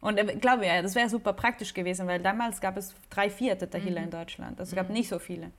Und 0.00 0.18
äh, 0.18 0.36
glaube 0.36 0.66
ja, 0.66 0.82
das 0.82 0.94
wäre 0.94 1.08
super 1.08 1.32
praktisch 1.32 1.74
gewesen, 1.74 2.06
weil 2.06 2.20
damals 2.20 2.60
gab 2.60 2.76
es 2.76 2.94
drei, 3.10 3.30
vier 3.30 3.58
Theta 3.58 3.78
Healer 3.78 4.00
mhm. 4.00 4.06
in 4.06 4.10
Deutschland. 4.10 4.58
Also 4.58 4.70
es 4.70 4.76
gab 4.76 4.88
mhm. 4.88 4.94
nicht 4.94 5.08
so 5.08 5.18
viele. 5.18 5.50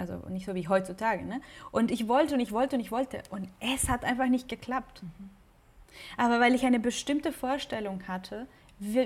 Mhm. 0.00 0.14
Also 0.14 0.28
nicht 0.28 0.46
so 0.46 0.54
wie 0.54 0.68
heutzutage. 0.68 1.24
Ne? 1.24 1.40
Und 1.70 1.90
ich 1.90 2.08
wollte 2.08 2.34
und 2.34 2.40
ich 2.40 2.52
wollte 2.52 2.76
und 2.76 2.80
ich 2.80 2.90
wollte. 2.90 3.22
Und 3.30 3.48
es 3.60 3.88
hat 3.88 4.04
einfach 4.04 4.28
nicht 4.28 4.48
geklappt. 4.48 5.02
Mhm. 5.02 5.30
Aber 6.16 6.40
weil 6.40 6.54
ich 6.54 6.64
eine 6.64 6.80
bestimmte 6.80 7.32
Vorstellung 7.32 8.06
hatte, 8.06 8.46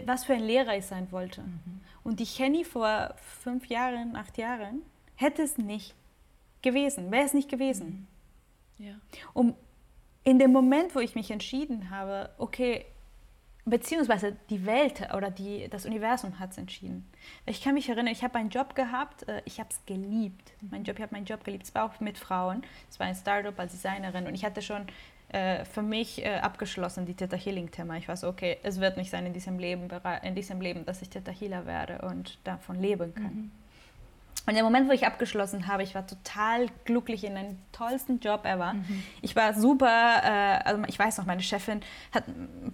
was 0.07 0.25
für 0.25 0.35
ein 0.35 0.45
Lehrer 0.45 0.77
ich 0.77 0.87
sein 0.87 1.11
wollte. 1.11 1.43
Mhm. 1.43 1.81
Und 2.05 2.21
die 2.21 2.25
Henny 2.25 2.65
vor 2.65 3.15
fünf 3.17 3.67
Jahren, 3.67 4.15
acht 4.17 4.39
Jahren, 4.39 4.83
hätte 5.17 5.43
es 5.43 5.59
nicht 5.59 5.95
gewesen, 6.63 7.11
wäre 7.11 7.25
es 7.25 7.35
nicht 7.35 7.49
gewesen. 7.49 8.07
Ja. 8.79 8.95
Um 9.33 9.55
in 10.27 10.39
dem 10.39 10.53
Moment, 10.53 10.95
wo 10.95 11.01
ich 11.01 11.15
mich 11.15 11.31
entschieden 11.31 11.91
habe, 11.91 12.31
okay, 12.39 12.87
beziehungsweise 13.65 14.37
die 14.51 14.67
Welt 14.67 15.09
oder 15.15 15.31
die, 15.31 15.69
das 15.69 15.87
Universum 15.87 16.39
hat 16.39 16.53
es 16.53 16.59
entschieden. 16.59 17.09
Ich 17.47 17.63
kann 17.63 17.75
mich 17.75 17.89
erinnern, 17.89 18.13
ich 18.13 18.23
habe 18.23 18.37
einen 18.39 18.51
Job 18.51 18.75
gehabt, 18.75 19.27
äh, 19.29 19.43
ich 19.45 19.59
habe 19.59 19.71
es 19.71 19.85
geliebt. 19.87 20.53
Mein 20.61 20.85
Job, 20.85 20.97
ich 20.97 21.03
habe 21.03 21.15
meinen 21.15 21.25
Job 21.27 21.45
geliebt. 21.45 21.65
Es 21.65 21.75
war 21.75 21.85
auch 21.85 22.01
mit 22.01 22.19
Frauen. 22.19 22.63
Es 22.91 23.01
war 23.01 23.07
ein 23.07 23.15
Startup 23.15 23.59
als 23.59 23.73
Designerin 23.73 24.27
und 24.27 24.35
ich 24.35 24.45
hatte 24.45 24.61
schon 24.61 24.87
äh, 25.29 25.65
für 25.65 25.83
mich 25.83 26.25
äh, 26.25 26.37
abgeschlossen 26.37 27.07
die 27.07 27.15
Theta 27.15 27.37
Healing 27.37 27.71
Thema. 27.71 27.97
Ich 27.97 28.07
weiß, 28.07 28.25
okay, 28.25 28.59
es 28.63 28.81
wird 28.81 28.97
nicht 28.97 29.11
sein 29.11 29.27
in 29.27 29.33
diesem 29.33 29.59
Leben, 29.59 29.89
in 30.23 30.35
diesem 30.35 30.61
Leben, 30.61 30.85
dass 30.85 31.03
ich 31.03 31.09
Theta 31.09 31.33
Healer 31.33 31.67
werde 31.67 32.03
und 32.03 32.39
davon 32.45 32.81
leben 32.81 33.15
kann. 33.15 33.25
Mhm. 33.25 33.51
Und 34.47 34.55
der 34.55 34.63
Moment, 34.63 34.89
wo 34.89 34.93
ich 34.93 35.07
abgeschlossen 35.07 35.67
habe, 35.67 35.83
ich 35.83 35.95
war 35.95 36.07
total 36.07 36.67
glücklich 36.85 37.25
in 37.25 37.37
einem 37.37 37.59
tollsten 37.73 38.21
Job 38.21 38.45
ever. 38.45 38.75
Mhm. 38.75 39.03
Ich 39.23 39.35
war 39.35 39.55
super, 39.55 39.87
äh, 40.23 40.63
also 40.65 40.83
ich 40.87 40.99
weiß 40.99 41.19
noch, 41.19 41.25
meine 41.25 41.43
Chefin 41.43 41.81
hat, 42.13 42.25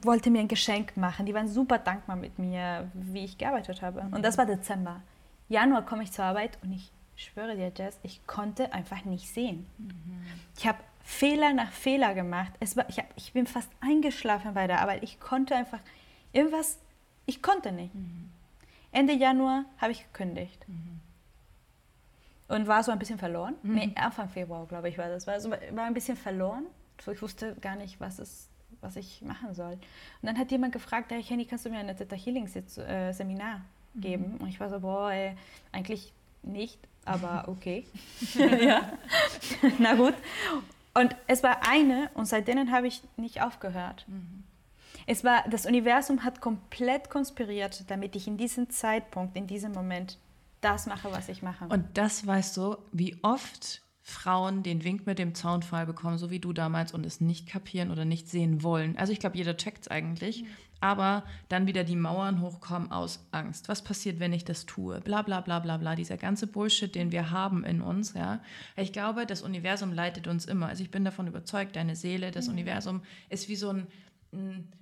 wollte 0.02 0.30
mir 0.30 0.40
ein 0.40 0.48
Geschenk 0.48 0.96
machen. 0.96 1.26
Die 1.26 1.34
waren 1.34 1.48
super 1.48 1.78
dankbar 1.78 2.16
mit 2.16 2.38
mir, 2.38 2.90
wie 2.94 3.24
ich 3.24 3.38
gearbeitet 3.38 3.82
habe. 3.82 4.02
Mhm. 4.02 4.14
Und 4.14 4.24
das 4.24 4.36
war 4.36 4.46
Dezember. 4.46 5.00
Januar 5.48 5.86
komme 5.86 6.02
ich 6.02 6.10
zur 6.10 6.24
Arbeit 6.24 6.58
und 6.62 6.72
ich 6.72 6.90
schwöre 7.14 7.54
dir, 7.54 7.72
Jess, 7.76 7.98
ich 8.02 8.26
konnte 8.26 8.72
einfach 8.72 9.04
nicht 9.04 9.32
sehen. 9.32 9.66
Mhm. 9.78 10.22
Ich 10.58 10.66
habe 10.66 10.78
Fehler 11.04 11.52
nach 11.52 11.70
Fehler 11.70 12.14
gemacht. 12.14 12.52
Es 12.58 12.76
war, 12.76 12.88
ich, 12.88 12.98
hab, 12.98 13.06
ich 13.16 13.32
bin 13.32 13.46
fast 13.46 13.70
eingeschlafen 13.80 14.54
bei 14.54 14.66
der 14.66 14.80
Arbeit. 14.80 15.04
Ich 15.04 15.20
konnte 15.20 15.54
einfach 15.54 15.80
irgendwas, 16.32 16.78
ich 17.26 17.42
konnte 17.42 17.70
nicht. 17.70 17.94
Mhm. 17.94 18.30
Ende 18.90 19.12
Januar 19.12 19.66
habe 19.78 19.92
ich 19.92 20.02
gekündigt. 20.02 20.68
Mhm 20.68 20.99
und 22.50 22.66
war 22.66 22.82
so 22.82 22.90
ein 22.90 22.98
bisschen 22.98 23.18
verloren. 23.18 23.54
Mhm. 23.62 23.74
Nee, 23.74 23.92
Anfang 23.94 24.28
Februar, 24.28 24.66
glaube 24.66 24.88
ich, 24.88 24.98
war 24.98 25.08
das. 25.08 25.26
War, 25.26 25.40
so, 25.40 25.50
war 25.50 25.84
ein 25.84 25.94
bisschen 25.94 26.16
verloren. 26.16 26.66
Ich 27.10 27.22
wusste 27.22 27.54
gar 27.60 27.76
nicht, 27.76 28.00
was, 28.00 28.18
es, 28.18 28.50
was 28.80 28.96
ich 28.96 29.22
machen 29.22 29.54
soll. 29.54 29.72
Und 29.72 29.80
dann 30.22 30.36
hat 30.36 30.50
jemand 30.50 30.72
gefragt, 30.72 31.12
hey 31.12 31.22
Henny, 31.22 31.46
kannst 31.46 31.64
du 31.64 31.70
mir 31.70 31.78
ein 31.78 31.96
Theta 31.96 32.16
Healing 32.16 32.46
äh, 32.46 33.12
Seminar 33.12 33.62
mhm. 33.94 34.00
geben? 34.00 34.36
Und 34.38 34.48
ich 34.48 34.58
war 34.58 34.68
so, 34.68 34.80
boah, 34.80 35.12
ey, 35.12 35.36
eigentlich 35.70 36.12
nicht, 36.42 36.78
aber 37.04 37.44
okay. 37.48 37.86
ja. 38.34 38.92
Na 39.78 39.94
gut. 39.94 40.14
Und 40.92 41.14
es 41.28 41.44
war 41.44 41.68
eine 41.68 42.10
und 42.14 42.26
seitdem 42.26 42.72
habe 42.72 42.88
ich 42.88 43.02
nicht 43.16 43.42
aufgehört. 43.42 44.04
Mhm. 44.08 44.42
Es 45.06 45.24
war, 45.24 45.44
das 45.48 45.66
Universum 45.66 46.24
hat 46.24 46.40
komplett 46.40 47.10
konspiriert, 47.10 47.88
damit 47.88 48.16
ich 48.16 48.26
in 48.26 48.36
diesem 48.36 48.70
Zeitpunkt, 48.70 49.36
in 49.36 49.46
diesem 49.46 49.72
Moment 49.72 50.18
das 50.60 50.86
mache, 50.86 51.10
was 51.12 51.28
ich 51.28 51.42
mache. 51.42 51.66
Und 51.66 51.84
das 51.94 52.26
weißt 52.26 52.56
du, 52.56 52.76
wie 52.92 53.16
oft 53.22 53.82
Frauen 54.02 54.62
den 54.62 54.84
Wink 54.84 55.06
mit 55.06 55.18
dem 55.18 55.34
Zaunfall 55.34 55.86
bekommen, 55.86 56.18
so 56.18 56.30
wie 56.30 56.40
du 56.40 56.52
damals, 56.52 56.92
und 56.92 57.06
es 57.06 57.20
nicht 57.20 57.48
kapieren 57.48 57.90
oder 57.90 58.04
nicht 58.04 58.28
sehen 58.28 58.62
wollen. 58.62 58.96
Also 58.96 59.12
ich 59.12 59.20
glaube, 59.20 59.36
jeder 59.36 59.56
checkt 59.56 59.82
es 59.82 59.88
eigentlich. 59.88 60.42
Mhm. 60.42 60.48
Aber 60.82 61.24
dann 61.50 61.66
wieder 61.66 61.84
die 61.84 61.96
Mauern 61.96 62.40
hochkommen 62.40 62.90
aus 62.90 63.26
Angst. 63.32 63.68
Was 63.68 63.84
passiert, 63.84 64.18
wenn 64.18 64.32
ich 64.32 64.46
das 64.46 64.64
tue? 64.64 65.00
Bla 65.02 65.20
bla 65.20 65.42
bla 65.42 65.58
bla 65.58 65.76
bla. 65.76 65.94
Dieser 65.94 66.16
ganze 66.16 66.46
Bullshit, 66.46 66.94
den 66.94 67.12
wir 67.12 67.30
haben 67.30 67.64
in 67.64 67.82
uns. 67.82 68.14
Ja? 68.14 68.40
Ich 68.76 68.92
glaube, 68.92 69.26
das 69.26 69.42
Universum 69.42 69.92
leitet 69.92 70.26
uns 70.26 70.46
immer. 70.46 70.68
Also 70.68 70.82
ich 70.82 70.90
bin 70.90 71.04
davon 71.04 71.26
überzeugt, 71.26 71.76
deine 71.76 71.96
Seele, 71.96 72.30
das 72.30 72.46
mhm. 72.46 72.54
Universum 72.54 73.02
ist 73.28 73.50
wie 73.50 73.56
so 73.56 73.68
ein 73.68 73.86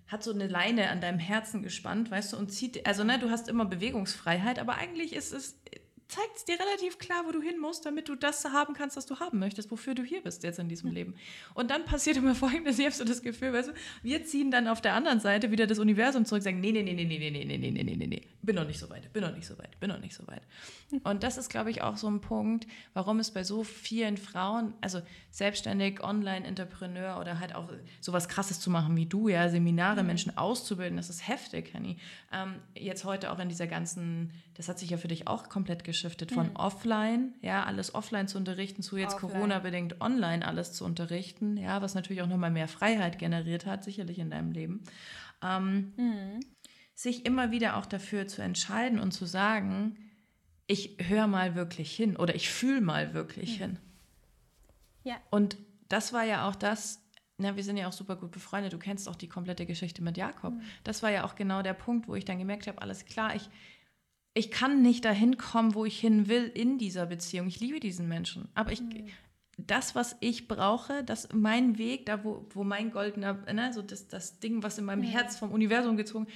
hat 0.06 0.22
so 0.22 0.32
eine 0.32 0.46
Leine 0.46 0.90
an 0.90 1.00
deinem 1.00 1.18
Herzen 1.18 1.62
gespannt, 1.62 2.10
weißt 2.10 2.32
du, 2.32 2.36
und 2.36 2.50
zieht, 2.50 2.86
also 2.86 3.04
ne, 3.04 3.18
du 3.18 3.30
hast 3.30 3.48
immer 3.48 3.64
Bewegungsfreiheit, 3.64 4.58
aber 4.58 4.76
eigentlich 4.76 5.14
ist 5.14 5.32
es 5.32 5.60
zeigt 6.08 6.36
es 6.36 6.44
dir 6.46 6.58
relativ 6.58 6.98
klar, 6.98 7.24
wo 7.26 7.32
du 7.32 7.42
hin 7.42 7.58
musst, 7.60 7.84
damit 7.84 8.08
du 8.08 8.14
das 8.14 8.44
haben 8.46 8.72
kannst, 8.72 8.96
was 8.96 9.04
du 9.04 9.20
haben 9.20 9.38
möchtest, 9.38 9.70
wofür 9.70 9.94
du 9.94 10.02
hier 10.02 10.22
bist 10.22 10.42
jetzt 10.42 10.58
in 10.58 10.68
diesem 10.68 10.90
Leben. 10.90 11.14
Und 11.52 11.70
dann 11.70 11.84
passiert 11.84 12.16
immer 12.16 12.34
folgendes, 12.34 12.78
ich 12.78 12.86
habe 12.86 12.94
so 12.94 13.04
das 13.04 13.22
Gefühl, 13.22 13.52
weißt 13.52 13.68
du, 13.68 13.72
wir 14.02 14.24
ziehen 14.24 14.50
dann 14.50 14.68
auf 14.68 14.80
der 14.80 14.94
anderen 14.94 15.20
Seite 15.20 15.50
wieder 15.50 15.66
das 15.66 15.78
Universum 15.78 16.24
zurück, 16.24 16.42
sagen, 16.42 16.60
nee, 16.60 16.72
nee, 16.72 16.82
nee, 16.82 16.94
nee, 16.94 17.04
nee, 17.04 17.18
nee, 17.18 17.30
nee, 17.30 17.44
nee, 17.44 17.58
nee, 17.58 17.82
nee, 17.82 17.96
nee, 17.96 18.06
nee, 18.06 18.22
bin 18.42 18.56
noch 18.56 18.66
nicht 18.66 18.78
so 18.78 18.88
weit, 18.88 19.12
bin 19.12 19.22
noch 19.22 19.34
nicht 19.34 19.46
so 19.46 19.58
weit, 19.58 19.78
bin 19.80 19.90
noch 19.90 20.00
nicht 20.00 20.14
so 20.14 20.26
weit. 20.26 20.42
Und 21.04 21.22
das 21.22 21.36
ist, 21.36 21.50
glaube 21.50 21.70
ich, 21.70 21.82
auch 21.82 21.98
so 21.98 22.08
ein 22.08 22.22
Punkt, 22.22 22.66
warum 22.94 23.20
es 23.20 23.30
bei 23.30 23.44
so 23.44 23.62
vielen 23.62 24.16
Frauen, 24.16 24.72
also 24.80 25.02
selbstständig, 25.30 26.02
Online-Entrepreneur 26.02 27.20
oder 27.20 27.38
halt 27.38 27.54
auch 27.54 27.68
sowas 28.00 28.28
Krasses 28.28 28.60
zu 28.60 28.70
machen 28.70 28.96
wie 28.96 29.04
du, 29.04 29.28
ja, 29.28 29.50
Seminare, 29.50 30.02
Menschen 30.02 30.38
auszubilden, 30.38 30.96
das 30.96 31.10
ist 31.10 31.28
heftig, 31.28 31.74
Henny. 31.74 31.98
Ähm, 32.32 32.54
jetzt 32.74 33.04
heute 33.04 33.30
auch 33.30 33.38
in 33.38 33.50
dieser 33.50 33.66
ganzen, 33.66 34.32
das 34.58 34.68
hat 34.68 34.78
sich 34.78 34.90
ja 34.90 34.98
für 34.98 35.08
dich 35.08 35.26
auch 35.26 35.48
komplett 35.48 35.84
geschiftet, 35.84 36.30
von 36.32 36.48
mhm. 36.48 36.56
offline, 36.56 37.34
ja, 37.40 37.64
alles 37.64 37.94
offline 37.94 38.28
zu 38.28 38.36
unterrichten, 38.36 38.82
zu 38.82 38.98
jetzt 38.98 39.16
Corona-bedingt 39.16 40.02
online 40.02 40.46
alles 40.46 40.74
zu 40.74 40.84
unterrichten, 40.84 41.56
ja, 41.56 41.80
was 41.80 41.94
natürlich 41.94 42.20
auch 42.20 42.26
nochmal 42.26 42.50
mehr 42.50 42.68
Freiheit 42.68 43.18
generiert 43.18 43.64
hat, 43.64 43.84
sicherlich 43.84 44.18
in 44.18 44.30
deinem 44.30 44.52
Leben. 44.52 44.82
Ähm, 45.42 45.94
mhm 45.96 46.40
sich 46.98 47.24
immer 47.24 47.52
wieder 47.52 47.76
auch 47.76 47.86
dafür 47.86 48.26
zu 48.26 48.42
entscheiden 48.42 48.98
und 48.98 49.12
zu 49.12 49.24
sagen, 49.24 49.96
ich 50.66 50.96
höre 50.98 51.28
mal 51.28 51.54
wirklich 51.54 51.94
hin 51.94 52.16
oder 52.16 52.34
ich 52.34 52.50
fühle 52.50 52.80
mal 52.80 53.14
wirklich 53.14 53.52
ja. 53.52 53.66
hin. 53.66 53.78
Ja. 55.04 55.14
Und 55.30 55.56
das 55.88 56.12
war 56.12 56.24
ja 56.24 56.48
auch 56.48 56.56
das, 56.56 57.00
na, 57.36 57.54
wir 57.54 57.62
sind 57.62 57.76
ja 57.76 57.86
auch 57.86 57.92
super 57.92 58.16
gut 58.16 58.32
befreundet, 58.32 58.72
du 58.72 58.80
kennst 58.80 59.08
auch 59.08 59.14
die 59.14 59.28
komplette 59.28 59.64
Geschichte 59.64 60.02
mit 60.02 60.16
Jakob. 60.16 60.54
Mhm. 60.54 60.62
Das 60.82 61.04
war 61.04 61.10
ja 61.10 61.24
auch 61.24 61.36
genau 61.36 61.62
der 61.62 61.74
Punkt, 61.74 62.08
wo 62.08 62.16
ich 62.16 62.24
dann 62.24 62.38
gemerkt 62.38 62.66
habe, 62.66 62.82
alles 62.82 63.04
klar, 63.04 63.36
ich, 63.36 63.48
ich 64.38 64.50
kann 64.50 64.82
nicht 64.82 65.04
dahin 65.04 65.36
kommen, 65.36 65.74
wo 65.74 65.84
ich 65.84 65.98
hin 65.98 66.28
will 66.28 66.44
in 66.54 66.78
dieser 66.78 67.06
Beziehung. 67.06 67.48
Ich 67.48 67.58
liebe 67.58 67.80
diesen 67.80 68.08
Menschen, 68.08 68.48
aber 68.54 68.72
ich, 68.72 68.80
mhm. 68.80 69.08
das, 69.56 69.94
was 69.94 70.16
ich 70.20 70.46
brauche, 70.46 71.02
das 71.02 71.28
mein 71.32 71.76
Weg, 71.76 72.06
da 72.06 72.22
wo, 72.22 72.46
wo 72.50 72.62
mein 72.62 72.92
goldener, 72.92 73.34
ne, 73.52 73.72
so 73.72 73.82
das, 73.82 74.06
das 74.06 74.38
Ding, 74.38 74.62
was 74.62 74.78
in 74.78 74.84
meinem 74.84 75.00
mhm. 75.00 75.08
Herz 75.08 75.36
vom 75.36 75.50
Universum 75.50 75.96
gezogen, 75.96 76.28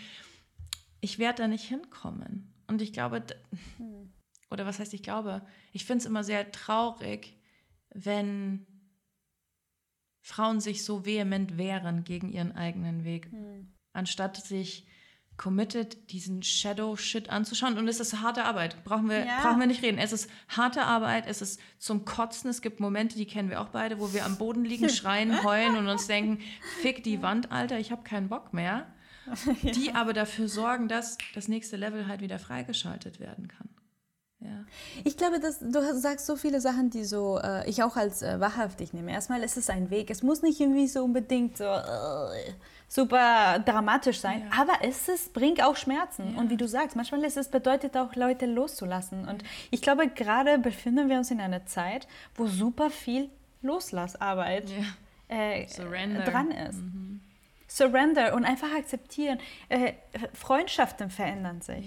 ich 1.01 1.19
werde 1.19 1.43
da 1.43 1.49
nicht 1.49 1.65
hinkommen. 1.65 2.53
Und 2.67 2.83
ich 2.83 2.93
glaube, 2.93 3.23
mhm. 3.79 4.13
oder 4.51 4.67
was 4.67 4.81
heißt 4.81 4.95
ich 4.95 5.03
glaube, 5.03 5.43
ich 5.73 5.85
finde 5.85 6.01
es 6.01 6.07
immer 6.07 6.25
sehr 6.25 6.51
traurig, 6.51 7.37
wenn 7.95 8.67
Frauen 10.23 10.61
sich 10.61 10.85
so 10.85 11.05
vehement 11.05 11.57
wehren 11.57 12.05
gegen 12.05 12.33
ihren 12.33 12.53
eigenen 12.53 13.05
Weg, 13.05 13.31
hm. 13.31 13.73
anstatt 13.93 14.37
sich 14.37 14.87
committed, 15.43 16.13
diesen 16.13 16.43
Shadow-Shit 16.43 17.31
anzuschauen. 17.31 17.77
Und 17.77 17.89
es 17.89 17.99
ist 17.99 18.21
harte 18.21 18.45
Arbeit. 18.45 18.85
Brauchen 18.85 19.09
wir, 19.09 19.27
ja. 19.27 19.41
brauchen 19.43 19.59
wir 19.59 19.67
nicht 19.67 19.83
reden. 19.83 19.99
Es 19.99 20.13
ist 20.13 20.31
harte 20.49 20.83
Arbeit, 20.83 21.25
es 21.27 21.43
ist 21.43 21.61
zum 21.79 22.05
Kotzen. 22.05 22.49
Es 22.49 22.63
gibt 22.63 22.79
Momente, 22.79 23.17
die 23.17 23.27
kennen 23.27 23.51
wir 23.51 23.61
auch 23.61 23.71
beide, 23.71 23.99
wo 23.99 24.13
wir 24.13 24.25
am 24.25 24.37
Boden 24.37 24.65
liegen, 24.65 24.89
schreien, 24.91 25.43
heulen 25.43 25.77
und 25.77 25.89
uns 25.89 26.07
denken, 26.07 26.39
fick 26.81 27.03
die 27.03 27.23
Wand, 27.23 27.51
Alter, 27.51 27.79
ich 27.79 27.91
habe 27.91 28.03
keinen 28.03 28.29
Bock 28.29 28.53
mehr. 28.53 28.87
Ja. 29.63 29.71
Die 29.71 29.95
aber 29.95 30.13
dafür 30.13 30.49
sorgen, 30.49 30.89
dass 30.89 31.17
das 31.37 31.47
nächste 31.47 31.77
Level 31.77 32.09
halt 32.09 32.23
wieder 32.23 32.41
freigeschaltet 32.41 33.21
werden 33.21 33.47
kann. 33.47 33.69
Ja. 34.41 34.65
Ich 35.05 35.17
glaube, 35.17 35.39
dass 35.39 35.61
du 35.61 35.97
sagst 35.97 36.27
so 36.27 36.35
viele 36.35 36.61
Sachen, 36.61 36.91
die 36.91 37.05
so 37.05 37.39
äh, 37.39 37.69
ich 37.71 37.85
auch 37.85 37.97
als 37.97 38.23
äh, 38.23 38.41
wahrhaftig 38.41 38.93
nehme. 38.93 39.13
Erstmal 39.13 39.43
ist 39.45 39.57
es 39.57 39.71
ein 39.71 39.91
Weg. 39.91 40.11
Es 40.11 40.25
muss 40.25 40.43
nicht 40.43 40.59
irgendwie 40.59 40.89
so 40.89 41.05
unbedingt 41.05 41.57
so 41.57 41.65
äh, 41.65 42.53
super 42.93 43.59
dramatisch 43.65 44.21
sein, 44.21 44.43
ja. 44.51 44.61
aber 44.61 44.87
es 44.87 45.09
ist, 45.09 45.33
bringt 45.33 45.65
auch 45.65 45.77
Schmerzen. 45.77 46.35
Ja. 46.35 46.41
Und 46.41 46.51
wie 46.51 46.59
du 46.59 46.69
sagst, 46.69 46.95
manchmal 46.95 47.25
ist 47.25 47.39
es 47.39 47.49
bedeutet 47.49 47.97
auch 47.97 48.15
Leute 48.17 48.45
loszulassen. 48.45 49.27
Und 49.27 49.43
ich 49.71 49.81
glaube, 49.81 50.09
gerade 50.09 50.59
befinden 50.59 51.09
wir 51.09 51.17
uns 51.17 51.31
in 51.31 51.41
einer 51.41 51.65
Zeit, 51.65 52.07
wo 52.35 52.47
super 52.47 52.91
viel 52.91 53.31
Loslassarbeit 53.63 54.71
äh, 55.29 55.65
dran 55.67 56.51
ist. 56.51 56.81
Mhm. 56.81 57.12
Surrender 57.77 58.35
und 58.35 58.45
einfach 58.45 58.73
akzeptieren. 58.73 59.39
Äh, 59.69 59.95
Freundschaften 60.35 61.09
verändern 61.09 61.63
sich. 61.63 61.87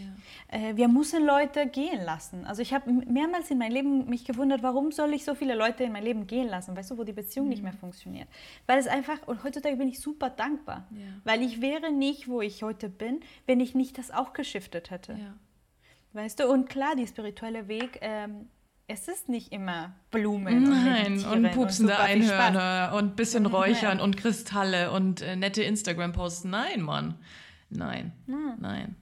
Ja. 0.51 0.57
Äh, 0.57 0.75
wir 0.75 0.87
müssen 0.87 1.25
Leute 1.25 1.67
gehen 1.67 2.03
lassen. 2.03 2.45
Also 2.45 2.61
ich 2.61 2.73
habe 2.73 2.91
mehrmals 2.91 3.51
in 3.51 3.59
meinem 3.59 3.71
Leben 3.71 4.09
mich 4.09 4.25
gewundert, 4.25 4.63
warum 4.63 4.91
soll 4.91 5.13
ich 5.13 5.23
so 5.23 5.35
viele 5.35 5.53
Leute 5.53 5.83
in 5.83 5.91
mein 5.91 6.03
Leben 6.03 6.25
gehen 6.25 6.47
lassen, 6.47 6.75
weißt 6.75 6.91
du, 6.91 6.97
wo 6.97 7.03
die 7.03 7.13
Beziehung 7.13 7.45
mhm. 7.45 7.51
nicht 7.51 7.63
mehr 7.63 7.73
funktioniert. 7.73 8.27
Weil 8.65 8.79
es 8.79 8.87
einfach, 8.87 9.27
und 9.27 9.43
heutzutage 9.43 9.75
bin 9.75 9.87
ich 9.87 9.99
super 9.99 10.29
dankbar, 10.29 10.87
ja. 10.91 11.05
weil 11.23 11.43
ich 11.43 11.61
wäre 11.61 11.91
nicht, 11.91 12.27
wo 12.27 12.41
ich 12.41 12.63
heute 12.63 12.89
bin, 12.89 13.19
wenn 13.45 13.59
ich 13.59 13.75
nicht 13.75 13.97
das 13.97 14.09
auch 14.09 14.33
geschiftet 14.33 14.89
hätte. 14.89 15.13
Ja. 15.13 15.35
Weißt 16.13 16.39
du, 16.39 16.47
und 16.47 16.69
klar, 16.69 16.95
der 16.95 17.07
spirituelle 17.07 17.67
Weg 17.67 17.99
ähm, 18.01 18.47
es 18.87 19.07
ist 19.07 19.29
nicht 19.29 19.51
immer 19.51 19.93
Blumen 20.11 20.69
Nein, 20.69 21.25
und, 21.25 21.45
und 21.45 21.51
pupsende 21.51 21.93
und 21.93 21.99
Einhörner 21.99 22.93
und 22.95 23.15
bisschen 23.15 23.45
Räuchern 23.45 23.99
und 23.99 24.17
Kristalle 24.17 24.91
und 24.91 25.21
äh, 25.21 25.35
nette 25.35 25.63
Instagram-Posts. 25.63 26.45
Nein, 26.45 26.81
Mann. 26.81 27.15
Nein. 27.69 28.11
Hm. 28.27 28.53
Nein. 28.59 28.95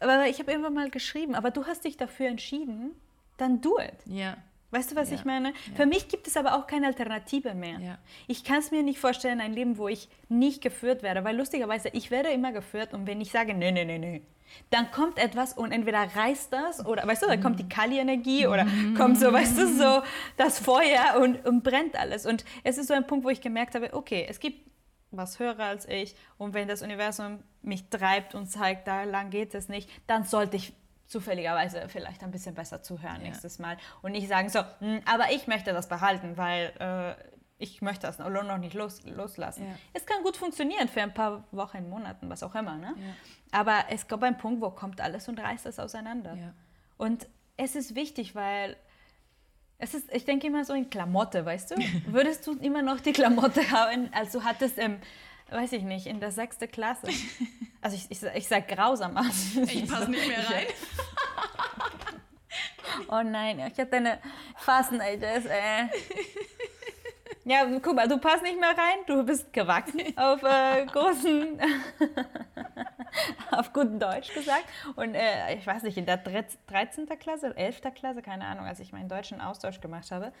Aber 0.00 0.26
ich 0.26 0.38
habe 0.38 0.50
irgendwann 0.50 0.74
mal 0.74 0.90
geschrieben, 0.90 1.34
aber 1.34 1.50
du 1.50 1.64
hast 1.64 1.84
dich 1.84 1.96
dafür 1.96 2.28
entschieden, 2.28 2.90
dann 3.36 3.60
do 3.60 3.78
it. 3.78 3.94
Ja. 4.06 4.36
Weißt 4.70 4.90
du, 4.90 4.96
was 4.96 5.10
ja. 5.10 5.16
ich 5.16 5.24
meine? 5.24 5.48
Ja. 5.48 5.74
Für 5.76 5.86
mich 5.86 6.08
gibt 6.08 6.26
es 6.26 6.36
aber 6.36 6.56
auch 6.56 6.66
keine 6.66 6.86
Alternative 6.86 7.54
mehr. 7.54 7.78
Ja. 7.78 7.98
Ich 8.26 8.42
kann 8.42 8.58
es 8.58 8.70
mir 8.70 8.82
nicht 8.82 8.98
vorstellen, 8.98 9.40
ein 9.40 9.52
Leben, 9.52 9.78
wo 9.78 9.86
ich 9.86 10.08
nicht 10.28 10.62
geführt 10.62 11.02
werde, 11.02 11.24
weil 11.24 11.36
lustigerweise, 11.36 11.90
ich 11.90 12.10
werde 12.10 12.30
immer 12.30 12.52
geführt 12.52 12.94
und 12.94 13.06
wenn 13.06 13.20
ich 13.20 13.30
sage, 13.30 13.54
nee, 13.54 13.70
nee, 13.70 13.84
nee, 13.84 13.98
nee, 13.98 14.22
dann 14.70 14.90
kommt 14.90 15.18
etwas 15.18 15.52
und 15.52 15.72
entweder 15.72 16.00
reißt 16.14 16.52
das 16.52 16.84
oder, 16.84 17.06
weißt 17.06 17.22
du, 17.22 17.26
dann 17.26 17.40
kommt 17.40 17.58
die 17.58 17.68
Kali-Energie 17.68 18.46
oder 18.46 18.66
kommt 18.96 19.18
so, 19.18 19.32
weißt 19.32 19.58
du, 19.58 19.66
so 19.76 20.02
das 20.36 20.58
Feuer 20.58 21.20
und, 21.20 21.44
und 21.46 21.62
brennt 21.62 21.96
alles. 21.96 22.26
Und 22.26 22.44
es 22.64 22.78
ist 22.78 22.88
so 22.88 22.94
ein 22.94 23.06
Punkt, 23.06 23.24
wo 23.24 23.30
ich 23.30 23.40
gemerkt 23.40 23.74
habe, 23.74 23.92
okay, 23.94 24.26
es 24.28 24.40
gibt 24.40 24.70
was 25.10 25.38
höher 25.38 25.58
als 25.60 25.86
ich 25.88 26.16
und 26.38 26.54
wenn 26.54 26.68
das 26.68 26.82
Universum 26.82 27.42
mich 27.60 27.88
treibt 27.90 28.34
und 28.34 28.46
zeigt, 28.46 28.88
da 28.88 29.04
lang 29.04 29.30
geht 29.30 29.54
es 29.54 29.68
nicht, 29.68 29.90
dann 30.06 30.24
sollte 30.24 30.56
ich 30.56 30.72
zufälligerweise 31.06 31.88
vielleicht 31.88 32.22
ein 32.22 32.30
bisschen 32.30 32.54
besser 32.54 32.82
zuhören 32.82 33.16
ja. 33.16 33.28
nächstes 33.28 33.58
Mal 33.58 33.76
und 34.00 34.12
nicht 34.12 34.28
sagen 34.28 34.48
so, 34.48 34.60
hm, 34.78 35.02
aber 35.04 35.30
ich 35.30 35.46
möchte 35.46 35.72
das 35.72 35.88
behalten, 35.88 36.36
weil 36.38 36.72
äh, 36.78 37.14
ich 37.58 37.80
möchte 37.80 38.06
das 38.06 38.18
noch 38.18 38.58
nicht 38.58 38.74
los, 38.74 39.02
loslassen. 39.04 39.68
Ja. 39.68 39.74
Es 39.92 40.04
kann 40.04 40.22
gut 40.24 40.36
funktionieren 40.36 40.88
für 40.88 41.02
ein 41.02 41.14
paar 41.14 41.44
Wochen, 41.52 41.88
Monaten, 41.88 42.28
was 42.28 42.42
auch 42.42 42.54
immer. 42.56 42.76
Ne? 42.76 42.94
Ja. 42.96 43.14
Aber 43.52 43.84
es 43.90 44.08
gab 44.08 44.22
einen 44.22 44.38
Punkt, 44.38 44.60
wo 44.62 44.70
kommt 44.70 45.00
alles 45.00 45.28
und 45.28 45.38
reißt 45.38 45.66
es 45.66 45.78
auseinander. 45.78 46.34
Ja. 46.34 46.54
Und 46.96 47.28
es 47.56 47.76
ist 47.76 47.94
wichtig, 47.94 48.34
weil 48.34 48.76
es 49.78 49.94
ist, 49.94 50.12
ich 50.12 50.24
denke 50.24 50.46
immer 50.46 50.64
so 50.64 50.72
in 50.72 50.88
Klamotte, 50.88 51.44
weißt 51.44 51.72
du? 51.72 51.74
Würdest 52.06 52.46
du 52.46 52.52
immer 52.54 52.82
noch 52.82 53.00
die 53.00 53.12
Klamotte 53.12 53.70
haben, 53.70 54.08
als 54.12 54.32
du 54.32 54.42
hattest 54.42 54.78
im, 54.78 54.98
weiß 55.50 55.72
ich 55.72 55.82
nicht, 55.82 56.06
in 56.06 56.18
der 56.18 56.32
sechsten 56.32 56.70
Klasse? 56.70 57.08
Also 57.84 57.96
ich, 57.96 58.08
ich, 58.12 58.22
ich 58.36 58.46
sage 58.46 58.76
grausam 58.76 59.16
aus. 59.16 59.56
Ich 59.56 59.88
passe 59.88 60.08
nicht 60.08 60.28
mehr 60.28 60.48
rein. 60.48 60.66
oh 63.08 63.28
nein, 63.28 63.58
ich 63.58 63.76
hatte 63.76 63.96
eine 63.96 64.20
Fasten-Ages, 64.54 65.46
äh. 65.46 65.88
Ja, 67.44 67.66
guck 67.82 67.96
mal, 67.96 68.06
du 68.06 68.18
passt 68.18 68.42
nicht 68.42 68.58
mehr 68.58 68.70
rein, 68.70 68.98
du 69.06 69.24
bist 69.24 69.52
gewachsen 69.52 70.00
auf 70.16 70.42
äh, 70.42 70.86
großen, 70.86 71.60
auf 73.50 73.72
guten 73.72 73.98
Deutsch 73.98 74.32
gesagt. 74.32 74.64
Und 74.94 75.14
äh, 75.14 75.54
ich 75.54 75.66
weiß 75.66 75.82
nicht, 75.82 75.98
in 75.98 76.06
der 76.06 76.18
13. 76.18 77.08
Klasse, 77.18 77.56
11. 77.56 77.80
Klasse, 77.94 78.22
keine 78.22 78.46
Ahnung, 78.46 78.64
als 78.64 78.78
ich 78.78 78.92
meinen 78.92 79.08
deutschen 79.08 79.40
Austausch 79.40 79.80
gemacht 79.80 80.12
habe, 80.12 80.32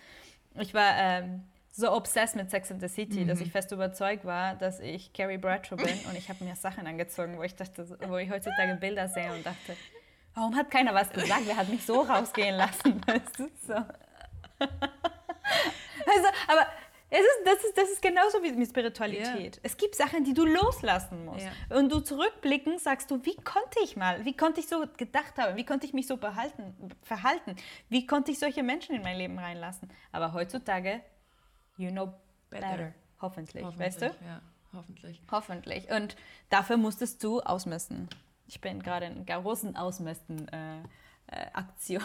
ich 0.54 0.74
war 0.74 0.96
ähm, 0.96 1.42
so 1.72 1.90
obsessed 1.90 2.36
mit 2.36 2.50
Sex 2.50 2.70
and 2.70 2.80
the 2.80 2.88
City, 2.88 3.20
mhm. 3.20 3.28
dass 3.28 3.40
ich 3.40 3.50
fest 3.50 3.72
überzeugt 3.72 4.24
war, 4.24 4.54
dass 4.54 4.78
ich 4.78 5.12
Carrie 5.12 5.38
Bradshaw 5.38 5.76
bin 5.76 5.98
und 6.08 6.16
ich 6.16 6.28
habe 6.28 6.44
mir 6.44 6.54
Sachen 6.54 6.86
angezogen, 6.86 7.36
wo 7.36 7.42
ich 7.42 7.56
dachte, 7.56 7.84
wo 8.08 8.16
ich 8.18 8.30
heutzutage 8.30 8.76
Bilder 8.76 9.08
sehe 9.08 9.32
und 9.32 9.44
dachte, 9.44 9.76
warum 10.34 10.54
hat 10.54 10.70
keiner 10.70 10.94
was 10.94 11.10
gesagt? 11.10 11.42
Wer 11.46 11.56
hat 11.56 11.68
mich 11.68 11.84
so 11.84 12.02
rausgehen 12.02 12.56
lassen? 12.56 13.00
Weißt 13.06 13.38
du? 13.38 13.50
so. 13.66 13.74
Also, 16.06 16.28
aber 16.46 16.66
es 17.12 17.20
ist, 17.20 17.40
das, 17.44 17.64
ist, 17.64 17.76
das 17.76 17.90
ist 17.90 18.00
genauso 18.00 18.42
wie 18.42 18.52
mit 18.52 18.68
Spiritualität. 18.68 19.56
Ja. 19.56 19.60
Es 19.62 19.76
gibt 19.76 19.94
Sachen, 19.94 20.24
die 20.24 20.32
du 20.32 20.46
loslassen 20.46 21.26
musst. 21.26 21.44
Ja. 21.44 21.76
Und 21.76 21.92
du 21.92 22.00
zurückblicken, 22.00 22.78
sagst 22.78 23.10
du, 23.10 23.22
wie 23.26 23.36
konnte 23.36 23.80
ich 23.84 23.96
mal? 23.96 24.24
Wie 24.24 24.34
konnte 24.34 24.60
ich 24.60 24.68
so 24.68 24.86
gedacht 24.96 25.36
haben? 25.36 25.56
Wie 25.56 25.66
konnte 25.66 25.84
ich 25.84 25.92
mich 25.92 26.06
so 26.06 26.16
behalten, 26.16 26.74
verhalten? 27.02 27.56
Wie 27.90 28.06
konnte 28.06 28.32
ich 28.32 28.38
solche 28.38 28.62
Menschen 28.62 28.94
in 28.94 29.02
mein 29.02 29.18
Leben 29.18 29.38
reinlassen? 29.38 29.90
Aber 30.10 30.32
heutzutage, 30.32 31.02
you 31.76 31.90
know 31.90 32.14
better. 32.48 32.70
better. 32.70 32.94
Hoffentlich, 33.20 33.62
hoffentlich, 33.62 33.86
weißt 33.86 34.02
du? 34.02 34.06
Ja, 34.06 34.40
hoffentlich. 34.72 35.20
Hoffentlich. 35.30 35.90
Und 35.90 36.16
dafür 36.48 36.78
musstest 36.78 37.22
du 37.22 37.40
ausmessen. 37.40 38.08
Ich 38.46 38.62
bin 38.62 38.82
gerade 38.82 39.04
in 39.04 39.26
großen 39.26 39.76
Ausmessen. 39.76 40.48
Äh, 40.48 40.82
äh, 41.28 41.46
Aktion. 41.52 42.02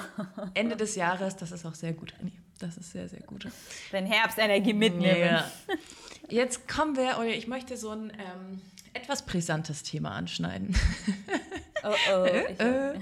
Ende 0.54 0.78
des 0.78 0.96
Jahres, 0.96 1.36
das 1.36 1.52
ist 1.52 1.66
auch 1.66 1.76
sehr 1.76 1.94
gut, 1.94 2.14
Anni. 2.20 2.40
Das 2.60 2.78
ist 2.78 2.92
sehr, 2.92 3.08
sehr 3.08 3.22
gut. 3.22 3.48
Wenn 3.92 4.06
Herbstenergie 4.06 4.74
mitnehmen. 4.74 5.20
Ja. 5.20 5.52
Jetzt 6.30 6.68
kommen 6.68 6.96
wir, 6.98 7.18
oder 7.20 7.30
ich 7.30 7.48
möchte 7.48 7.78
so 7.78 7.92
ein 7.92 8.12
ähm, 8.12 8.62
etwas 8.94 9.26
brisantes 9.26 9.84
Thema 9.84 10.12
anschneiden. 10.12 10.76
Oh 11.84 11.94
oh, 12.14 12.26
ich, 12.50 12.60
äh, 12.60 13.00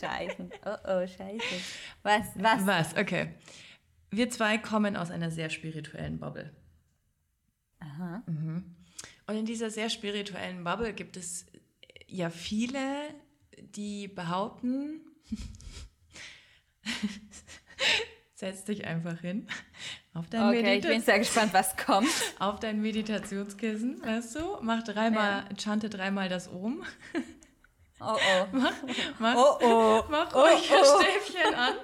scheiße. 0.00 0.50
Oh 0.64 0.76
oh, 0.84 1.06
scheiße. 1.06 1.62
Was, 2.02 2.26
was? 2.34 2.66
Was, 2.66 2.96
okay. 2.96 3.34
Wir 4.10 4.30
zwei 4.30 4.58
kommen 4.58 4.96
aus 4.96 5.10
einer 5.10 5.30
sehr 5.30 5.50
spirituellen 5.50 6.18
Bubble. 6.18 6.54
Aha. 7.78 8.22
Mhm. 8.26 8.76
Und 9.26 9.36
in 9.36 9.46
dieser 9.46 9.70
sehr 9.70 9.90
spirituellen 9.90 10.62
Bubble 10.64 10.92
gibt 10.92 11.16
es 11.16 11.46
ja 12.06 12.30
viele, 12.30 13.14
die 13.58 14.08
behaupten, 14.08 15.00
Setz 18.36 18.64
dich 18.64 18.86
einfach 18.86 19.18
hin. 19.20 19.48
Auf 20.12 20.28
dein 20.28 20.42
okay, 20.42 20.62
Medita 20.62 20.88
ich 20.88 20.94
bin 20.94 21.02
sehr 21.02 21.18
gespannt, 21.18 21.54
was 21.54 21.74
kommt. 21.74 22.10
Auf 22.38 22.60
dein 22.60 22.82
Meditationskissen, 22.82 24.02
weißt 24.02 24.36
du? 24.36 24.58
Mach 24.60 24.82
dreimal, 24.82 25.46
ja. 25.48 25.56
chante 25.56 25.88
dreimal 25.88 26.28
das 26.28 26.52
Ohm. 26.52 26.84
Oh 27.98 28.14
oh. 28.14 28.46
Mach, 28.52 28.74
mach, 29.18 29.36
oh, 29.36 29.58
oh. 29.62 30.04
mach 30.10 30.34
oh, 30.34 30.40
ruhig 30.40 30.70
oh. 30.70 30.74
das 30.74 31.02
Stäbchen 31.02 31.54
an. 31.54 31.74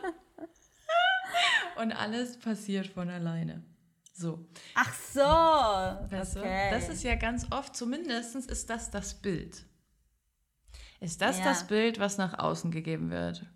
Und 1.82 1.92
alles 1.92 2.38
passiert 2.38 2.86
von 2.86 3.08
alleine. 3.08 3.64
So. 4.12 4.46
Ach 4.74 4.92
so. 4.92 5.20
Weißt 5.20 6.36
okay. 6.36 6.68
du? 6.68 6.76
Das 6.76 6.90
ist 6.90 7.02
ja 7.02 7.14
ganz 7.14 7.46
oft, 7.50 7.74
zumindest 7.74 8.36
ist 8.36 8.68
das 8.68 8.90
das 8.90 9.14
Bild. 9.14 9.64
ist 11.00 11.22
das 11.22 11.38
ja. 11.38 11.44
das 11.44 11.66
Bild, 11.66 11.98
was 11.98 12.18
nach 12.18 12.38
außen 12.38 12.70
gegeben 12.70 13.10
wird. 13.10 13.46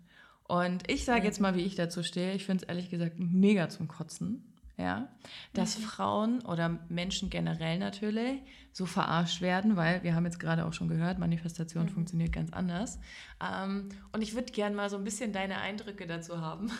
Und 0.47 0.89
ich 0.89 1.05
sage 1.05 1.25
jetzt 1.25 1.41
mal, 1.41 1.55
wie 1.55 1.63
ich 1.63 1.75
dazu 1.75 2.03
stehe. 2.03 2.33
Ich 2.33 2.45
finde 2.45 2.63
es 2.63 2.69
ehrlich 2.69 2.89
gesagt 2.89 3.15
mega 3.17 3.69
zum 3.69 3.87
Kotzen 3.87 4.43
ja, 4.77 5.07
dass 5.53 5.79
mhm. 5.79 5.83
Frauen 5.83 6.41
oder 6.45 6.77
Menschen 6.87 7.31
generell 7.31 7.79
natürlich 7.79 8.41
so 8.71 8.85
verarscht 8.85 9.41
werden, 9.41 9.75
weil 9.75 10.03
wir 10.03 10.13
haben 10.13 10.25
jetzt 10.25 10.39
gerade 10.39 10.65
auch 10.65 10.73
schon 10.73 10.87
gehört, 10.87 11.17
Manifestation 11.17 11.85
mhm. 11.85 11.89
funktioniert 11.89 12.31
ganz 12.31 12.53
anders. 12.53 12.99
Ähm, 13.43 13.89
und 14.11 14.21
ich 14.21 14.35
würde 14.35 14.51
gerne 14.51 14.75
mal 14.75 14.89
so 14.91 14.97
ein 14.97 15.03
bisschen 15.03 15.33
deine 15.33 15.57
Eindrücke 15.57 16.05
dazu 16.05 16.41
haben. 16.41 16.71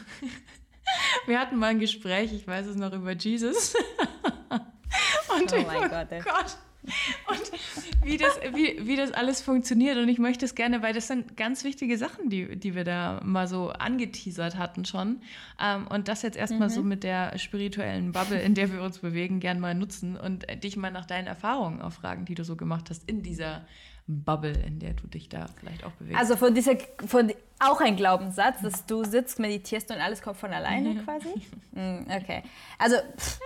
wir 1.26 1.39
hatten 1.39 1.57
mal 1.57 1.72
ein 1.72 1.80
Gespräch, 1.80 2.32
ich 2.34 2.45
weiß 2.45 2.68
es 2.68 2.76
noch, 2.76 2.93
über 2.93 3.13
Jesus. 3.13 3.74
und 4.49 5.53
oh 5.53 5.63
mein 5.65 5.89
Gott, 5.89 6.11
ey. 6.11 6.22
Gott 6.22 6.57
und 7.29 7.51
wie 8.03 8.17
das, 8.17 8.39
wie, 8.53 8.88
wie 8.88 8.95
das 8.95 9.11
alles 9.11 9.41
funktioniert. 9.41 9.97
Und 9.97 10.09
ich 10.09 10.19
möchte 10.19 10.45
es 10.45 10.55
gerne, 10.55 10.81
weil 10.81 10.93
das 10.93 11.07
sind 11.07 11.38
ganz 11.38 11.63
wichtige 11.63 11.97
Sachen, 11.97 12.29
die, 12.29 12.55
die 12.57 12.75
wir 12.75 12.83
da 12.83 13.21
mal 13.23 13.47
so 13.47 13.69
angeteasert 13.69 14.57
hatten 14.57 14.85
schon. 14.85 15.21
Ähm, 15.61 15.88
und 15.88 16.07
das 16.07 16.21
jetzt 16.21 16.38
erstmal 16.38 16.69
mhm. 16.69 16.73
so 16.73 16.83
mit 16.83 17.03
der 17.03 17.38
spirituellen 17.38 18.11
Bubble, 18.11 18.39
in 18.39 18.53
der 18.53 18.71
wir 18.71 18.81
uns 18.81 18.99
bewegen, 18.99 19.39
gern 19.39 19.59
mal 19.59 19.75
nutzen 19.75 20.17
und 20.17 20.45
dich 20.63 20.77
mal 20.77 20.91
nach 20.91 21.05
deinen 21.05 21.27
Erfahrungen 21.27 21.81
auch 21.81 21.93
fragen, 21.93 22.25
die 22.25 22.35
du 22.35 22.43
so 22.43 22.55
gemacht 22.55 22.89
hast 22.89 23.09
in 23.09 23.23
dieser 23.23 23.65
Bubble, 24.07 24.53
in 24.65 24.79
der 24.79 24.93
du 24.93 25.05
dich 25.07 25.27
da 25.27 25.47
vielleicht 25.59 25.83
auch 25.83 25.91
bewegst. 25.91 26.17
Also 26.17 26.38
von 26.38 26.55
dieser, 26.55 26.77
von, 27.05 27.31
auch 27.59 27.81
ein 27.81 27.97
Glaubenssatz, 27.97 28.61
dass 28.61 28.85
du 28.85 29.03
sitzt, 29.03 29.38
meditierst 29.38 29.91
und 29.91 29.97
alles 29.97 30.21
kommt 30.21 30.38
von 30.38 30.53
alleine 30.53 30.95
quasi? 31.03 31.29
Mm, 31.71 32.09
okay. 32.09 32.43
Also 32.79 32.95
pff, 33.17 33.39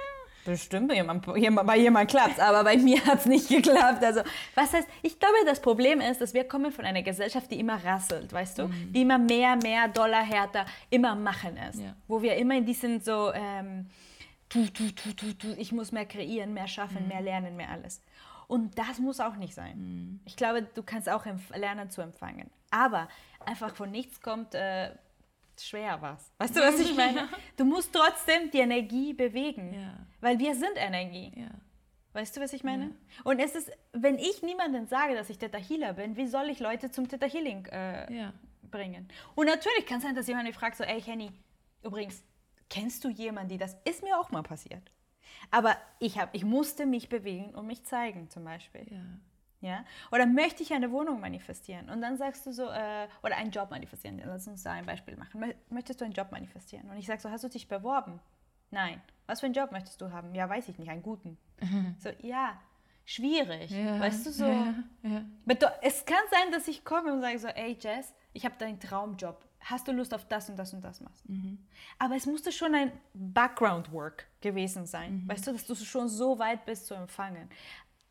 Bestimmt, 0.46 0.88
bei 0.88 0.96
jemand, 0.96 1.26
bei 1.26 1.78
jemand 1.78 2.10
klappt 2.10 2.40
aber 2.40 2.64
bei 2.64 2.78
mir 2.78 3.04
hat 3.06 3.20
es 3.20 3.26
nicht 3.26 3.48
geklappt. 3.48 4.04
Also, 4.04 4.22
was 4.56 4.74
heißt, 4.74 4.88
ich 5.04 5.20
glaube, 5.20 5.36
das 5.46 5.62
Problem 5.62 6.02
ist, 6.02 6.20
dass 6.20 6.34
wir 6.34 6.46
kommen 6.46 6.72
von 6.72 6.86
einer 6.86 7.04
Gesellschaft, 7.04 7.52
die 7.52 7.60
immer 7.60 7.84
rasselt, 7.84 8.34
weißt 8.34 8.60
du? 8.60 8.68
Mhm. 8.68 8.94
Die 8.94 9.02
immer 9.02 9.18
mehr, 9.18 9.56
mehr, 9.56 9.88
Dollar 9.88 10.24
härter, 10.24 10.66
immer 10.90 11.16
machen 11.16 11.58
ist. 11.58 11.80
Ja. 11.80 11.96
Wo 12.08 12.22
wir 12.22 12.36
immer 12.38 12.56
in 12.56 12.66
diesen 12.66 13.02
so, 13.02 13.32
ähm, 13.34 13.88
tu, 14.50 14.66
tu, 14.68 14.92
tu, 14.92 15.14
tu, 15.14 15.34
tu, 15.34 15.48
ich 15.58 15.72
muss 15.72 15.92
mehr 15.92 16.06
kreieren, 16.06 16.54
mehr 16.54 16.68
schaffen, 16.68 17.04
mhm. 17.04 17.08
mehr 17.10 17.22
lernen, 17.22 17.56
mehr 17.56 17.70
alles. 17.70 18.02
Und 18.48 18.78
das 18.78 19.00
muss 19.00 19.20
auch 19.20 19.36
nicht 19.36 19.54
sein. 19.54 19.78
Mhm. 19.78 20.20
Ich 20.26 20.36
glaube, 20.36 20.64
du 20.64 20.82
kannst 20.84 21.08
auch 21.08 21.26
lernen 21.56 21.90
zu 21.90 22.02
empfangen. 22.02 22.50
Aber 22.72 23.08
einfach 23.46 23.76
von 23.76 23.92
nichts 23.92 24.22
kommt... 24.22 24.56
Äh, 24.56 24.92
schwer 25.60 26.02
was. 26.02 26.32
Weißt 26.38 26.56
du, 26.56 26.62
was 26.62 26.80
ich 26.80 26.96
meine? 26.96 27.28
Du 27.58 27.66
musst 27.66 27.94
trotzdem 27.94 28.52
die 28.52 28.60
Energie 28.60 29.14
bewegen, 29.14 29.74
ja. 29.74 29.96
weil 30.20 30.40
wir 30.40 30.56
sind 30.56 30.76
Energie. 30.76 31.32
Ja. 31.36 31.50
Weißt 32.14 32.36
du, 32.36 32.42
was 32.42 32.54
ich 32.54 32.64
meine? 32.64 32.86
Ja. 32.86 32.92
Und 33.24 33.40
es 33.40 33.56
ist, 33.56 33.72
wenn 33.94 34.18
ich 34.18 34.42
niemandem 34.42 34.86
sage, 34.86 35.16
dass 35.16 35.30
ich 35.30 35.38
Theta 35.38 35.58
Healer 35.58 35.94
bin, 35.94 36.18
wie 36.18 36.28
soll 36.28 36.50
ich 36.50 36.60
Leute 36.60 36.92
zum 36.92 37.08
Theta 37.08 37.26
Healing 37.26 37.66
äh, 37.68 38.32
bringen? 38.70 39.08
Und 39.36 39.46
natürlich 39.46 39.86
kann 39.86 39.98
es 39.98 40.04
sein, 40.04 40.16
dass 40.16 40.28
jemand 40.28 40.48
mich 40.48 40.56
fragt, 40.56 40.78
so, 40.78 40.84
ey 40.84 41.02
Henny, 41.02 41.32
übrigens, 41.84 42.24
kennst 42.70 43.04
du 43.04 43.10
jemanden, 43.10 43.50
die 43.50 43.58
das 43.58 43.78
ist 43.86 44.04
mir 44.04 44.18
auch 44.18 44.32
mal 44.32 44.44
passiert. 44.44 44.92
Aber 45.52 45.78
ich, 46.00 46.20
hab, 46.20 46.36
ich 46.36 46.44
musste 46.44 46.86
mich 46.86 47.10
bewegen 47.10 47.56
und 47.56 47.68
mich 47.68 47.84
zeigen, 47.86 48.30
zum 48.30 48.44
Beispiel. 48.44 48.86
Ja. 49.62 49.86
Oder 50.12 50.26
möchte 50.26 50.64
ich 50.64 50.74
eine 50.74 50.92
Wohnung 50.92 51.20
manifestieren? 51.20 51.90
Und 51.90 52.02
dann 52.02 52.18
sagst 52.18 52.46
du 52.46 52.52
so, 52.52 52.68
äh, 52.70 53.08
oder 53.24 53.38
einen 53.38 53.52
Job 53.52 53.70
manifestieren. 53.70 54.22
Lass 54.26 54.48
uns 54.48 54.64
da 54.64 54.72
ein 54.72 54.86
Beispiel 54.86 55.16
machen. 55.16 55.54
Möchtest 55.70 56.02
du 56.02 56.06
einen 56.06 56.14
Job 56.14 56.32
manifestieren? 56.32 56.90
Und 56.90 56.98
ich 56.98 57.06
sage 57.06 57.22
so, 57.22 57.30
hast 57.30 57.44
du 57.44 57.48
dich 57.48 57.68
beworben? 57.68 58.20
Nein. 58.72 59.02
Was 59.28 59.40
für 59.40 59.46
einen 59.46 59.56
Job 59.56 59.72
möchtest 59.72 60.02
du 60.02 60.12
haben? 60.12 60.34
Ja, 60.34 60.50
weiß 60.50 60.68
ich 60.68 60.80
nicht, 60.80 60.90
einen 60.90 61.04
guten. 61.04 61.38
Mhm. 61.62 61.96
So, 62.00 62.10
ja, 62.22 62.60
schwierig. 63.06 63.72
Ja, 63.72 64.00
weißt 64.00 64.26
du 64.26 64.32
so? 64.32 64.46
Ja, 64.46 64.74
ja. 65.04 65.24
es 65.82 66.06
kann 66.06 66.24
sein, 66.32 66.52
dass 66.52 66.68
ich 66.68 66.84
komme 66.84 67.14
und 67.14 67.22
sage 67.22 67.38
so, 67.38 67.48
ey 67.48 67.78
Jess, 67.80 68.14
ich 68.34 68.46
habe 68.46 68.56
deinen 68.58 68.80
Traumjob. 68.80 69.46
Hast 69.60 69.88
du 69.88 69.92
Lust 69.92 70.14
auf 70.16 70.26
das 70.26 70.50
und 70.50 70.58
das 70.58 70.74
und 70.74 70.82
das 70.82 71.02
machst? 71.02 71.30
Mhm. 71.30 71.60
Aber 72.00 72.16
es 72.16 72.26
musste 72.26 72.52
schon 72.52 72.74
ein 72.74 72.92
Background-Work 73.14 74.26
gewesen 74.42 74.88
sein. 74.88 75.24
Mhm. 75.24 75.30
Weißt 75.30 75.46
du, 75.46 75.52
dass 75.52 75.68
du 75.68 75.76
schon 75.76 76.10
so 76.10 76.40
weit 76.40 76.66
bist 76.66 76.88
zu 76.88 76.96
empfangen. 76.96 77.48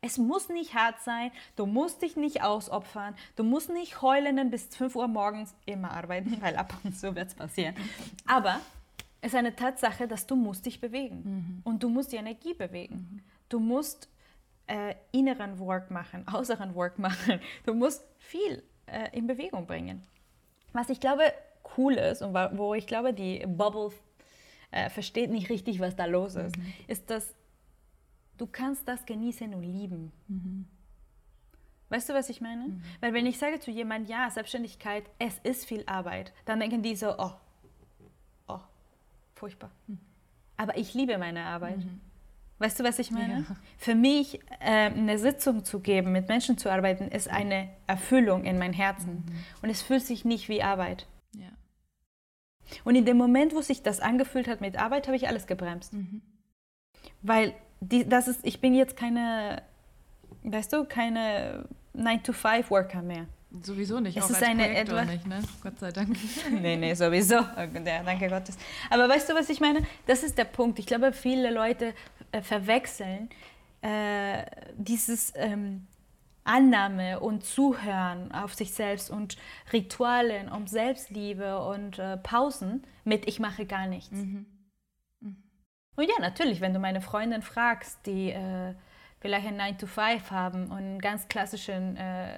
Es 0.03 0.17
muss 0.17 0.49
nicht 0.49 0.73
hart 0.73 0.99
sein, 1.01 1.31
du 1.55 1.67
musst 1.67 2.01
dich 2.01 2.15
nicht 2.15 2.41
ausopfern, 2.41 3.15
du 3.35 3.43
musst 3.43 3.69
nicht 3.69 4.01
heulen 4.01 4.49
bis 4.49 4.75
5 4.75 4.95
Uhr 4.95 5.07
morgens 5.07 5.53
immer 5.67 5.91
arbeiten, 5.91 6.41
weil 6.41 6.55
ab 6.55 6.73
und 6.83 6.97
zu 6.97 7.15
wird 7.15 7.27
es 7.27 7.35
passieren. 7.35 7.75
Aber 8.25 8.59
es 9.21 9.33
ist 9.33 9.37
eine 9.37 9.55
Tatsache, 9.55 10.07
dass 10.07 10.25
du 10.25 10.35
musst 10.35 10.65
dich 10.65 10.81
bewegen 10.81 11.21
mhm. 11.23 11.61
und 11.63 11.83
du 11.83 11.89
musst 11.89 12.11
die 12.11 12.15
Energie 12.15 12.55
bewegen. 12.55 12.95
Mhm. 12.95 13.23
Du 13.49 13.59
musst 13.59 14.09
äh, 14.65 14.95
inneren 15.11 15.59
Work 15.59 15.91
machen, 15.91 16.25
äußeren 16.33 16.73
Work 16.73 16.97
machen. 16.97 17.39
Du 17.65 17.75
musst 17.75 18.03
viel 18.17 18.63
äh, 18.87 19.15
in 19.15 19.27
Bewegung 19.27 19.67
bringen. 19.67 20.01
Was 20.73 20.89
ich 20.89 20.99
glaube 20.99 21.31
cool 21.77 21.93
ist 21.93 22.23
und 22.23 22.33
wo 22.33 22.73
ich 22.73 22.87
glaube, 22.87 23.13
die 23.13 23.45
Bubble 23.45 23.91
äh, 24.71 24.89
versteht 24.89 25.29
nicht 25.29 25.49
richtig, 25.49 25.79
was 25.79 25.95
da 25.95 26.05
los 26.05 26.35
ist, 26.35 26.57
mhm. 26.57 26.73
ist, 26.87 27.09
dass 27.09 27.35
du 28.37 28.47
kannst 28.47 28.87
das 28.87 29.05
genießen 29.05 29.53
und 29.53 29.63
lieben. 29.63 30.11
Mhm. 30.27 30.65
Weißt 31.89 32.07
du, 32.07 32.13
was 32.13 32.29
ich 32.29 32.39
meine? 32.39 32.69
Mhm. 32.69 32.81
Weil 33.01 33.13
wenn 33.13 33.25
ich 33.25 33.37
sage 33.37 33.59
zu 33.59 33.69
jemandem, 33.69 34.09
ja, 34.09 34.29
Selbstständigkeit, 34.29 35.03
es 35.19 35.39
ist 35.39 35.65
viel 35.65 35.83
Arbeit, 35.87 36.33
dann 36.45 36.59
denken 36.59 36.81
die 36.81 36.95
so, 36.95 37.13
oh, 37.17 37.31
oh, 38.47 38.59
furchtbar. 39.35 39.71
Mhm. 39.87 39.99
Aber 40.55 40.77
ich 40.77 40.93
liebe 40.93 41.17
meine 41.17 41.43
Arbeit. 41.43 41.79
Mhm. 41.79 41.99
Weißt 42.59 42.79
du, 42.79 42.83
was 42.83 42.99
ich 42.99 43.09
meine? 43.09 43.39
Ja. 43.49 43.55
Für 43.77 43.95
mich 43.95 44.39
äh, 44.59 44.91
eine 44.91 45.17
Sitzung 45.17 45.65
zu 45.65 45.79
geben, 45.79 46.11
mit 46.11 46.27
Menschen 46.27 46.59
zu 46.59 46.71
arbeiten, 46.71 47.07
ist 47.07 47.27
eine 47.27 47.69
Erfüllung 47.87 48.45
in 48.45 48.59
mein 48.59 48.71
Herzen. 48.71 49.25
Mhm. 49.25 49.43
Und 49.63 49.69
es 49.69 49.81
fühlt 49.81 50.03
sich 50.03 50.25
nicht 50.25 50.47
wie 50.47 50.61
Arbeit. 50.61 51.07
Ja. 51.33 51.49
Und 52.83 52.95
in 52.95 53.03
dem 53.03 53.17
Moment, 53.17 53.55
wo 53.55 53.61
sich 53.61 53.81
das 53.81 53.99
angefühlt 53.99 54.47
hat 54.47 54.61
mit 54.61 54.77
Arbeit, 54.77 55.07
habe 55.07 55.17
ich 55.17 55.27
alles 55.27 55.47
gebremst. 55.47 55.93
Mhm. 55.93 56.21
Weil 57.23 57.55
die, 57.81 58.07
das 58.07 58.27
ist, 58.27 58.39
ich 58.43 58.61
bin 58.61 58.73
jetzt 58.73 58.95
keine, 58.95 59.61
weißt 60.43 60.71
du, 60.71 60.85
keine 60.85 61.65
9-to-5-Worker 61.95 63.01
mehr. 63.01 63.25
Sowieso 63.61 63.99
nicht, 63.99 64.15
es 64.15 64.23
auch 64.23 64.29
ist 64.29 64.35
als 64.37 64.45
eine 64.45 64.77
etwas, 64.77 65.07
nicht, 65.07 65.27
ne? 65.27 65.41
Gott 65.61 65.77
sei 65.77 65.91
Dank. 65.91 66.15
nee, 66.61 66.77
nee, 66.77 66.93
sowieso. 66.93 67.35
Ja, 67.35 68.03
danke 68.05 68.29
Gottes. 68.29 68.57
Aber 68.89 69.09
weißt 69.09 69.29
du, 69.29 69.33
was 69.33 69.49
ich 69.49 69.59
meine? 69.59 69.81
Das 70.05 70.23
ist 70.23 70.37
der 70.37 70.45
Punkt. 70.45 70.79
Ich 70.79 70.85
glaube, 70.85 71.11
viele 71.11 71.51
Leute 71.51 71.93
äh, 72.31 72.41
verwechseln 72.41 73.29
äh, 73.81 74.45
dieses 74.77 75.33
ähm, 75.35 75.87
Annahme 76.45 77.19
und 77.19 77.43
Zuhören 77.43 78.31
auf 78.31 78.53
sich 78.53 78.71
selbst 78.71 79.11
und 79.11 79.35
Ritualen 79.73 80.49
um 80.49 80.67
Selbstliebe 80.67 81.59
und 81.61 81.99
äh, 81.99 82.15
Pausen 82.17 82.83
mit 83.03 83.27
ich 83.27 83.39
mache 83.39 83.65
gar 83.65 83.87
nichts. 83.87 84.11
Mhm. 84.11 84.45
Und 85.95 86.05
ja, 86.05 86.15
natürlich, 86.19 86.61
wenn 86.61 86.73
du 86.73 86.79
meine 86.79 87.01
Freundin 87.01 87.41
fragst, 87.41 88.05
die 88.05 88.31
äh, 88.31 88.73
vielleicht 89.19 89.47
einen 89.47 89.57
9 89.57 89.77
to 89.77 89.87
5 89.87 90.31
haben 90.31 90.65
und 90.65 90.77
einen 90.77 90.99
ganz 90.99 91.27
klassischen 91.27 91.97
äh, 91.97 92.37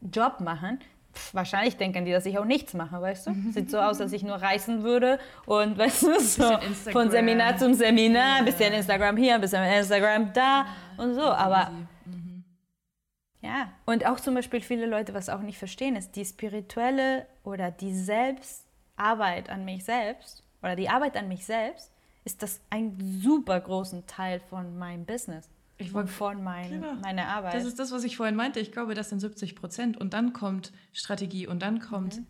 Job 0.00 0.40
machen, 0.40 0.80
pf, 1.14 1.34
wahrscheinlich 1.34 1.76
denken 1.76 2.04
die, 2.04 2.12
dass 2.12 2.26
ich 2.26 2.38
auch 2.38 2.44
nichts 2.44 2.74
mache, 2.74 3.00
weißt 3.00 3.26
du? 3.26 3.34
Sieht 3.52 3.70
so 3.70 3.78
aus, 3.78 4.00
als 4.00 4.12
ich 4.12 4.22
nur 4.22 4.36
reisen 4.36 4.82
würde 4.82 5.18
und 5.44 5.76
weißt 5.78 6.02
du, 6.04 6.20
so 6.20 6.58
von 6.90 7.10
Seminar 7.10 7.58
zum 7.58 7.74
Seminar, 7.74 8.36
ein 8.36 8.44
bisschen 8.44 8.72
Instagram 8.72 9.16
hier, 9.16 9.34
ein 9.34 9.40
bisschen 9.40 9.62
Instagram 9.62 10.32
da 10.32 10.40
ja, 10.40 10.66
und 10.96 11.14
so. 11.14 11.22
Aber 11.22 11.70
mhm. 12.06 12.44
ja, 13.42 13.72
und 13.84 14.06
auch 14.06 14.20
zum 14.20 14.34
Beispiel 14.34 14.62
viele 14.62 14.86
Leute, 14.86 15.12
was 15.12 15.28
auch 15.28 15.40
nicht 15.40 15.58
verstehen, 15.58 15.96
ist 15.96 16.16
die 16.16 16.24
spirituelle 16.24 17.26
oder 17.44 17.70
die 17.70 17.94
Selbstarbeit 17.94 19.50
an 19.50 19.66
mich 19.66 19.84
selbst 19.84 20.42
oder 20.62 20.76
die 20.76 20.88
Arbeit 20.88 21.16
an 21.16 21.28
mich 21.28 21.44
selbst 21.44 21.92
ist 22.26 22.42
das 22.42 22.60
ein 22.70 22.98
super 23.22 23.58
großen 23.58 24.06
Teil 24.06 24.40
von 24.40 24.76
meinem 24.76 25.06
Business. 25.06 25.48
Ich 25.78 25.94
und 25.94 26.08
von 26.08 26.42
mein, 26.42 26.70
genau. 26.70 26.94
meiner 26.94 27.28
Arbeit. 27.28 27.54
Das 27.54 27.64
ist 27.64 27.78
das, 27.78 27.92
was 27.92 28.02
ich 28.02 28.16
vorhin 28.16 28.34
meinte. 28.34 28.60
Ich 28.60 28.72
glaube, 28.72 28.94
das 28.94 29.10
sind 29.10 29.20
70 29.20 29.54
Prozent. 29.54 29.96
Und 29.96 30.12
dann 30.12 30.32
kommt 30.32 30.72
Strategie 30.92 31.46
und 31.46 31.62
dann 31.62 31.80
kommt 31.80 32.16
mhm. 32.16 32.26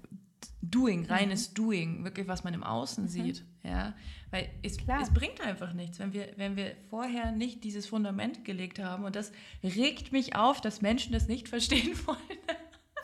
Doing, 0.60 1.02
mhm. 1.02 1.06
reines 1.06 1.50
mhm. 1.50 1.54
Doing, 1.54 2.04
wirklich, 2.04 2.28
was 2.28 2.44
man 2.44 2.54
im 2.54 2.62
Außen 2.64 3.04
mhm. 3.04 3.08
sieht. 3.08 3.44
Ja? 3.62 3.94
Weil 4.30 4.50
es, 4.62 4.76
es, 4.76 5.14
bringt 5.14 5.40
einfach 5.40 5.72
nichts, 5.72 5.98
wenn 5.98 6.12
wir, 6.12 6.28
wenn 6.36 6.56
wir 6.56 6.72
vorher 6.90 7.30
nicht 7.30 7.64
dieses 7.64 7.86
Fundament 7.86 8.44
gelegt 8.44 8.80
haben. 8.80 9.04
Und 9.04 9.16
das 9.16 9.32
regt 9.62 10.12
mich 10.12 10.36
auf, 10.36 10.60
dass 10.60 10.82
Menschen 10.82 11.12
das 11.12 11.28
nicht 11.28 11.48
verstehen 11.48 11.96
wollen. 12.06 12.18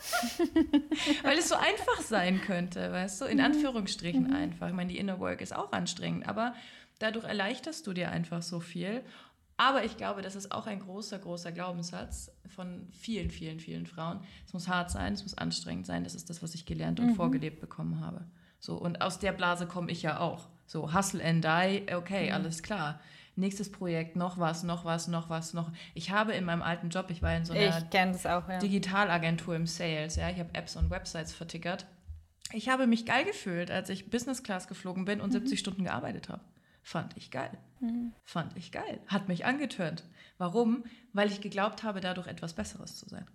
Weil 1.22 1.38
es 1.38 1.48
so 1.48 1.54
einfach 1.54 2.00
sein 2.00 2.40
könnte, 2.40 2.92
weißt 2.92 3.20
du? 3.20 3.24
In 3.26 3.38
mhm. 3.38 3.44
Anführungsstrichen 3.44 4.24
mhm. 4.28 4.34
einfach. 4.34 4.68
Ich 4.68 4.74
meine, 4.74 4.92
die 4.92 4.98
Inner 4.98 5.20
Work 5.20 5.40
ist 5.40 5.54
auch 5.54 5.72
anstrengend, 5.72 6.28
aber 6.28 6.54
Dadurch 7.02 7.24
erleichterst 7.24 7.86
du 7.86 7.92
dir 7.92 8.10
einfach 8.10 8.42
so 8.42 8.60
viel. 8.60 9.02
Aber 9.56 9.84
ich 9.84 9.96
glaube, 9.96 10.22
das 10.22 10.36
ist 10.36 10.52
auch 10.52 10.66
ein 10.66 10.78
großer, 10.78 11.18
großer 11.18 11.50
Glaubenssatz 11.50 12.30
von 12.46 12.86
vielen, 12.92 13.30
vielen, 13.30 13.58
vielen 13.58 13.86
Frauen. 13.86 14.20
Es 14.46 14.52
muss 14.52 14.68
hart 14.68 14.90
sein, 14.90 15.12
es 15.12 15.22
muss 15.22 15.36
anstrengend 15.36 15.84
sein. 15.84 16.04
Das 16.04 16.14
ist 16.14 16.30
das, 16.30 16.42
was 16.42 16.54
ich 16.54 16.64
gelernt 16.64 17.00
und 17.00 17.08
mhm. 17.08 17.14
vorgelebt 17.16 17.60
bekommen 17.60 18.00
habe. 18.00 18.24
So, 18.60 18.76
und 18.76 19.02
aus 19.02 19.18
der 19.18 19.32
Blase 19.32 19.66
komme 19.66 19.90
ich 19.90 20.02
ja 20.02 20.20
auch. 20.20 20.48
So, 20.66 20.94
hustle 20.94 21.24
and 21.24 21.44
die, 21.44 21.92
okay, 21.92 22.28
mhm. 22.28 22.34
alles 22.34 22.62
klar. 22.62 23.00
nächstes 23.34 23.72
Projekt, 23.72 24.14
noch 24.14 24.38
was, 24.38 24.62
noch 24.62 24.84
was, 24.84 25.08
noch 25.08 25.28
was, 25.28 25.54
noch. 25.54 25.72
Ich 25.94 26.12
habe 26.12 26.32
in 26.32 26.44
meinem 26.44 26.62
alten 26.62 26.90
Job, 26.90 27.06
ich 27.10 27.20
war 27.20 27.34
in 27.34 27.44
so 27.44 27.52
einer 27.52 27.76
auch, 27.78 28.48
ja. 28.48 28.58
Digitalagentur 28.58 29.56
im 29.56 29.66
Sales, 29.66 30.16
ja, 30.16 30.30
ich 30.30 30.38
habe 30.38 30.50
Apps 30.54 30.76
und 30.76 30.90
Websites 30.90 31.32
vertickert. 31.32 31.86
Ich 32.52 32.68
habe 32.68 32.86
mich 32.86 33.06
geil 33.06 33.24
gefühlt, 33.24 33.70
als 33.70 33.88
ich 33.88 34.10
Business 34.10 34.42
Class 34.42 34.68
geflogen 34.68 35.04
bin 35.04 35.20
und 35.20 35.32
70 35.32 35.58
Stunden 35.58 35.84
gearbeitet 35.84 36.28
habe. 36.28 36.42
Fand 36.82 37.16
ich 37.16 37.30
geil. 37.30 37.50
Fand 38.24 38.56
ich 38.56 38.72
geil. 38.72 39.00
Hat 39.06 39.28
mich 39.28 39.44
angetörnt. 39.44 40.04
Warum? 40.38 40.84
Weil 41.12 41.28
ich 41.30 41.40
geglaubt 41.40 41.82
habe, 41.82 42.00
dadurch 42.00 42.26
etwas 42.26 42.52
Besseres 42.54 42.96
zu 42.96 43.08
sein. 43.08 43.26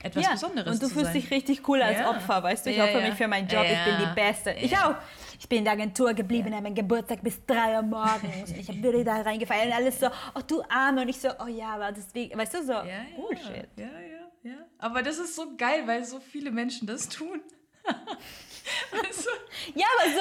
Etwas 0.00 0.22
ja, 0.24 0.30
Besonderes 0.30 0.74
und 0.74 0.82
du 0.82 0.88
fühlst 0.88 1.06
sein. 1.12 1.14
dich 1.20 1.30
richtig 1.32 1.68
cool 1.68 1.82
als 1.82 1.98
Ja. 1.98 2.10
Opfer, 2.10 2.40
weißt 2.44 2.66
du? 2.66 2.70
Ich 2.70 2.76
Ja, 2.76 2.84
opfer 2.84 3.00
ja. 3.00 3.08
mich 3.08 3.16
für 3.16 3.26
meinen 3.26 3.48
Job, 3.48 3.64
ich 3.64 3.84
bin 3.84 3.94
Ja. 4.00 4.06
die 4.08 4.14
Beste. 4.14 4.52
Ich 4.52 4.70
Ja. 4.70 4.90
auch. 4.92 4.94
Ich 5.40 5.48
bin 5.48 5.58
in 5.58 5.64
der 5.64 5.72
Agentur 5.72 6.14
geblieben, 6.14 6.52
an 6.54 6.62
meinem 6.62 6.74
Geburtstag 6.76 7.20
bis 7.22 7.44
drei 7.44 7.74
Uhr 7.76 7.82
morgens. 7.82 8.52
Ich 8.52 8.68
habe 8.68 9.04
da 9.04 9.22
reingefallen 9.22 9.68
und 9.68 9.72
alles 9.74 9.98
so, 9.98 10.06
oh 10.36 10.40
du 10.46 10.62
Arme. 10.68 11.02
Und 11.02 11.08
ich 11.08 11.18
so, 11.20 11.28
oh 11.40 11.48
ja, 11.48 11.70
aber 11.74 11.90
deswegen, 11.90 12.38
weißt 12.38 12.54
du, 12.54 12.62
so, 12.64 12.72
Ja, 12.72 12.84
ja, 12.86 13.02
Bullshit. 13.16 13.68
ja, 13.76 13.86
ja, 13.86 14.50
ja. 14.50 14.56
Aber 14.78 15.02
das 15.02 15.18
ist 15.18 15.34
so 15.34 15.56
geil, 15.56 15.82
weil 15.86 16.04
so 16.04 16.20
viele 16.20 16.52
Menschen 16.52 16.86
das 16.86 17.08
tun. 17.08 17.40
also, 17.84 19.30
Ja, 19.74 19.86
aber 20.00 20.12
so, 20.12 20.20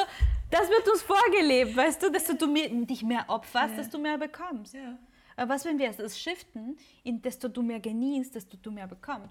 das 0.49 0.69
wird 0.69 0.87
uns 0.89 1.01
vorgelebt, 1.01 1.75
weißt 1.75 2.01
du, 2.03 2.11
dass 2.11 2.25
du 2.25 2.47
mir, 2.47 2.69
dich 2.85 3.03
mehr 3.03 3.25
opferst, 3.27 3.71
Ja. 3.71 3.77
desto 3.77 3.97
mehr 3.97 4.17
bekommst. 4.17 4.73
ja. 4.73 4.97
Aber 5.35 5.53
was, 5.53 5.65
wenn 5.65 5.77
wir 5.77 5.91
das 5.91 6.19
shiften, 6.19 6.77
in 7.03 7.21
desto 7.21 7.47
du 7.47 7.61
mehr 7.61 7.79
genießt, 7.79 8.33
desto 8.33 8.57
du 8.57 8.71
mehr 8.71 8.87
bekommst? 8.87 9.29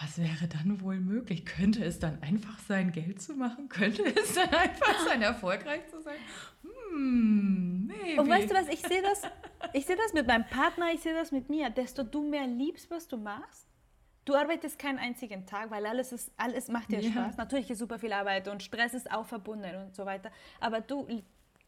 Was 0.00 0.18
wäre 0.18 0.46
dann 0.46 0.80
wohl 0.80 1.00
möglich? 1.00 1.44
Könnte 1.44 1.84
es 1.84 1.98
dann 1.98 2.22
einfach 2.22 2.58
sein, 2.60 2.92
Geld 2.92 3.20
zu 3.20 3.34
machen? 3.34 3.68
Könnte 3.68 4.04
es 4.16 4.34
dann 4.34 4.50
einfach 4.50 5.00
sein, 5.06 5.22
erfolgreich 5.22 5.88
zu 5.90 6.00
sein? 6.00 6.18
Hm, 6.92 7.86
maybe. 7.88 8.20
Und 8.22 8.28
weißt 8.28 8.48
du 8.50 8.54
was, 8.54 8.68
ich 8.68 8.80
sehe 8.80 9.02
das, 9.02 9.22
ich 9.72 9.84
sehe 9.86 9.96
das 9.96 10.12
mit 10.12 10.26
meinem 10.28 10.46
Partner, 10.46 10.92
ich 10.94 11.00
sehe 11.00 11.14
das 11.14 11.32
mit 11.32 11.48
mir. 11.50 11.68
Desto 11.70 12.04
du 12.04 12.22
mehr 12.22 12.46
liebst, 12.46 12.88
was 12.92 13.08
du 13.08 13.16
machst, 13.16 13.67
du 14.28 14.34
arbeitest 14.34 14.78
keinen 14.78 14.98
einzigen 14.98 15.46
Tag, 15.46 15.70
weil 15.70 15.86
alles, 15.86 16.12
ist, 16.12 16.30
alles 16.36 16.68
macht 16.68 16.90
dir 16.90 17.00
Ja. 17.00 17.10
Spaß. 17.10 17.36
Natürlich 17.36 17.70
ist 17.70 17.78
super 17.78 17.98
viel 17.98 18.12
Arbeit 18.12 18.48
und 18.48 18.62
Stress 18.62 18.94
ist 18.94 19.10
auch 19.10 19.26
verbunden 19.26 19.74
und 19.76 19.94
so 19.94 20.04
weiter. 20.04 20.30
Aber 20.60 20.80
du, 20.80 21.06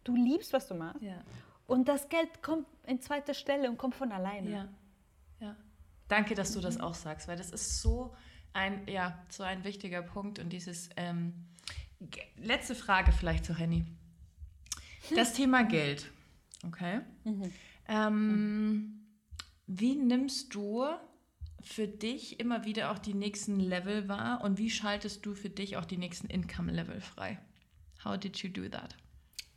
du 0.05 0.15
liebst, 0.15 0.53
was 0.53 0.69
du 0.69 0.75
machst. 0.75 1.03
Ja, 1.03 1.23
Und 1.67 1.89
das 1.89 2.09
Geld 2.09 2.43
kommt 2.43 2.67
in 2.87 3.01
zweiter 3.01 3.35
Stelle 3.35 3.71
und 3.71 3.79
kommt 3.79 3.95
von 3.95 4.13
alleine. 4.13 4.51
ja, 4.51 4.69
ja. 5.41 5.57
Danke, 6.09 6.35
dass 6.35 6.53
du 6.53 6.61
das 6.61 6.81
auch 6.81 6.95
sagst, 6.95 7.29
weil 7.29 7.37
das 7.37 7.51
ist 7.53 7.81
so 7.81 8.13
ein, 8.53 8.87
ja, 8.89 9.17
so 9.29 9.45
ein 9.45 9.63
wichtiger 9.63 10.03
Punkt. 10.03 10.41
Und 10.41 10.51
dieses, 10.51 10.91
ähm, 10.97 11.33
letzte 12.37 12.75
Frage 12.75 13.13
vielleicht 13.13 13.45
zu 13.45 13.55
Henny. 13.57 13.85
Das 15.15 15.33
Thema 15.35 15.63
Geld, 15.63 16.11
okay? 16.67 17.01
Ähm, 17.87 19.07
wie 19.67 19.95
nimmst 19.95 20.53
du 20.55 20.85
für 21.63 21.89
dich 21.89 22.41
immer 22.41 22.65
wieder 22.65 22.91
auch 22.91 22.99
die 22.99 23.15
nächsten 23.15 23.61
Level 23.61 24.09
wahr 24.09 24.43
und 24.43 24.59
wie 24.59 24.71
schaltest 24.71 25.25
du 25.27 25.35
für 25.35 25.51
dich 25.51 25.77
auch 25.77 25.85
die 25.85 25.99
nächsten 25.99 26.29
Income-Level 26.29 27.01
frei? 27.01 27.39
How 28.05 28.17
did 28.17 28.39
you 28.39 28.49
do 28.49 28.69
that? 28.69 28.97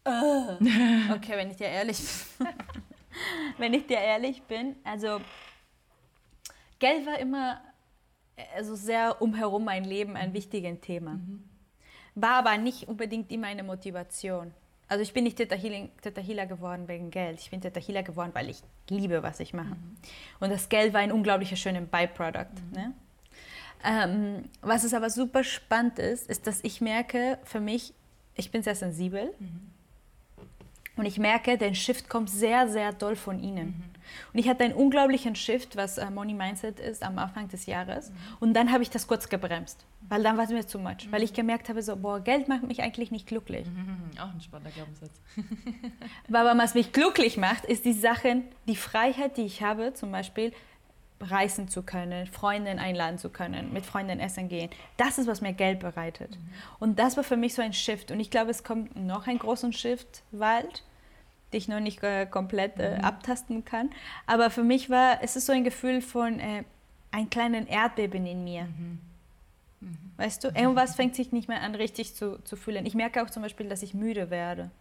Okay, 1.15 1.37
wenn 1.37 1.49
ich 1.49 1.57
dir 1.57 1.67
ehrlich 1.67 1.97
bin. 2.37 2.47
wenn 3.57 3.73
ich 3.73 3.87
dir 3.87 3.99
ehrlich 3.99 4.41
bin, 4.43 4.75
also 4.83 5.21
Geld 6.79 7.05
war 7.05 7.19
immer 7.19 7.61
also 8.55 8.75
sehr 8.75 9.21
umherum 9.21 9.65
mein 9.65 9.83
Leben 9.83 10.15
ein 10.15 10.33
wichtiges 10.33 10.79
Thema. 10.81 11.19
War 12.15 12.39
aber 12.39 12.57
nicht 12.57 12.87
unbedingt 12.87 13.31
immer 13.31 13.47
eine 13.47 13.63
Motivation. 13.63 14.53
Also 14.87 15.01
ich 15.01 15.13
bin 15.13 15.23
nicht 15.23 15.37
Theta, 15.37 15.55
Healing, 15.55 15.89
Theta 16.01 16.21
Healer 16.21 16.45
geworden 16.45 16.87
wegen 16.87 17.09
Geld. 17.09 17.39
Ich 17.39 17.49
bin 17.49 17.61
Theta 17.61 17.79
Healer 17.79 18.03
geworden, 18.03 18.31
weil 18.33 18.49
ich 18.49 18.61
liebe, 18.89 19.23
was 19.23 19.39
ich 19.39 19.53
mache. 19.53 19.75
Und 20.39 20.51
das 20.51 20.69
Geld 20.69 20.93
war 20.93 20.99
ein 20.99 21.11
unglaublicher 21.11 21.55
schöner 21.55 21.81
Byproduct. 21.81 22.73
Ne? 22.73 22.93
Ähm, 23.83 24.49
was 24.61 24.83
es 24.83 24.93
aber 24.93 25.09
super 25.09 25.43
spannend 25.43 25.99
ist, 25.99 26.29
ist, 26.29 26.47
dass 26.47 26.63
ich 26.63 26.79
merke, 26.81 27.39
für 27.43 27.59
mich, 27.59 27.93
ich 28.35 28.51
bin 28.51 28.63
sehr 28.63 28.75
sensibel. 28.75 29.33
Und 30.95 31.05
ich 31.05 31.17
merke, 31.17 31.57
der 31.57 31.73
Shift 31.73 32.07
kommt 32.07 32.29
sehr, 32.29 32.67
sehr 32.67 32.93
doll 32.93 33.15
von 33.15 33.39
ihnen. 33.39 33.92
Und 34.33 34.39
ich 34.39 34.47
hatte 34.49 34.63
einen 34.63 34.73
unglaublichen 34.73 35.35
Shift, 35.35 35.75
was 35.75 35.97
äh, 35.97 36.09
Money 36.09 36.33
Mindset 36.33 36.79
ist, 36.79 37.03
am 37.03 37.17
Anfang 37.17 37.47
des 37.47 37.65
Jahres. 37.65 38.11
Und 38.39 38.53
dann 38.53 38.71
habe 38.71 38.83
ich 38.83 38.89
das 38.89 39.07
kurz 39.07 39.29
gebremst, 39.29 39.85
weil 40.09 40.23
dann 40.23 40.37
war 40.37 40.45
es 40.45 40.49
mir 40.49 40.65
zu 40.65 40.79
much. 40.79 41.11
Weil 41.11 41.23
ich 41.23 41.33
gemerkt 41.33 41.69
habe, 41.69 41.81
so, 41.81 41.95
boah, 41.95 42.19
Geld 42.19 42.47
macht 42.47 42.63
mich 42.63 42.81
eigentlich 42.81 43.11
nicht 43.11 43.27
glücklich. 43.27 43.67
Auch 44.19 44.33
ein 44.33 44.41
spannender 44.41 44.71
Glaubenssatz. 44.71 45.11
Aber 46.33 46.57
was 46.57 46.73
mich 46.73 46.91
glücklich 46.91 47.37
macht, 47.37 47.65
ist 47.65 47.85
die 47.85 47.93
Sachen, 47.93 48.43
die 48.67 48.75
Freiheit, 48.75 49.37
die 49.37 49.45
ich 49.45 49.61
habe, 49.61 49.93
zum 49.93 50.11
Beispiel 50.11 50.53
reisen 51.29 51.67
zu 51.67 51.83
können, 51.83 52.27
Freundinnen 52.27 52.79
einladen 52.79 53.17
zu 53.17 53.29
können, 53.29 53.71
mit 53.73 53.85
Freunden 53.85 54.19
essen 54.19 54.49
gehen. 54.49 54.69
Das 54.97 55.17
ist, 55.17 55.27
was 55.27 55.41
mir 55.41 55.53
Geld 55.53 55.79
bereitet. 55.79 56.37
Und 56.79 56.99
das 56.99 57.17
war 57.17 57.23
für 57.23 57.37
mich 57.37 57.53
so 57.53 57.61
ein 57.61 57.73
Shift. 57.73 58.11
Und 58.11 58.19
ich 58.19 58.29
glaube, 58.29 58.51
es 58.51 58.63
kommt 58.63 58.95
noch 58.95 59.27
ein 59.27 59.39
großen 59.39 59.73
Shift 59.73 60.23
bald, 60.31 60.83
den 61.53 61.59
ich 61.59 61.67
noch 61.67 61.79
nicht 61.79 62.03
äh, 62.03 62.25
komplett 62.25 62.79
äh, 62.79 62.97
abtasten 63.01 63.63
kann. 63.63 63.89
Aber 64.25 64.49
für 64.49 64.63
mich 64.63 64.89
war, 64.89 65.19
es 65.21 65.35
ist 65.35 65.45
so 65.45 65.53
ein 65.53 65.63
Gefühl 65.63 66.01
von 66.01 66.39
äh, 66.39 66.63
einem 67.11 67.29
kleinen 67.29 67.67
Erdbeben 67.67 68.25
in 68.25 68.43
mir. 68.43 68.67
Weißt 70.17 70.43
du, 70.43 70.49
irgendwas 70.49 70.95
fängt 70.95 71.15
sich 71.15 71.31
nicht 71.31 71.47
mehr 71.47 71.61
an, 71.61 71.75
richtig 71.75 72.15
zu, 72.15 72.41
zu 72.43 72.55
fühlen. 72.55 72.85
Ich 72.85 72.95
merke 72.95 73.23
auch 73.23 73.29
zum 73.29 73.43
Beispiel, 73.43 73.67
dass 73.67 73.83
ich 73.83 73.93
müde 73.93 74.29
werde 74.29 74.71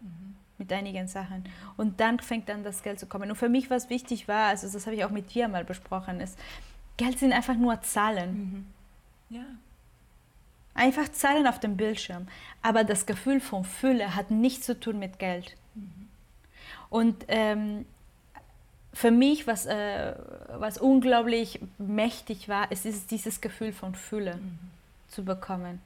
mit 0.58 0.72
einigen 0.72 1.08
Sachen. 1.08 1.44
Und 1.76 2.00
dann 2.00 2.20
fängt 2.20 2.48
dann 2.48 2.62
das 2.62 2.82
Geld 2.82 3.00
zu 3.00 3.06
kommen. 3.06 3.30
Und 3.30 3.36
für 3.36 3.48
mich, 3.48 3.70
was 3.70 3.90
wichtig 3.90 4.28
war, 4.28 4.48
also 4.48 4.70
das 4.70 4.86
habe 4.86 4.94
ich 4.94 5.04
auch 5.04 5.10
mit 5.10 5.34
dir 5.34 5.48
mal 5.48 5.64
besprochen, 5.64 6.20
ist, 6.20 6.38
Geld 6.96 7.18
sind 7.18 7.32
einfach 7.32 7.56
nur 7.56 7.80
Zahlen. 7.82 8.66
Ja. 9.30 9.44
Einfach 10.74 11.08
Zahlen 11.10 11.46
auf 11.46 11.58
dem 11.58 11.76
Bildschirm. 11.76 12.28
Aber 12.62 12.84
das 12.84 13.06
Gefühl 13.06 13.40
von 13.40 13.64
Fülle 13.64 14.14
hat 14.14 14.30
nichts 14.30 14.66
zu 14.66 14.78
tun 14.78 14.98
mit 14.98 15.18
Geld. 15.18 15.56
Und 16.93 17.24
ähm, 17.28 17.86
für 18.93 19.11
mich, 19.11 19.47
was, 19.47 19.64
äh, 19.64 20.12
was 20.59 20.76
unglaublich 20.76 21.59
mächtig 21.78 22.51
war, 22.51 22.66
es 22.68 22.84
ist 22.84 23.11
dieses 23.11 23.40
Gefühl 23.40 23.72
von 23.72 23.95
Fülle 23.95 24.38
zu 25.09 25.24
bekommen. 25.24 25.80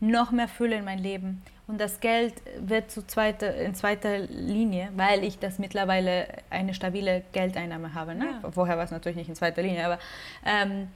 Noch 0.00 0.30
mehr 0.30 0.48
Fülle 0.48 0.76
in 0.76 0.86
mein 0.86 1.00
Leben. 1.00 1.42
Und 1.66 1.78
das 1.78 2.00
Geld 2.00 2.32
wird 2.58 2.90
zu 2.90 3.06
zweiter, 3.06 3.54
in 3.56 3.74
zweiter 3.74 4.20
Linie, 4.20 4.88
weil 4.96 5.22
ich 5.22 5.38
das 5.38 5.58
mittlerweile 5.58 6.26
eine 6.48 6.72
stabile 6.72 7.24
Geldeinnahme 7.32 7.92
habe. 7.92 8.14
Ne? 8.14 8.38
Ja. 8.42 8.50
Vorher 8.52 8.78
war 8.78 8.84
es 8.84 8.90
natürlich 8.90 9.18
nicht 9.18 9.28
in 9.28 9.36
zweiter 9.36 9.60
Linie, 9.60 9.84
aber 9.84 9.98
ähm, 10.46 10.88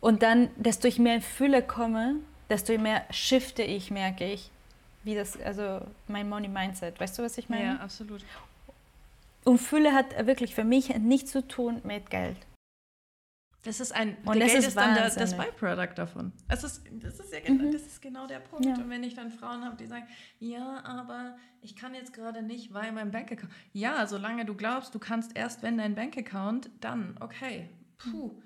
und 0.00 0.22
dann, 0.22 0.48
desto 0.56 0.88
ich 0.88 0.98
mehr 0.98 1.16
in 1.16 1.22
Fülle 1.22 1.60
komme, 1.62 2.14
desto 2.48 2.76
mehr 2.78 3.04
shifte 3.10 3.62
ich, 3.64 3.90
merke 3.90 4.24
ich, 4.24 4.50
wie 5.04 5.14
das, 5.14 5.38
also 5.42 5.82
mein 6.08 6.26
Money 6.26 6.48
Mindset. 6.48 6.98
Weißt 6.98 7.18
du, 7.18 7.22
was 7.22 7.36
ich 7.36 7.50
meine? 7.50 7.64
ja, 7.64 7.76
absolut. 7.76 8.24
Und 9.44 9.58
Fülle 9.58 9.92
hat 9.92 10.26
wirklich 10.26 10.54
für 10.54 10.64
mich 10.64 10.96
nichts 10.98 11.32
zu 11.32 11.46
tun 11.46 11.80
mit 11.84 12.10
Geld. 12.10 12.36
Das 13.64 13.78
ist 13.78 13.92
ein 13.92 14.16
Und 14.24 14.40
das 14.40 14.48
Geld 14.48 14.58
ist 14.58 14.66
ist 14.68 14.76
dann 14.76 14.94
der, 14.94 15.08
das. 15.08 15.36
Byproduct 15.36 15.96
davon. 15.96 16.32
Es 16.48 16.64
ist, 16.64 16.82
das, 17.00 17.20
ist 17.20 17.32
ja 17.32 17.38
genau, 17.40 17.64
Mhm. 17.64 17.72
das 17.72 17.82
ist 17.82 18.02
genau 18.02 18.26
der 18.26 18.40
Punkt. 18.40 18.66
Ja. 18.66 18.74
Und 18.74 18.90
wenn 18.90 19.04
ich 19.04 19.14
dann 19.14 19.30
Frauen 19.30 19.64
habe, 19.64 19.76
die 19.76 19.86
sagen, 19.86 20.06
ja, 20.40 20.82
aber 20.84 21.36
ich 21.60 21.76
kann 21.76 21.94
jetzt 21.94 22.12
gerade 22.12 22.42
nicht, 22.42 22.74
weil 22.74 22.90
mein 22.90 23.12
Bankaccount. 23.12 23.52
Ja, 23.72 24.06
solange 24.08 24.44
du 24.44 24.54
glaubst, 24.56 24.94
du 24.96 24.98
kannst 24.98 25.36
erst, 25.36 25.62
wenn 25.62 25.78
dein 25.78 25.94
Bankaccount, 25.94 26.70
dann, 26.80 27.16
okay. 27.20 27.68
Puh. 27.98 28.42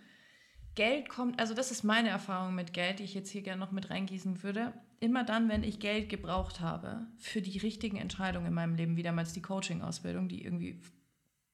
Geld 0.74 1.08
kommt, 1.08 1.40
also 1.40 1.54
das 1.54 1.70
ist 1.70 1.82
meine 1.82 2.10
Erfahrung 2.10 2.54
mit 2.54 2.74
Geld, 2.74 2.98
die 2.98 3.04
ich 3.04 3.14
jetzt 3.14 3.30
hier 3.30 3.40
gerne 3.40 3.60
noch 3.60 3.72
mit 3.72 3.88
reingießen 3.88 4.42
würde. 4.42 4.74
Immer 5.00 5.24
dann, 5.24 5.48
wenn 5.48 5.62
ich 5.62 5.78
Geld 5.78 6.08
gebraucht 6.08 6.60
habe 6.60 7.06
für 7.18 7.42
die 7.42 7.58
richtigen 7.58 7.96
Entscheidungen 7.96 8.46
in 8.46 8.54
meinem 8.54 8.74
Leben, 8.74 8.96
wie 8.96 9.02
damals 9.02 9.32
die 9.32 9.42
Coaching-Ausbildung, 9.42 10.28
die 10.28 10.42
irgendwie 10.42 10.80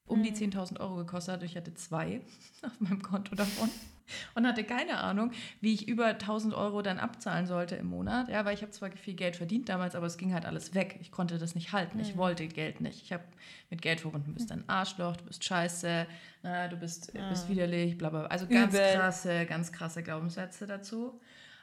um 0.05 0.23
die 0.23 0.31
10.000 0.31 0.79
Euro 0.79 0.95
gekostet 0.97 1.35
hat. 1.35 1.43
Ich 1.43 1.55
hatte 1.55 1.73
zwei 1.73 2.21
auf 2.61 2.79
meinem 2.79 3.01
Konto 3.01 3.35
davon 3.35 3.69
und 4.35 4.45
hatte 4.45 4.63
keine 4.63 4.97
Ahnung, 4.97 5.31
wie 5.61 5.73
ich 5.73 5.87
über 5.87 6.07
1.000 6.07 6.53
Euro 6.53 6.81
dann 6.81 6.99
abzahlen 6.99 7.47
sollte 7.47 7.75
im 7.75 7.87
Monat. 7.87 8.29
Ja, 8.29 8.45
weil 8.45 8.53
ich 8.53 8.61
habe 8.61 8.71
zwar 8.71 8.91
viel 8.91 9.13
Geld 9.13 9.35
verdient 9.35 9.69
damals, 9.69 9.95
aber 9.95 10.05
es 10.05 10.17
ging 10.17 10.33
halt 10.33 10.45
alles 10.45 10.73
weg. 10.73 10.97
Ich 11.01 11.11
konnte 11.11 11.37
das 11.37 11.55
nicht 11.55 11.71
halten. 11.71 11.99
Ich 11.99 12.17
wollte 12.17 12.47
Geld 12.47 12.81
nicht. 12.81 13.01
Ich 13.01 13.13
habe 13.13 13.23
mit 13.69 13.81
Geld 13.81 14.01
verbunden, 14.01 14.27
du 14.27 14.33
bist 14.33 14.51
ein 14.51 14.67
Arschloch, 14.67 15.15
du 15.17 15.25
bist 15.25 15.43
scheiße, 15.43 16.05
äh, 16.43 16.69
du 16.69 16.77
bist, 16.77 17.13
bist 17.29 17.49
widerlich, 17.49 17.97
bla 17.97 18.09
bla. 18.09 18.19
bla. 18.19 18.27
Also 18.27 18.47
ganz 18.47 18.73
Übel. 18.73 18.93
krasse, 18.93 19.45
ganz 19.45 19.71
krasse 19.71 20.03
Glaubenssätze 20.03 20.67
dazu. 20.67 21.19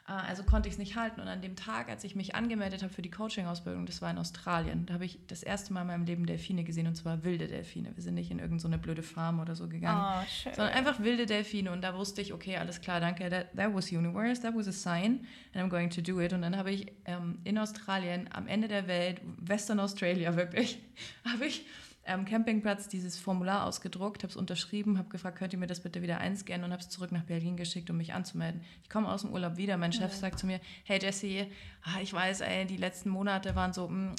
Äh, 0.07 0.11
also 0.11 0.43
konnte 0.43 0.67
ich 0.67 0.73
es 0.73 0.79
nicht 0.79 0.95
halten. 0.95 1.21
Und 1.21 1.27
an 1.27 1.41
dem 1.41 1.55
Tag, 1.55 1.89
als 1.89 2.03
ich 2.03 2.15
mich 2.15 2.35
angemeldet 2.35 2.83
habe 2.83 2.93
für 2.93 3.01
die 3.01 3.11
Coaching-Ausbildung, 3.11 3.85
das 3.85 4.01
war 4.01 4.11
in 4.11 4.17
Australien, 4.17 4.85
da 4.85 4.95
habe 4.95 5.05
ich 5.05 5.19
das 5.27 5.43
erste 5.43 5.73
Mal 5.73 5.81
in 5.81 5.87
meinem 5.87 6.05
Leben 6.05 6.25
Delfine 6.25 6.63
gesehen 6.63 6.87
und 6.87 6.95
zwar 6.95 7.23
wilde 7.23 7.47
Delfine. 7.47 7.91
Wir 7.95 8.03
sind 8.03 8.15
nicht 8.15 8.31
in 8.31 8.39
irgendeine 8.39 8.75
so 8.75 8.81
blöde 8.81 9.03
Farm 9.03 9.39
oder 9.39 9.55
so 9.55 9.67
gegangen, 9.67 10.23
oh, 10.23 10.51
sondern 10.55 10.73
einfach 10.73 10.99
wilde 10.99 11.25
Delfine. 11.25 11.71
Und 11.71 11.81
da 11.81 11.95
wusste 11.95 12.21
ich, 12.21 12.33
okay, 12.33 12.57
alles 12.57 12.81
klar, 12.81 12.99
danke, 12.99 13.29
that, 13.29 13.55
that 13.55 13.73
was 13.73 13.91
universe, 13.91 14.41
that 14.41 14.55
was 14.55 14.67
a 14.67 14.71
sign 14.71 15.25
and 15.53 15.63
I'm 15.63 15.69
going 15.69 15.89
to 15.89 16.01
do 16.01 16.19
it. 16.19 16.33
Und 16.33 16.41
dann 16.41 16.57
habe 16.57 16.71
ich 16.71 16.91
ähm, 17.05 17.39
in 17.43 17.57
Australien, 17.57 18.29
am 18.33 18.47
Ende 18.47 18.67
der 18.67 18.87
Welt, 18.87 19.21
Western 19.39 19.79
Australia 19.79 20.35
wirklich, 20.35 20.79
habe 21.25 21.45
ich 21.45 21.65
am 22.05 22.25
Campingplatz 22.25 22.87
dieses 22.87 23.19
Formular 23.19 23.65
ausgedruckt, 23.65 24.23
habe 24.23 24.31
es 24.31 24.37
unterschrieben, 24.37 24.97
habe 24.97 25.09
gefragt, 25.09 25.37
könnt 25.37 25.53
ihr 25.53 25.59
mir 25.59 25.67
das 25.67 25.81
bitte 25.81 26.01
wieder 26.01 26.17
einscannen 26.19 26.65
und 26.65 26.71
habe 26.71 26.81
es 26.81 26.89
zurück 26.89 27.11
nach 27.11 27.23
Berlin 27.23 27.57
geschickt, 27.57 27.89
um 27.89 27.97
mich 27.97 28.13
anzumelden. 28.13 28.61
Ich 28.83 28.89
komme 28.89 29.09
aus 29.09 29.21
dem 29.21 29.31
Urlaub 29.31 29.57
wieder, 29.57 29.77
mein 29.77 29.93
Chef 29.93 30.11
ja. 30.11 30.17
sagt 30.17 30.39
zu 30.39 30.47
mir, 30.47 30.59
hey 30.83 30.99
Jesse, 31.01 31.47
ah, 31.83 32.01
ich 32.01 32.11
weiß, 32.11 32.41
ey, 32.41 32.65
die 32.65 32.77
letzten 32.77 33.09
Monate 33.09 33.55
waren 33.55 33.73
so, 33.73 33.87
mh, 33.87 34.09
hm, 34.09 34.15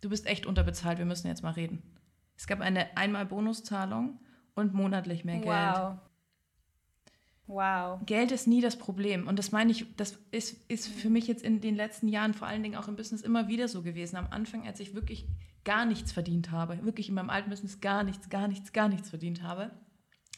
du 0.00 0.08
bist 0.08 0.26
echt 0.26 0.46
unterbezahlt, 0.46 0.98
wir 0.98 1.04
müssen 1.04 1.28
jetzt 1.28 1.42
mal 1.42 1.52
reden. 1.52 1.82
Es 2.36 2.46
gab 2.46 2.60
eine 2.60 2.96
einmal 2.96 3.26
Bonuszahlung 3.26 4.20
und 4.54 4.72
monatlich 4.72 5.24
mehr 5.24 5.40
Geld. 5.40 5.46
Wow. 5.46 5.98
Wow. 7.48 8.00
Geld 8.04 8.30
ist 8.30 8.46
nie 8.46 8.60
das 8.60 8.76
Problem. 8.76 9.26
Und 9.26 9.38
das 9.38 9.52
meine 9.52 9.72
ich, 9.72 9.86
das 9.96 10.18
ist, 10.30 10.70
ist 10.70 10.86
für 10.86 11.08
mich 11.08 11.26
jetzt 11.26 11.42
in 11.42 11.60
den 11.60 11.74
letzten 11.74 12.06
Jahren, 12.08 12.34
vor 12.34 12.46
allen 12.46 12.62
Dingen 12.62 12.76
auch 12.76 12.88
im 12.88 12.96
Business, 12.96 13.22
immer 13.22 13.48
wieder 13.48 13.68
so 13.68 13.82
gewesen. 13.82 14.16
Am 14.16 14.28
Anfang, 14.30 14.66
als 14.66 14.80
ich 14.80 14.94
wirklich 14.94 15.26
gar 15.68 15.84
nichts 15.84 16.12
verdient 16.12 16.50
habe, 16.50 16.82
wirklich 16.86 17.10
in 17.10 17.14
meinem 17.14 17.28
alten 17.28 17.50
Business 17.50 17.82
gar 17.82 18.02
nichts, 18.02 18.30
gar 18.30 18.48
nichts, 18.48 18.72
gar 18.72 18.88
nichts 18.88 19.10
verdient 19.10 19.42
habe, 19.42 19.70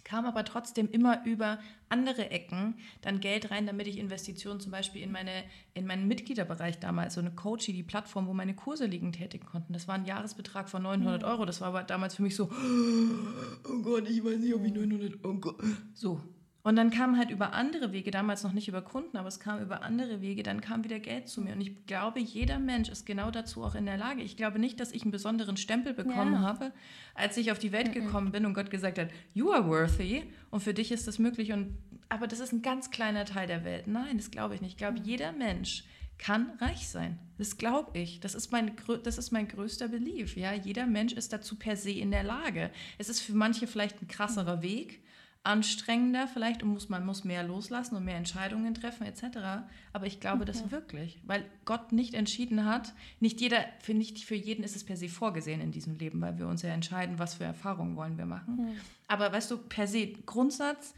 kam 0.03 0.27
aber 0.27 0.45
trotzdem 0.45 0.91
immer 0.91 1.25
über 1.25 1.61
andere 1.89 2.33
Ecken 2.33 2.75
dann 3.01 3.21
Geld 3.21 3.53
rein, 3.53 3.65
damit 3.65 3.87
ich 3.87 3.99
Investitionen 3.99 4.59
zum 4.59 4.73
Beispiel 4.73 5.03
in, 5.03 5.13
meine, 5.13 5.45
in 5.73 5.87
meinen 5.87 6.09
Mitgliederbereich 6.09 6.81
damals, 6.81 7.15
so 7.15 7.21
eine 7.21 7.31
Coachy, 7.31 7.73
die 7.73 7.85
Plattform, 7.85 8.27
wo 8.27 8.35
meine 8.35 8.57
Kurse 8.57 8.87
liegen, 8.87 9.13
tätigen 9.13 9.47
konnten. 9.47 9.73
Das 9.73 9.87
war 9.87 9.95
ein 9.95 10.05
Jahresbetrag 10.05 10.69
von 10.69 10.83
900 10.83 11.23
Euro. 11.23 11.45
Das 11.45 11.61
war 11.61 11.69
aber 11.69 11.85
damals 11.85 12.17
für 12.17 12.23
mich 12.23 12.35
so, 12.35 12.51
oh 12.51 13.83
Gott, 13.83 14.09
ich 14.09 14.25
weiß 14.25 14.37
nicht, 14.37 14.53
ob 14.53 14.65
ich 14.65 14.73
900, 14.73 15.25
Euro. 15.25 15.53
so, 15.95 16.21
und 16.63 16.77
dann 16.77 16.91
kam 16.91 17.17
halt 17.17 17.31
über 17.31 17.55
andere 17.55 17.93
Wege, 17.93 18.11
damals 18.11 18.43
noch 18.43 18.53
nicht 18.53 18.69
über 18.69 18.83
Kunden, 18.83 19.17
aber 19.17 19.29
es 19.29 19.41
kam 19.41 19.63
über 19.63 19.83
andere 19.83 20.21
Wege, 20.21 20.43
dann 20.43 20.61
kam 20.61 20.85
wieder 20.85 20.99
Geld 20.99 21.29
zu 21.29 21.41
mir. 21.41 21.55
Und 21.55 21.61
ich 21.63 21.87
glaube, 21.87 22.21
jeder 22.21 22.59
Mensch 22.59 22.91
ist 22.91 23.07
genau 23.07 23.31
dazu 23.31 23.63
auch 23.63 23.75
in 23.75 23.87
der 23.87 23.97
Lage. 23.97 24.23
Ich 24.23 24.37
glaube 24.37 24.59
nicht, 24.59 24.79
dass 24.79 24.93
ich 24.93 25.03
einen 25.03 25.11
besonderen 25.11 25.57
Stempel 25.57 25.95
bekommen 25.95 26.35
ja. 26.35 26.41
habe, 26.41 26.73
als 27.15 27.39
ich 27.39 27.51
auf 27.51 27.59
die 27.59 27.73
Welt 27.73 27.93
gekommen 27.95 28.31
bin 28.31 28.45
und 28.45 28.53
Gott 28.53 28.71
gesagt 28.71 28.99
hat, 28.99 29.09
you 29.33 29.51
are 29.51 29.67
worthy 29.67 30.25
und 30.51 30.63
für 30.63 30.75
dich 30.75 30.93
ist 30.93 31.09
das 31.09 31.19
möglich. 31.19 31.53
Und, 31.53 31.79
aber 32.11 32.27
das 32.27 32.41
ist 32.41 32.53
ein 32.53 32.61
ganz 32.61 32.91
kleiner 32.91 33.25
Teil 33.25 33.47
der 33.47 33.65
Welt. 33.65 33.87
Nein, 33.87 34.19
das 34.19 34.31
glaube 34.31 34.55
ich 34.55 34.61
nicht. 34.61 34.73
Ich 34.73 34.79
glaube, 34.79 34.99
jeder 35.03 35.33
Mensch 35.33 35.85
kann 36.19 36.51
reich 36.61 36.89
sein. 36.89 37.19
Das 37.39 37.57
glaube 37.57 37.99
ich. 37.99 38.21
Das 38.21 38.35
ist, 38.35 38.53
mein, 38.53 38.73
das 39.03 39.17
ist 39.17 39.31
mein 39.31 39.49
größter 39.49 39.89
Belief. 39.89 40.37
Ja? 40.37 40.53
Jeder 40.53 40.87
Mensch 40.87 41.15
ist 41.15 41.33
dazu 41.33 41.57
per 41.57 41.77
se 41.77 41.93
in 41.93 42.11
der 42.11 42.23
Lage. 42.23 42.71
Es 42.99 43.09
ist 43.09 43.21
für 43.21 43.33
manche 43.33 43.67
vielleicht 43.67 44.03
ein 44.03 44.09
krasserer 44.09 44.61
Weg 44.61 45.01
anstrengender 45.43 46.29
vielleicht 46.29 46.63
und 46.63 46.71
muss, 46.71 46.91
man 46.91 47.07
muss 47.07 47.25
mehr 47.25 47.43
loslassen 47.43 47.97
und 47.97 48.05
mehr 48.05 48.17
Entscheidungen 48.17 48.75
treffen 48.75 49.07
etc. 49.07 49.65
Aber 49.93 50.07
ich 50.07 50.21
glaube 50.21 50.43
okay. 50.43 50.53
das 50.53 50.71
wirklich, 50.71 51.19
weil 51.25 51.45
Gott 51.65 51.93
nicht 51.93 52.15
entschieden 52.15 52.67
hat, 52.67 52.93
nicht 53.21 53.41
jeder, 53.41 53.65
für, 53.81 53.95
nicht 53.95 54.19
für 54.19 54.35
jeden 54.35 54.63
ist 54.63 54.77
es 54.77 54.85
per 54.85 54.99
se 54.99 55.09
vorgesehen 55.09 55.63
in 55.63 55.73
diesem 55.73 55.97
Leben, 55.97 56.21
weil 56.21 56.39
wir 56.39 56.47
uns 56.47 56.61
ja 56.63 56.71
entscheiden, 56.71 57.19
was 57.19 57.35
für 57.35 57.45
Erfahrungen 57.45 57.97
wollen 57.97 58.19
wir 58.19 58.27
machen. 58.27 58.57
Mhm. 58.57 58.77
Aber 59.09 59.33
weißt 59.33 59.51
du, 59.51 59.57
per 59.59 59.87
se, 59.87 60.09
Grundsatz, 60.27 60.95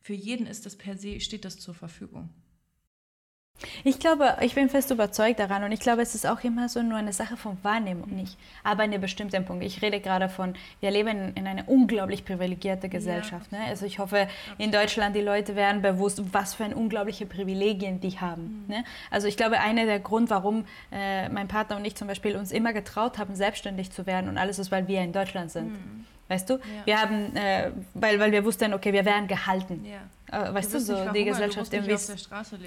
für 0.00 0.14
jeden 0.14 0.46
ist 0.46 0.66
das 0.66 0.76
per 0.76 0.96
se, 0.96 1.20
steht 1.20 1.44
das 1.46 1.58
zur 1.58 1.74
Verfügung. 1.74 2.28
Ich 3.82 3.98
glaube, 3.98 4.36
ich 4.40 4.54
bin 4.54 4.68
fest 4.68 4.90
überzeugt 4.90 5.40
daran 5.40 5.64
und 5.64 5.72
ich 5.72 5.80
glaube, 5.80 6.02
es 6.02 6.14
ist 6.14 6.26
auch 6.26 6.42
immer 6.44 6.68
so 6.68 6.82
nur 6.82 6.98
eine 6.98 7.12
Sache 7.12 7.36
von 7.36 7.58
Wahrnehmung, 7.62 8.08
nicht. 8.10 8.38
Aber 8.62 8.84
in 8.84 8.92
einem 8.92 9.00
bestimmten 9.00 9.44
Punkt. 9.44 9.64
Ich 9.64 9.82
rede 9.82 10.00
gerade 10.00 10.28
von, 10.28 10.54
wir 10.80 10.90
leben 10.90 11.32
in 11.34 11.46
einer 11.46 11.68
unglaublich 11.68 12.24
privilegierte 12.24 12.88
Gesellschaft. 12.88 13.50
Ja. 13.50 13.58
Ne? 13.58 13.64
Also 13.66 13.86
ich 13.86 13.98
hoffe, 13.98 14.28
in 14.58 14.70
Deutschland 14.70 15.16
die 15.16 15.20
Leute 15.20 15.56
werden 15.56 15.82
bewusst, 15.82 16.22
was 16.32 16.54
für 16.54 16.64
ein 16.64 16.74
unglaubliche 16.74 17.26
Privilegien 17.26 18.00
die 18.00 18.18
haben. 18.20 18.64
Mhm. 18.66 18.74
Ne? 18.74 18.84
Also 19.10 19.26
ich 19.26 19.36
glaube, 19.36 19.58
einer 19.58 19.86
der 19.86 20.00
Grund, 20.00 20.30
warum 20.30 20.64
äh, 20.92 21.28
mein 21.28 21.48
Partner 21.48 21.76
und 21.76 21.84
ich 21.84 21.96
zum 21.96 22.06
Beispiel 22.08 22.36
uns 22.36 22.52
immer 22.52 22.72
getraut 22.72 23.18
haben, 23.18 23.34
selbstständig 23.34 23.90
zu 23.90 24.06
werden 24.06 24.28
und 24.28 24.38
alles 24.38 24.58
ist, 24.58 24.70
weil 24.70 24.86
wir 24.86 25.00
in 25.00 25.12
Deutschland 25.12 25.50
sind. 25.50 25.72
Mhm. 25.72 26.06
Weißt 26.28 26.50
du? 26.50 26.54
Ja. 26.54 26.60
Wir 26.84 27.00
haben, 27.00 27.36
äh, 27.36 27.70
weil, 27.94 28.20
weil 28.20 28.32
wir 28.32 28.44
wussten, 28.44 28.74
okay, 28.74 28.92
wir 28.92 29.04
werden 29.04 29.26
gehalten. 29.26 29.84
Ja. 29.84 30.00
Äh, 30.30 30.52
weißt 30.52 30.74
du, 30.74 30.80
so 30.80 31.10
die 31.12 31.24
Gesellschaft 31.24 31.72
irgendwie. 31.72 31.96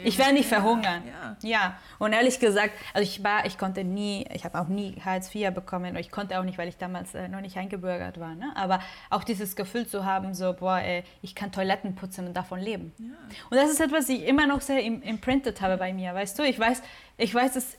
Ich 0.04 0.18
werde 0.18 0.34
nicht 0.34 0.50
verhungern. 0.50 1.04
Ja. 1.42 1.50
ja. 1.50 1.76
Und 2.00 2.14
ehrlich 2.14 2.40
gesagt, 2.40 2.74
also 2.94 3.04
ich 3.04 3.24
war, 3.24 3.46
ich 3.46 3.58
konnte 3.58 3.84
nie, 3.84 4.26
ich 4.34 4.46
habe 4.46 4.60
auch 4.60 4.68
nie 4.68 5.00
Hartz 5.04 5.34
IV 5.34 5.54
bekommen. 5.54 5.96
Ich 5.96 6.10
konnte 6.10 6.40
auch 6.40 6.44
nicht, 6.44 6.58
weil 6.58 6.70
ich 6.70 6.78
damals 6.78 7.14
äh, 7.14 7.28
noch 7.28 7.42
nicht 7.42 7.58
eingebürgert 7.58 8.20
war. 8.20 8.34
Ne? 8.34 8.52
Aber 8.56 8.80
auch 9.12 9.24
dieses 9.24 9.56
Gefühl 9.56 9.86
zu 9.86 10.06
haben, 10.06 10.34
so, 10.34 10.54
boah, 10.54 10.80
ey, 10.80 11.04
ich 11.22 11.36
kann 11.36 11.52
Toiletten 11.52 11.94
putzen 11.94 12.28
und 12.28 12.34
davon 12.34 12.60
leben. 12.60 12.94
Und 13.50 13.58
das 13.58 13.70
ist 13.70 13.80
etwas, 13.80 14.02
was 14.04 14.10
ich 14.10 14.26
immer 14.26 14.48
noch 14.48 14.62
sehr 14.62 14.82
imprintet 14.82 15.62
habe 15.62 15.78
bei 15.78 15.94
mir. 15.94 16.16
Weißt 16.16 16.40
du, 16.40 16.44
ich 16.44 16.58
weiß, 16.58 16.82
ich 17.18 17.36
weiß 17.36 17.56
es 17.56 17.78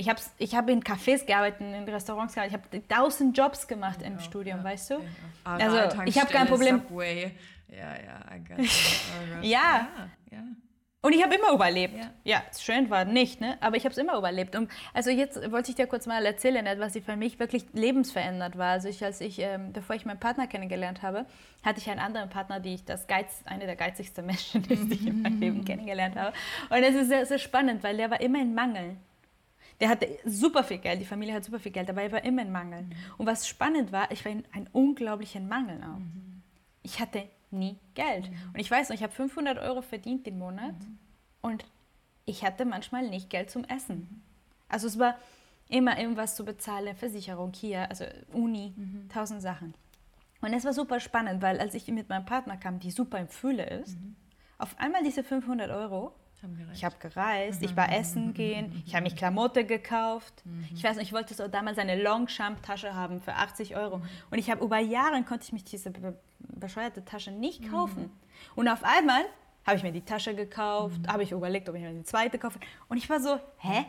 ich 0.00 0.08
habe 0.08 0.20
ich 0.38 0.54
hab 0.54 0.68
in 0.68 0.82
Cafés 0.82 1.24
gearbeitet, 1.26 1.60
in 1.60 1.88
Restaurants 1.88 2.34
gearbeitet, 2.34 2.62
ich 2.72 2.78
habe 2.78 2.88
tausend 2.88 3.36
Jobs 3.36 3.68
gemacht 3.68 3.98
ich 4.00 4.06
im 4.06 4.18
Studium, 4.18 4.58
ja, 4.58 4.64
weißt 4.64 4.90
du? 4.90 4.94
Also 5.44 5.76
ich 6.06 6.18
habe 6.18 6.32
kein 6.32 6.46
Problem. 6.46 6.82
Subway. 6.88 7.32
Ja, 7.68 7.94
ja, 7.94 8.34
I 8.34 9.42
ja. 9.42 9.50
ja. 9.50 9.88
ja. 10.32 10.42
Und 11.02 11.14
ich 11.14 11.22
habe 11.22 11.34
immer 11.34 11.52
überlebt. 11.52 11.94
Ja, 11.96 12.10
ja 12.24 12.42
schön 12.58 12.90
war 12.90 13.06
nicht, 13.06 13.40
ne? 13.40 13.56
aber 13.60 13.76
ich 13.76 13.84
habe 13.84 13.92
es 13.92 13.98
immer 13.98 14.18
überlebt. 14.18 14.54
Und 14.54 14.70
also 14.92 15.08
jetzt 15.10 15.50
wollte 15.50 15.70
ich 15.70 15.76
dir 15.76 15.86
kurz 15.86 16.06
mal 16.06 16.26
erzählen, 16.26 16.66
etwas, 16.66 16.94
was 16.94 17.04
für 17.04 17.16
mich 17.16 17.38
wirklich 17.38 17.64
lebensverändert 17.72 18.58
war. 18.58 18.72
Also 18.72 18.88
ich, 18.88 19.02
als 19.02 19.22
ich, 19.22 19.38
ähm, 19.38 19.72
bevor 19.72 19.96
ich 19.96 20.04
meinen 20.04 20.20
Partner 20.20 20.46
kennengelernt 20.46 21.00
habe, 21.02 21.24
hatte 21.62 21.80
ich 21.80 21.88
einen 21.88 22.00
anderen 22.00 22.28
Partner, 22.28 22.60
die 22.60 22.74
ich 22.74 22.84
das 22.84 23.06
Geiz, 23.06 23.42
eine 23.46 23.64
der 23.64 23.76
geizigsten 23.76 24.26
Menschen 24.26 24.62
ist, 24.64 24.90
die 24.90 24.94
ich 24.94 25.06
in 25.06 25.22
meinem 25.22 25.40
Leben 25.40 25.64
kennengelernt 25.64 26.16
habe. 26.16 26.34
Und 26.68 26.82
es 26.82 26.94
ist 26.94 27.08
sehr, 27.08 27.24
sehr 27.24 27.38
spannend, 27.38 27.82
weil 27.82 27.96
der 27.96 28.10
war 28.10 28.20
immer 28.20 28.40
in 28.40 28.54
Mangel. 28.54 28.96
Der 29.80 29.88
hatte 29.88 30.08
super 30.26 30.62
viel 30.62 30.78
Geld, 30.78 31.00
die 31.00 31.06
Familie 31.06 31.34
hat 31.34 31.44
super 31.44 31.58
viel 31.58 31.72
Geld, 31.72 31.88
aber 31.88 32.02
er 32.02 32.12
war 32.12 32.24
immer 32.24 32.42
in 32.42 32.52
Mangel. 32.52 32.82
Mhm. 32.82 32.92
Und 33.18 33.26
was 33.26 33.48
spannend 33.48 33.92
war, 33.92 34.10
ich 34.10 34.24
war 34.24 34.32
in 34.32 34.44
einem 34.52 34.66
unglaublichen 34.72 35.48
Mangel 35.48 35.78
auch. 35.82 35.98
Mhm. 35.98 36.42
Ich 36.82 37.00
hatte 37.00 37.24
nie 37.50 37.78
Geld. 37.94 38.30
Mhm. 38.30 38.36
Und 38.52 38.60
ich 38.60 38.70
weiß 38.70 38.88
noch, 38.88 38.96
ich 38.96 39.02
habe 39.02 39.12
500 39.12 39.58
Euro 39.58 39.82
verdient 39.82 40.26
im 40.26 40.38
Monat 40.38 40.78
mhm. 40.78 40.98
und 41.40 41.64
ich 42.26 42.44
hatte 42.44 42.64
manchmal 42.64 43.08
nicht 43.08 43.30
Geld 43.30 43.50
zum 43.50 43.64
Essen. 43.64 44.22
Also 44.68 44.86
es 44.86 44.98
war 44.98 45.16
immer 45.68 45.98
irgendwas 45.98 46.36
zu 46.36 46.44
bezahlen, 46.44 46.94
Versicherung 46.94 47.52
hier, 47.54 47.88
also 47.88 48.04
Uni, 48.32 48.74
tausend 49.12 49.40
Sachen. 49.40 49.74
Und 50.40 50.52
es 50.52 50.64
war 50.64 50.72
super 50.72 51.00
spannend, 51.00 51.42
weil 51.42 51.58
als 51.58 51.74
ich 51.74 51.88
mit 51.88 52.08
meinem 52.08 52.24
Partner 52.24 52.56
kam, 52.56 52.80
die 52.80 52.90
super 52.90 53.18
im 53.18 53.28
Fühle 53.28 53.64
ist, 53.80 53.96
auf 54.58 54.78
einmal 54.78 55.02
diese 55.02 55.22
500 55.22 55.70
Euro 55.70 56.14
ich 56.72 56.84
habe 56.84 56.96
gereist, 56.98 57.62
ich 57.62 57.76
war 57.76 57.92
essen 57.92 58.32
gehen, 58.32 58.82
ich 58.86 58.94
habe 58.94 59.04
mich 59.04 59.16
Klamotte 59.16 59.64
gekauft. 59.64 60.42
Mhm. 60.44 60.68
Ich 60.74 60.82
weiß 60.82 60.96
nicht, 60.96 61.08
ich 61.08 61.12
wollte 61.12 61.34
so 61.34 61.48
damals 61.48 61.78
eine 61.78 62.00
Longchamp-Tasche 62.02 62.94
haben 62.94 63.20
für 63.20 63.34
80 63.34 63.76
Euro. 63.76 63.98
Mhm. 63.98 64.08
Und 64.30 64.38
ich 64.38 64.50
habe 64.50 64.64
über 64.64 64.78
Jahre 64.78 65.22
konnte 65.22 65.44
ich 65.44 65.52
mich 65.52 65.64
diese 65.64 65.92
bescheuerte 66.38 67.04
Tasche 67.04 67.30
nicht 67.30 67.62
mhm. 67.62 67.70
kaufen. 67.70 68.10
Und 68.54 68.68
auf 68.68 68.82
einmal 68.84 69.22
habe 69.66 69.76
ich 69.76 69.82
mir 69.82 69.92
die 69.92 70.04
Tasche 70.04 70.34
gekauft, 70.34 71.00
habe 71.08 71.22
ich 71.22 71.32
überlegt, 71.32 71.68
ob 71.68 71.74
ich 71.74 71.82
mir 71.82 71.92
die 71.92 72.04
zweite 72.04 72.38
kaufe. 72.38 72.58
Und 72.88 72.96
ich 72.96 73.08
war 73.10 73.20
so, 73.20 73.38
hä? 73.58 73.84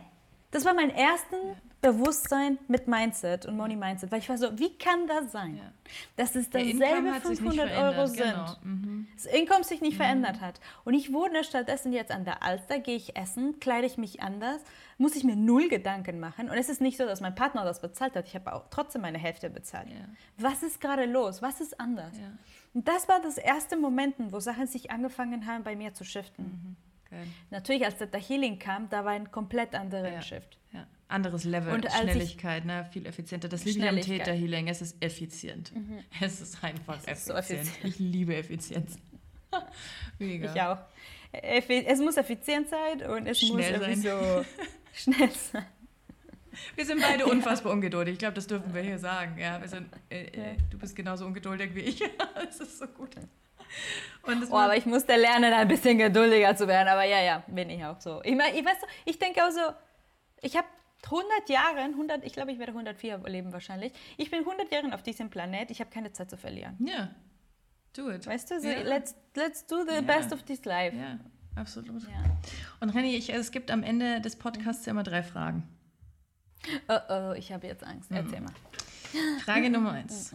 Das 0.51 0.65
war 0.65 0.73
mein 0.73 0.89
erstes 0.89 1.39
Bewusstsein 1.81 2.59
mit 2.67 2.87
Mindset 2.87 3.47
und 3.47 3.57
Money 3.57 3.75
Mindset, 3.75 4.11
weil 4.11 4.19
ich 4.19 4.29
war 4.29 4.37
so, 4.37 4.57
wie 4.59 4.77
kann 4.77 5.07
das 5.07 5.31
sein, 5.31 5.57
ja. 5.57 5.63
dass 6.15 6.35
es 6.35 6.49
dasselbe 6.49 7.11
500 7.21 7.71
Euro 7.71 8.05
sind, 8.05 8.17
genau. 8.17 8.55
mhm. 8.63 9.07
das 9.15 9.25
Income 9.25 9.63
sich 9.63 9.81
nicht 9.81 9.93
mhm. 9.93 9.97
verändert 9.97 10.41
hat. 10.41 10.59
Und 10.83 10.93
ich 10.93 11.11
wohne 11.11 11.43
stattdessen 11.43 11.91
jetzt 11.91 12.11
an 12.11 12.23
der 12.23 12.43
Alster, 12.43 12.79
gehe 12.79 12.95
ich 12.95 13.15
essen, 13.15 13.59
kleide 13.59 13.87
ich 13.87 13.97
mich 13.97 14.21
anders, 14.21 14.61
muss 14.99 15.15
ich 15.15 15.23
mir 15.23 15.35
null 15.35 15.69
Gedanken 15.69 16.19
machen. 16.19 16.51
Und 16.51 16.57
es 16.57 16.69
ist 16.69 16.81
nicht 16.81 16.97
so, 16.97 17.05
dass 17.05 17.19
mein 17.19 17.33
Partner 17.33 17.65
das 17.65 17.81
bezahlt 17.81 18.15
hat, 18.15 18.27
ich 18.27 18.35
habe 18.35 18.53
auch 18.53 18.67
trotzdem 18.69 19.01
meine 19.01 19.17
Hälfte 19.17 19.49
bezahlt. 19.49 19.89
Ja. 19.89 20.05
Was 20.37 20.61
ist 20.61 20.81
gerade 20.81 21.05
los? 21.05 21.41
Was 21.41 21.61
ist 21.61 21.79
anders? 21.79 22.15
Ja. 22.19 22.31
Und 22.75 22.87
das 22.87 23.07
war 23.09 23.19
das 23.21 23.39
erste 23.39 23.75
Moment, 23.75 24.15
wo 24.19 24.39
Sachen 24.39 24.67
sich 24.67 24.91
angefangen 24.91 25.47
haben, 25.47 25.63
bei 25.63 25.75
mir 25.75 25.95
zu 25.95 26.03
shiften. 26.03 26.45
Mhm. 26.45 26.75
Natürlich, 27.49 27.83
als 27.83 27.97
Data 27.97 28.17
Healing 28.17 28.59
kam, 28.59 28.89
da 28.89 29.03
war 29.03 29.11
ein 29.11 29.31
komplett 29.31 29.75
anderer. 29.75 30.21
Shift. 30.21 30.57
Ja. 30.71 30.87
Anderes 31.11 31.43
Level, 31.43 31.73
und 31.73 31.85
Schnelligkeit, 31.91 32.65
ne? 32.65 32.87
viel 32.91 33.05
effizienter. 33.05 33.49
Das 33.49 33.65
liebe 33.65 33.79
ich 33.79 33.89
am 33.89 33.99
Theta 33.99 34.31
Healing, 34.31 34.67
es 34.67 34.81
ist 34.81 35.03
effizient. 35.03 35.75
Mhm. 35.75 35.99
Es 36.19 36.41
ist 36.41 36.63
einfach 36.63 36.97
es 37.05 37.27
ist 37.27 37.29
effizient. 37.29 37.37
So 37.47 37.53
effizient. 37.53 37.79
Ich 37.83 37.99
liebe 37.99 38.35
Effizienz. 38.35 38.97
Mega. 40.19 40.53
Ich 40.53 40.61
auch. 40.61 40.77
Es 41.31 41.99
muss 41.99 42.17
effizient 42.17 42.69
sein 42.69 43.09
und 43.09 43.27
es 43.27 43.39
schnell 43.39 43.77
muss 43.77 44.01
sein. 44.01 44.01
so 44.01 44.45
schnell 44.93 45.29
sein. 45.29 45.65
Wir 46.75 46.85
sind 46.85 47.01
beide 47.01 47.25
unfassbar 47.31 47.71
ungeduldig. 47.71 48.13
Ich 48.13 48.19
glaube, 48.19 48.33
das 48.33 48.47
dürfen 48.47 48.73
wir 48.73 48.81
hier 48.81 48.99
sagen. 48.99 49.37
Ja, 49.37 49.59
wir 49.61 49.67
sind, 49.67 49.89
äh, 50.09 50.23
äh, 50.23 50.57
du 50.69 50.77
bist 50.77 50.95
genauso 50.95 51.25
ungeduldig 51.25 51.73
wie 51.73 51.81
ich. 51.81 52.01
Es 52.49 52.59
ist 52.59 52.79
so 52.79 52.87
gut. 52.87 53.15
oh, 54.49 54.57
aber 54.57 54.75
ich 54.75 54.85
musste 54.85 55.15
lernen, 55.15 55.53
ein 55.53 55.67
bisschen 55.67 55.97
geduldiger 55.97 56.55
zu 56.55 56.67
werden. 56.67 56.89
Aber 56.89 57.03
ja, 57.03 57.21
ja, 57.21 57.43
bin 57.47 57.69
ich 57.69 57.83
auch 57.85 57.99
so. 58.01 58.21
Ich, 58.23 58.35
mein, 58.35 58.53
ich, 58.53 58.65
weißt 58.65 58.81
du, 58.81 58.87
ich 59.05 59.17
denke 59.17 59.41
auch 59.45 59.51
so, 59.51 59.61
ich 60.41 60.57
habe 60.57 60.67
100 61.05 61.49
Jahre, 61.49 61.79
100, 61.79 62.23
ich 62.25 62.33
glaube, 62.33 62.51
ich 62.51 62.59
werde 62.59 62.71
104 62.71 63.17
leben 63.27 63.51
wahrscheinlich. 63.53 63.93
Ich 64.17 64.29
bin 64.31 64.39
100 64.39 64.71
Jahre 64.71 64.93
auf 64.93 65.03
diesem 65.03 65.29
Planet, 65.29 65.71
ich 65.71 65.79
habe 65.79 65.89
keine 65.89 66.11
Zeit 66.11 66.29
zu 66.29 66.37
verlieren. 66.37 66.75
Ja, 66.79 67.13
do 67.93 68.09
it. 68.11 68.27
Weißt 68.27 68.51
du, 68.51 68.59
so, 68.59 68.67
yeah. 68.67 68.81
let's, 68.83 69.15
let's 69.35 69.65
do 69.65 69.83
the 69.83 69.93
yeah. 69.93 70.01
best 70.01 70.31
of 70.31 70.43
this 70.43 70.63
life. 70.65 70.95
Ja, 70.95 71.19
absolut. 71.55 71.89
Und 72.79 72.89
Renny, 72.89 73.15
ich, 73.15 73.33
es 73.33 73.51
gibt 73.51 73.71
am 73.71 73.83
Ende 73.83 74.21
des 74.21 74.35
Podcasts 74.35 74.85
immer 74.87 75.03
drei 75.03 75.23
Fragen. 75.23 75.67
Oh 76.87 76.99
oh, 77.09 77.33
ich 77.33 77.51
habe 77.51 77.67
jetzt 77.67 77.83
Angst. 77.83 78.11
Erzähl 78.11 78.41
mal. 78.41 78.53
Frage 79.43 79.69
Nummer 79.69 79.93
eins. 79.93 80.33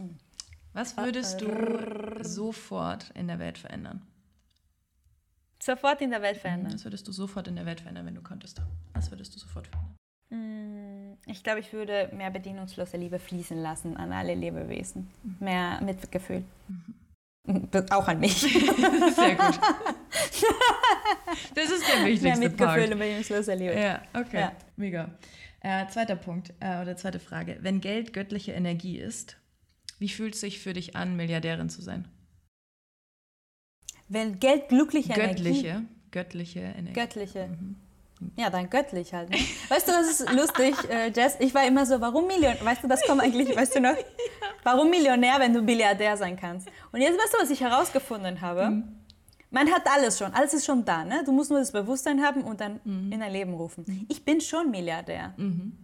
Was 0.73 0.97
würdest 0.97 1.41
du 1.41 2.23
sofort 2.23 3.11
in 3.15 3.29
der 3.29 3.39
Welt 3.39 3.59
verändern? 3.59 4.03
Sofort 5.59 6.03
in 6.03 6.11
der 6.11 6.21
Welt 6.21 6.37
verändern? 6.37 6.75
Was 6.75 6.85
würdest 6.85 7.09
du 7.09 7.13
sofort 7.13 7.49
in 7.49 7.57
der 7.57 7.65
Welt 7.65 7.81
verändern, 7.81 8.07
wenn 8.07 8.15
du 8.15 8.23
könntest? 8.23 8.61
Was 8.93 9.11
würdest 9.11 9.35
du 9.35 9.39
sofort 9.39 9.67
verändern? 9.69 9.97
Mm, 10.31 11.15
ich 11.27 11.43
glaube, 11.43 11.61
ich 11.61 11.73
würde 11.73 12.11
mehr 12.15 12.31
bedingungslose 12.31 12.97
Liebe 12.97 13.19
fließen 13.19 13.59
lassen 13.59 13.97
an 13.97 14.13
alle 14.13 14.35
Lebewesen. 14.35 15.09
Mehr 15.41 15.81
Mitgefühl. 15.83 16.45
Mhm. 16.69 17.69
Auch 17.91 18.09
an 18.09 18.19
mich. 18.19 18.35
Sehr 18.41 19.37
gut. 19.37 19.61
Das 21.55 21.71
ist 21.71 21.85
der 21.89 22.05
wichtigste 22.05 22.29
Mehr 22.29 22.37
Mitgefühl 22.39 22.67
Part. 22.67 22.91
und 22.91 22.99
bedingungslose 22.99 23.55
Liebe. 23.55 23.79
Ja, 23.79 24.03
okay. 24.15 24.41
Ja. 24.41 24.53
Mega. 24.77 25.11
Äh, 25.61 25.87
zweiter 25.89 26.17
Punkt 26.17 26.53
äh, 26.61 26.81
oder 26.83 26.97
zweite 26.97 27.21
Frage. 27.21 27.59
Wenn 27.61 27.81
Geld 27.81 28.13
göttliche 28.13 28.53
Energie 28.53 28.99
ist, 28.99 29.37
wie 29.99 30.09
fühlt 30.09 30.35
es 30.35 30.41
sich 30.41 30.61
für 30.61 30.73
dich 30.73 30.97
an, 30.97 31.17
Milliardärin 31.17 31.69
zu 31.69 31.83
sein? 31.83 32.09
Wenn 34.09 34.39
Geld 34.39 34.69
glückliche 34.69 35.13
göttliche, 35.13 35.69
Energie... 35.69 35.87
Göttliche 36.11 36.61
Energie. 36.61 36.93
Göttliche. 36.93 37.49
Mhm. 37.49 37.77
Ja, 38.37 38.51
dann 38.51 38.71
göttlich 38.71 39.13
halt. 39.13 39.31
Ne? 39.31 39.37
Weißt 39.69 39.89
du, 39.89 39.93
das 39.93 40.21
ist 40.21 40.33
lustig, 40.33 40.75
äh, 40.91 41.11
Jess? 41.11 41.37
Ich 41.39 41.55
war 41.55 41.67
immer 41.67 41.85
so, 41.85 42.01
warum 42.01 42.27
Millionär? 42.27 42.65
Weißt 42.65 42.83
du, 42.83 42.89
das 42.89 43.03
kommt 43.03 43.21
eigentlich, 43.21 43.55
weißt 43.55 43.77
du 43.77 43.81
noch? 43.81 43.97
Warum 44.63 44.91
Millionär, 44.91 45.39
wenn 45.39 45.53
du 45.53 45.63
Milliardär 45.63 46.17
sein 46.17 46.37
kannst? 46.37 46.69
Und 46.91 47.01
jetzt 47.01 47.17
weißt 47.17 47.35
du, 47.35 47.39
was 47.41 47.51
ich 47.51 47.61
herausgefunden 47.61 48.41
habe? 48.41 48.71
Mhm. 48.71 48.97
Man 49.51 49.71
hat 49.71 49.83
alles 49.87 50.19
schon, 50.19 50.33
alles 50.35 50.55
ist 50.55 50.67
schon 50.67 50.85
da. 50.85 51.05
Ne? 51.05 51.23
Du 51.25 51.31
musst 51.31 51.51
nur 51.51 51.61
das 51.61 51.71
Bewusstsein 51.71 52.21
haben 52.21 52.43
und 52.43 52.61
dann 52.61 52.81
mhm. 52.83 53.13
in 53.13 53.21
dein 53.21 53.33
Leben 53.33 53.55
rufen. 53.55 53.85
Mhm. 53.87 54.07
Ich 54.09 54.25
bin 54.25 54.41
schon 54.41 54.73
Milliardär. 54.73 55.35
Mhm. 55.37 55.79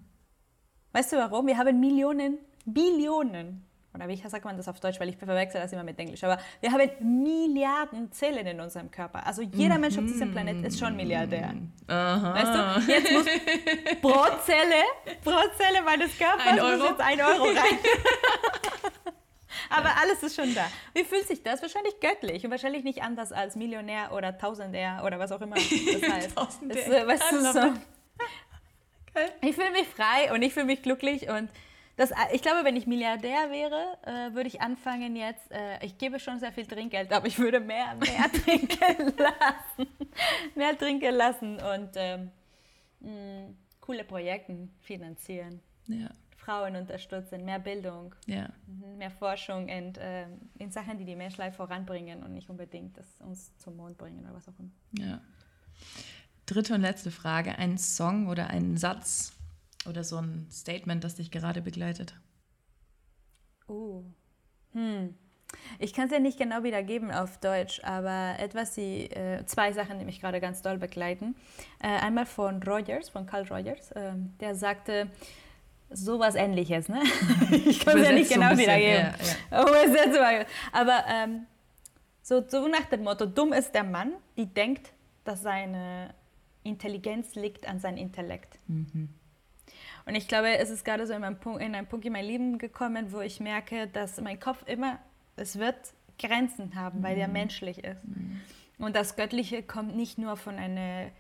Weißt 0.91 1.13
du 1.13 1.17
warum? 1.17 1.47
Wir 1.47 1.57
haben 1.57 1.79
Millionen, 1.79 2.39
Billionen 2.65 3.65
oder 3.95 4.09
wie 4.09 4.17
sagt 4.17 4.45
man 4.45 4.57
das 4.57 4.69
auf 4.69 4.81
Deutsch, 4.81 4.99
weil 5.01 5.11
ich 5.11 5.17
verwechsel 5.17 5.61
das 5.61 5.73
immer 5.73 5.85
mit 5.85 5.99
Englisch, 5.99 6.25
aber 6.25 6.39
wir 6.61 6.73
haben 6.73 6.91
Milliarden 7.23 8.11
Zellen 8.13 8.47
in 8.47 8.61
unserem 8.61 8.91
Körper. 8.91 9.27
Also 9.27 9.43
jeder 9.43 9.79
Mensch 9.79 9.99
auf 9.99 10.05
diesem 10.05 10.33
Planet 10.33 10.65
ist 10.67 10.79
schon 10.79 10.97
Milliardär. 10.97 11.55
Aha. 11.89 12.35
Weißt 12.35 12.87
du, 12.87 12.93
jetzt 12.93 13.13
muss 13.13 13.27
pro 14.01 14.25
Zelle, 14.45 14.83
pro 15.23 15.39
Zelle 15.59 15.83
meines 15.85 16.17
Körpers 16.17 16.47
ein 16.47 16.61
Euro. 16.61 16.79
muss 16.79 16.89
jetzt 16.89 17.01
ein 17.01 17.21
Euro 17.21 17.45
rein. 17.45 17.79
aber 19.71 19.91
alles 20.01 20.23
ist 20.23 20.37
schon 20.37 20.55
da. 20.55 20.67
Wie 20.95 21.05
fühlt 21.05 21.27
sich 21.29 21.43
das? 21.43 21.61
Wahrscheinlich 21.61 22.01
göttlich 22.01 22.45
und 22.45 22.51
wahrscheinlich 22.51 22.85
nicht 22.85 23.03
anders 23.03 23.33
als 23.33 23.57
Millionär 23.57 24.13
oder 24.13 24.39
Tausendär 24.39 25.03
oder 25.05 25.19
was 25.19 25.33
auch 25.33 25.41
immer 25.41 25.57
das 25.57 26.11
heißt. 26.13 26.35
Tausendär. 26.35 26.89
Das, 26.89 27.07
weißt 27.09 27.33
du, 27.33 27.53
so. 27.53 27.73
Ich 29.43 29.55
fühle 29.55 29.71
mich 29.73 29.87
frei 29.89 30.33
und 30.33 30.41
ich 30.41 30.55
fühle 30.55 30.65
mich 30.67 30.83
glücklich 30.83 31.29
und 31.29 31.51
das, 31.97 32.11
äh, 32.11 32.15
ich 32.33 32.43
glaube, 32.43 32.65
wenn 32.65 32.77
ich 32.77 32.87
Milliardär 32.87 33.51
wäre, 33.51 33.99
äh, 34.05 34.35
würde 34.35 34.49
ich 34.49 34.61
anfangen 34.61 35.17
jetzt, 35.17 35.51
äh, 35.51 35.85
ich 35.85 35.99
gebe 35.99 36.19
schon 36.19 36.39
sehr 36.39 36.53
viel 36.53 36.67
Trinkgeld, 36.67 37.13
aber 37.13 37.27
ich 37.27 37.39
würde 37.39 37.61
mehr, 37.61 37.95
mehr 37.97 38.31
trinken 38.45 39.15
lassen. 39.19 39.91
mehr 40.55 40.77
trinken 40.79 41.15
lassen 41.15 41.59
und 41.61 41.91
ähm, 41.97 42.31
mh, 43.01 43.55
coole 43.81 44.05
Projekte 44.05 44.69
finanzieren. 44.81 45.61
Ja. 45.87 46.11
Frauen 46.37 46.75
unterstützen, 46.75 47.45
mehr 47.45 47.61
Bildung, 47.61 48.15
ja. 48.27 48.49
Mhm, 48.67 48.99
mehr 48.99 49.11
Forschung 49.13 49.69
in, 49.69 49.95
äh, 49.95 50.27
in 50.59 50.73
Sachen, 50.73 50.99
die 50.99 51.05
die 51.05 51.15
Menschheit 51.15 51.55
voranbringen 51.55 52.23
und 52.25 52.33
nicht 52.33 52.51
unbedingt 52.51 52.97
das 52.99 53.07
uns 53.21 53.57
zum 53.59 53.77
Mond 53.77 53.97
bringen 53.97 54.25
oder 54.25 54.35
was 54.35 54.49
auch 54.49 54.59
immer. 54.59 54.71
Ja. 54.99 55.21
Dritte 56.47 56.75
und 56.75 56.81
letzte 56.81 57.13
Frage: 57.13 57.57
Ein 57.59 57.79
Song 57.79 58.27
oder 58.27 58.49
ein 58.49 58.77
Satz, 58.77 59.33
oder 59.87 60.05
so 60.05 60.19
ein 60.19 60.47
Statement, 60.51 61.05
das 61.05 61.17
dich 61.17 61.31
gerade 61.31 61.63
begleitet? 61.63 62.15
Oh. 63.69 64.03
Hm. 64.73 65.15
Ich 65.79 65.93
kann 65.93 66.07
es 66.07 66.13
ja 66.13 66.19
nicht 66.19 66.39
genau 66.39 66.63
wiedergeben 66.63 67.11
auf 67.11 67.39
Deutsch, 67.39 67.83
aber 67.85 68.37
etwas, 68.39 68.75
die 68.75 69.11
äh, 69.11 69.45
zwei 69.45 69.73
Sachen, 69.73 69.99
die 69.99 70.05
mich 70.05 70.21
gerade 70.21 70.41
ganz 70.41 70.63
doll 70.63 70.79
begleiten. 70.79 71.37
Äh, 71.83 71.89
einmal 71.89 72.27
von 72.27 72.63
Rogers, 72.63 73.11
von 73.11 73.27
Carl 73.27 73.47
Rogers, 73.49 73.93
äh, 73.93 74.13
der 74.41 74.55
sagte 74.55 75.11
sowas 75.91 76.35
ähnliches. 76.35 76.89
Ne? 76.89 77.03
ich 77.51 77.81
kann 77.81 77.99
es 77.99 78.07
ja 78.07 78.13
nicht 78.13 78.33
genau 78.33 78.57
wiedergeben. 78.57 79.15
Ja, 79.51 80.39
ja. 80.39 80.47
Aber 80.73 81.05
ähm, 81.09 81.47
so, 82.23 82.43
so 82.47 82.67
nach 82.69 82.87
dem 82.87 83.03
Motto, 83.03 83.27
dumm 83.27 83.53
ist 83.53 83.75
der 83.75 83.85
Mann, 83.85 84.13
die 84.37 84.47
denkt, 84.47 84.93
dass 85.25 85.43
seine 85.43 86.15
Intelligenz 86.63 87.35
liegt 87.35 87.69
an 87.69 87.79
seinem 87.79 87.99
Intellekt. 87.99 88.59
Mhm. 88.69 89.09
Und 90.05 90.15
ich 90.15 90.29
glaube, 90.29 90.57
es 90.59 90.71
ist 90.71 90.85
gerade 90.85 91.07
so 91.07 91.13
in, 91.13 91.23
Punkt, 91.39 91.63
in 91.63 91.75
einem 91.75 91.87
Punkt 91.87 92.05
in 92.05 92.13
meinem 92.13 92.27
Leben 92.27 92.59
gekommen, 92.59 93.13
wo 93.13 93.21
ich 93.21 93.41
merke, 93.41 93.87
dass 93.87 94.21
mein 94.21 94.41
Kopf 94.41 94.65
immer, 94.67 94.99
es 95.37 95.59
wird 95.59 95.77
Grenzen 96.19 96.75
haben, 96.75 97.01
mhm. 97.01 97.03
weil 97.03 97.19
er 97.19 97.29
menschlich 97.29 97.85
ist. 97.85 98.05
Mhm. 98.05 98.41
Und 98.79 98.97
das 98.97 99.17
Göttliche 99.17 99.63
kommt 99.63 99.97
nicht 99.97 100.19
nur 100.19 100.37
von 100.37 100.57
einer 100.57 101.11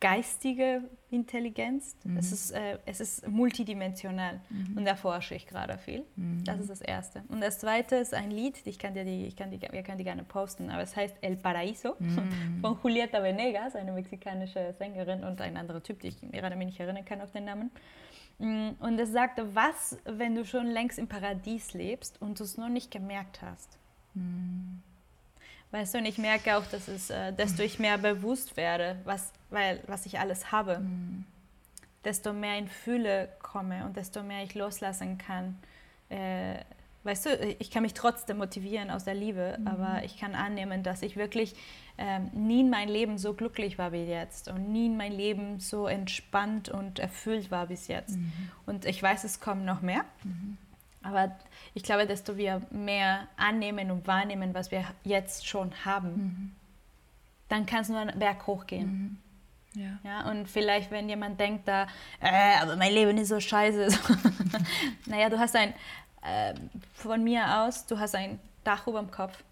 geistige 0.00 0.82
Intelligenz, 1.10 1.94
mhm. 2.04 2.16
es, 2.16 2.32
ist, 2.32 2.52
äh, 2.52 2.78
es 2.86 3.00
ist 3.00 3.28
multidimensional 3.28 4.40
mhm. 4.48 4.78
und 4.78 4.84
da 4.86 4.96
forsche 4.96 5.34
ich 5.34 5.46
gerade 5.46 5.76
viel. 5.76 6.04
Mhm. 6.16 6.42
Das 6.44 6.58
ist 6.58 6.70
das 6.70 6.80
Erste. 6.80 7.22
Und 7.28 7.42
das 7.42 7.58
Zweite 7.58 7.96
ist 7.96 8.14
ein 8.14 8.30
Lied, 8.30 8.56
ich 8.64 8.78
kann 8.78 8.94
dir 8.94 9.04
die, 9.04 9.26
ich 9.26 9.36
kann 9.36 9.50
die, 9.50 9.60
wir 9.60 9.82
können 9.82 9.98
die 9.98 10.04
gerne 10.04 10.24
posten, 10.24 10.70
aber 10.70 10.82
es 10.82 10.96
heißt 10.96 11.16
El 11.20 11.36
Paraíso 11.36 11.96
mhm. 11.98 12.60
von 12.62 12.78
Julieta 12.82 13.22
Venegas, 13.22 13.76
eine 13.76 13.92
mexikanische 13.92 14.74
Sängerin 14.78 15.22
und 15.22 15.40
ein 15.42 15.58
anderer 15.58 15.82
Typ, 15.82 16.00
den 16.00 16.10
ich 16.12 16.32
gerade 16.32 16.56
mich 16.56 16.66
nicht 16.66 16.80
erinnern 16.80 17.04
kann 17.04 17.20
auf 17.20 17.32
den 17.32 17.44
Namen. 17.44 17.70
Mm, 18.40 18.70
und 18.80 18.98
es 18.98 19.12
sagte, 19.12 19.54
was, 19.54 19.98
wenn 20.04 20.34
du 20.34 20.44
schon 20.44 20.66
längst 20.66 20.98
im 20.98 21.06
Paradies 21.06 21.74
lebst 21.74 22.20
und 22.20 22.40
du 22.40 22.44
es 22.44 22.56
nur 22.56 22.70
nicht 22.70 22.90
gemerkt 22.90 23.42
hast? 23.42 23.78
Mhm. 24.14 24.82
Weißt 25.70 25.94
du, 25.94 25.98
und 25.98 26.06
ich 26.06 26.18
merke 26.18 26.56
auch, 26.56 26.66
dass 26.66 26.88
es, 26.88 27.10
äh, 27.10 27.32
desto 27.32 27.62
ich 27.62 27.78
mehr 27.78 27.98
bewusst 27.98 28.56
werde, 28.56 28.96
was, 29.04 29.30
weil, 29.50 29.80
was 29.86 30.06
ich 30.06 30.18
alles 30.18 30.50
habe, 30.50 30.80
mhm. 30.80 31.24
desto 32.04 32.32
mehr 32.32 32.58
in 32.58 32.66
Fühle 32.66 33.28
komme 33.40 33.84
und 33.84 33.96
desto 33.96 34.22
mehr 34.22 34.42
ich 34.42 34.54
loslassen 34.54 35.18
kann. 35.18 35.58
Äh, 36.08 36.64
weißt 37.04 37.26
du, 37.26 37.56
ich 37.58 37.70
kann 37.70 37.82
mich 37.82 37.94
trotzdem 37.94 38.38
motivieren 38.38 38.90
aus 38.90 39.04
der 39.04 39.14
Liebe, 39.14 39.56
mhm. 39.58 39.66
aber 39.66 40.04
ich 40.04 40.18
kann 40.18 40.34
annehmen, 40.34 40.82
dass 40.82 41.02
ich 41.02 41.16
wirklich 41.16 41.54
ähm, 41.98 42.30
nie 42.32 42.60
in 42.60 42.70
meinem 42.70 42.90
Leben 42.90 43.18
so 43.18 43.34
glücklich 43.34 43.78
war 43.78 43.92
wie 43.92 44.04
jetzt 44.04 44.48
und 44.48 44.70
nie 44.70 44.86
in 44.86 44.96
meinem 44.96 45.16
Leben 45.16 45.60
so 45.60 45.86
entspannt 45.86 46.68
und 46.68 46.98
erfüllt 46.98 47.50
war 47.50 47.66
bis 47.66 47.88
jetzt. 47.88 48.16
Mhm. 48.16 48.32
Und 48.66 48.84
ich 48.84 49.02
weiß, 49.02 49.24
es 49.24 49.40
kommt 49.40 49.64
noch 49.64 49.82
mehr. 49.82 50.04
Mhm. 50.24 50.56
Aber 51.02 51.36
ich 51.74 51.82
glaube, 51.82 52.06
desto 52.06 52.36
wir 52.36 52.62
mehr 52.70 53.26
annehmen 53.36 53.90
und 53.90 54.06
wahrnehmen, 54.06 54.54
was 54.54 54.70
wir 54.70 54.84
jetzt 55.02 55.46
schon 55.46 55.72
haben, 55.84 56.08
mhm. 56.08 56.52
dann 57.48 57.66
kann 57.66 57.80
es 57.80 57.88
nur 57.88 57.98
einen 57.98 58.18
Berg 58.18 58.46
hochgehen. 58.46 58.86
Mhm. 58.86 59.18
Ja. 59.74 59.98
ja. 60.02 60.30
Und 60.30 60.48
vielleicht, 60.48 60.90
wenn 60.90 61.08
jemand 61.08 61.38
denkt 61.38 61.68
da, 61.68 61.86
äh, 62.20 62.58
aber 62.60 62.76
mein 62.76 62.92
Leben 62.92 63.16
ist 63.18 63.28
so 63.28 63.38
scheiße. 63.38 63.88
naja, 65.06 65.28
du 65.28 65.38
hast 65.38 65.54
ein, 65.54 65.74
äh, 66.22 66.54
von 66.94 67.22
mir 67.22 67.62
aus, 67.62 67.86
du 67.86 67.98
hast 67.98 68.14
ein 68.14 68.38
Dach 68.64 68.86
über 68.86 69.00
dem 69.00 69.10
Kopf. 69.10 69.42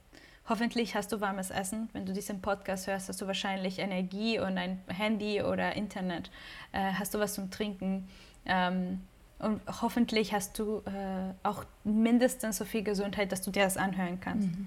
Hoffentlich 0.48 0.94
hast 0.94 1.12
du 1.12 1.20
warmes 1.20 1.50
Essen. 1.50 1.90
Wenn 1.92 2.06
du 2.06 2.12
diesen 2.12 2.40
Podcast 2.40 2.86
hörst, 2.86 3.08
hast 3.08 3.20
du 3.20 3.26
wahrscheinlich 3.26 3.78
Energie 3.78 4.38
und 4.38 4.56
ein 4.56 4.80
Handy 4.88 5.42
oder 5.42 5.76
Internet. 5.76 6.30
Äh, 6.72 6.92
hast 6.92 7.12
du 7.14 7.18
was 7.18 7.34
zum 7.34 7.50
Trinken. 7.50 8.08
Ähm, 8.46 9.02
und 9.38 9.60
hoffentlich 9.82 10.32
hast 10.32 10.58
du 10.58 10.82
äh, 10.86 11.32
auch 11.42 11.64
mindestens 11.84 12.56
so 12.56 12.64
viel 12.64 12.82
Gesundheit, 12.82 13.30
dass 13.30 13.42
du 13.42 13.50
dir 13.50 13.64
das 13.64 13.76
anhören 13.76 14.20
kannst. 14.20 14.48
Mhm. 14.48 14.66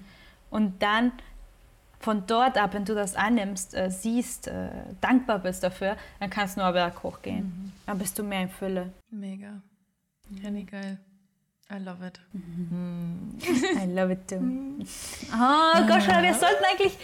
Und 0.50 0.82
dann 0.82 1.12
von 2.00 2.26
dort 2.26 2.58
ab, 2.58 2.74
wenn 2.74 2.86
du 2.86 2.96
das 2.96 3.16
annimmst, 3.16 3.74
äh, 3.76 3.90
siehst, 3.90 4.48
äh, 4.48 4.70
dankbar 5.02 5.40
bist 5.40 5.64
dafür, 5.64 5.98
dann 6.20 6.30
kannst 6.30 6.58
du 6.58 6.62
nur 6.62 6.72
Berg 6.72 7.04
hochgehen. 7.04 7.46
Mhm. 7.46 7.72
Dann 7.86 7.98
bist 7.98 8.18
du 8.18 8.24
mehr 8.24 8.44
in 8.44 8.50
Fülle. 8.50 8.92
Mega. 9.10 9.62
Ja, 10.42 10.50
geil. 10.50 11.00
I 11.74 11.78
love 11.84 12.06
it. 12.06 12.20
Mhm. 12.34 13.38
I 13.82 13.86
love 13.94 14.12
it 14.12 14.28
too. 14.28 14.36
Oh 15.34 15.88
Gott, 15.88 16.06
wir 16.08 16.34
sollten 16.34 16.64
eigentlich, 16.70 16.98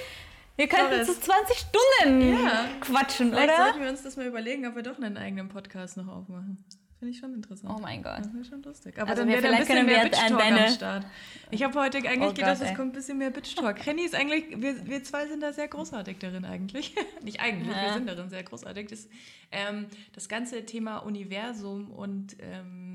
wir 0.58 0.68
könnten 0.68 1.06
so 1.06 1.14
20 1.14 1.58
Stunden 1.58 2.44
ja. 2.44 2.66
quatschen, 2.82 3.30
Vielleicht 3.30 3.50
oder? 3.54 3.64
sollten 3.66 3.82
wir 3.82 3.90
uns 3.90 4.04
das 4.04 4.18
mal 4.18 4.26
überlegen, 4.26 4.66
ob 4.68 4.76
wir 4.76 4.84
doch 4.84 4.98
einen 4.98 5.18
eigenen 5.18 5.48
Podcast 5.50 5.98
noch 5.98 6.08
aufmachen. 6.08 6.64
Finde 7.00 7.14
ich 7.14 7.20
schon 7.20 7.32
interessant. 7.36 7.72
Oh 7.78 7.80
mein 7.80 8.02
Gott. 8.02 8.18
Das 8.18 8.34
ist 8.34 8.48
schon 8.50 8.64
lustig. 8.64 8.98
Aber 8.98 9.12
Also 9.12 9.22
dann 9.22 9.30
wir- 9.30 9.36
wäre 9.36 9.50
da 9.50 9.54
ein 9.54 9.60
bisschen 9.60 9.76
wir 9.76 9.84
mehr 9.84 10.04
jetzt 10.06 10.20
Bitch 10.20 10.32
an 10.32 10.38
Talk 10.40 10.52
am 10.62 10.68
Start. 10.70 11.06
Ich 11.52 11.62
habe 11.64 11.80
heute 11.80 11.98
eigentlich 12.00 12.22
Oh 12.32 12.34
gedacht, 12.34 12.58
Gott, 12.60 12.68
es 12.70 12.76
kommt 12.76 12.90
ein 12.90 12.92
bisschen 12.94 13.18
mehr 13.20 13.30
Bitch 13.30 13.56
Talk. 13.56 13.86
Renny 13.86 14.02
ist 14.02 14.16
eigentlich, 14.16 14.46
wir, 14.60 14.84
wir 14.88 15.04
zwei 15.04 15.28
sind 15.28 15.42
da 15.44 15.54
sehr 15.54 15.68
großartig 15.68 16.18
darin 16.18 16.44
eigentlich. 16.44 16.96
Nicht 17.24 17.40
eigentlich, 17.40 17.68
wir 17.68 17.76
Ja. 17.84 17.94
sind 17.94 18.08
darin 18.10 18.30
sehr 18.32 18.42
großartig. 18.42 18.88
Das, 18.90 19.08
ähm, 19.52 19.86
das 20.14 20.28
ganze 20.28 20.66
Thema 20.66 20.98
Universum 20.98 21.92
und 21.92 22.36
ähm, 22.40 22.87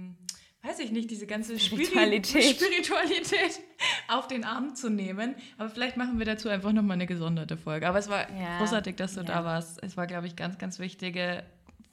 weiß 0.65 0.79
ich 0.81 0.93
nicht, 0.93 1.11
diese 1.11 1.27
ganze 1.27 1.55
Spiri- 1.55 1.87
Spiritualität. 1.87 2.45
Spiritualität 2.57 3.61
auf 4.09 4.29
den 4.29 4.45
Arm 4.45 4.75
zu 4.75 4.91
nehmen. 4.91 5.35
Aber 5.59 5.69
vielleicht 5.69 5.97
machen 5.97 6.19
wir 6.19 6.27
dazu 6.27 6.49
einfach 6.49 6.73
nochmal 6.73 6.95
eine 6.95 7.07
gesonderte 7.07 7.57
Folge. 7.57 7.89
Aber 7.89 7.99
es 7.99 8.09
war 8.09 8.31
Ja. 8.31 8.59
großartig, 8.59 8.97
dass 8.97 9.15
du 9.15 9.21
Ja. 9.21 9.27
da 9.27 9.45
warst. 9.45 9.83
Es 9.83 9.97
war, 9.97 10.07
glaube 10.07 10.27
ich, 10.29 10.37
ganz, 10.37 10.59
ganz 10.59 10.79
wichtige, 10.79 11.43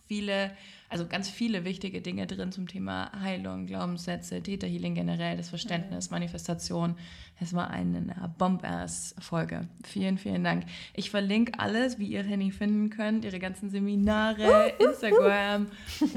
viele, 0.10 0.52
also 0.90 1.08
ganz 1.08 1.30
viele 1.30 1.64
wichtige 1.66 2.02
Dinge 2.02 2.26
drin 2.26 2.52
zum 2.52 2.68
Thema 2.68 3.12
Heilung, 3.22 3.68
Glaubenssätze, 3.68 4.42
Täterhealing 4.42 4.96
generell, 4.96 5.38
das 5.38 5.50
Verständnis, 5.50 6.10
Manifestation. 6.10 6.96
Es 7.40 7.54
war 7.54 7.70
eine 7.70 8.02
Bomb-Ass-Folge. 8.40 9.68
Vielen, 9.86 10.18
vielen 10.18 10.44
Dank. 10.44 10.66
Ich 10.96 11.12
verlinke 11.12 11.60
alles, 11.60 12.00
wie 12.00 12.08
ihr 12.08 12.24
Henny 12.24 12.52
finden 12.52 12.90
könnt, 12.90 13.24
ihre 13.24 13.38
ganzen 13.38 13.70
Seminare, 13.70 14.74
Instagram, 14.80 15.68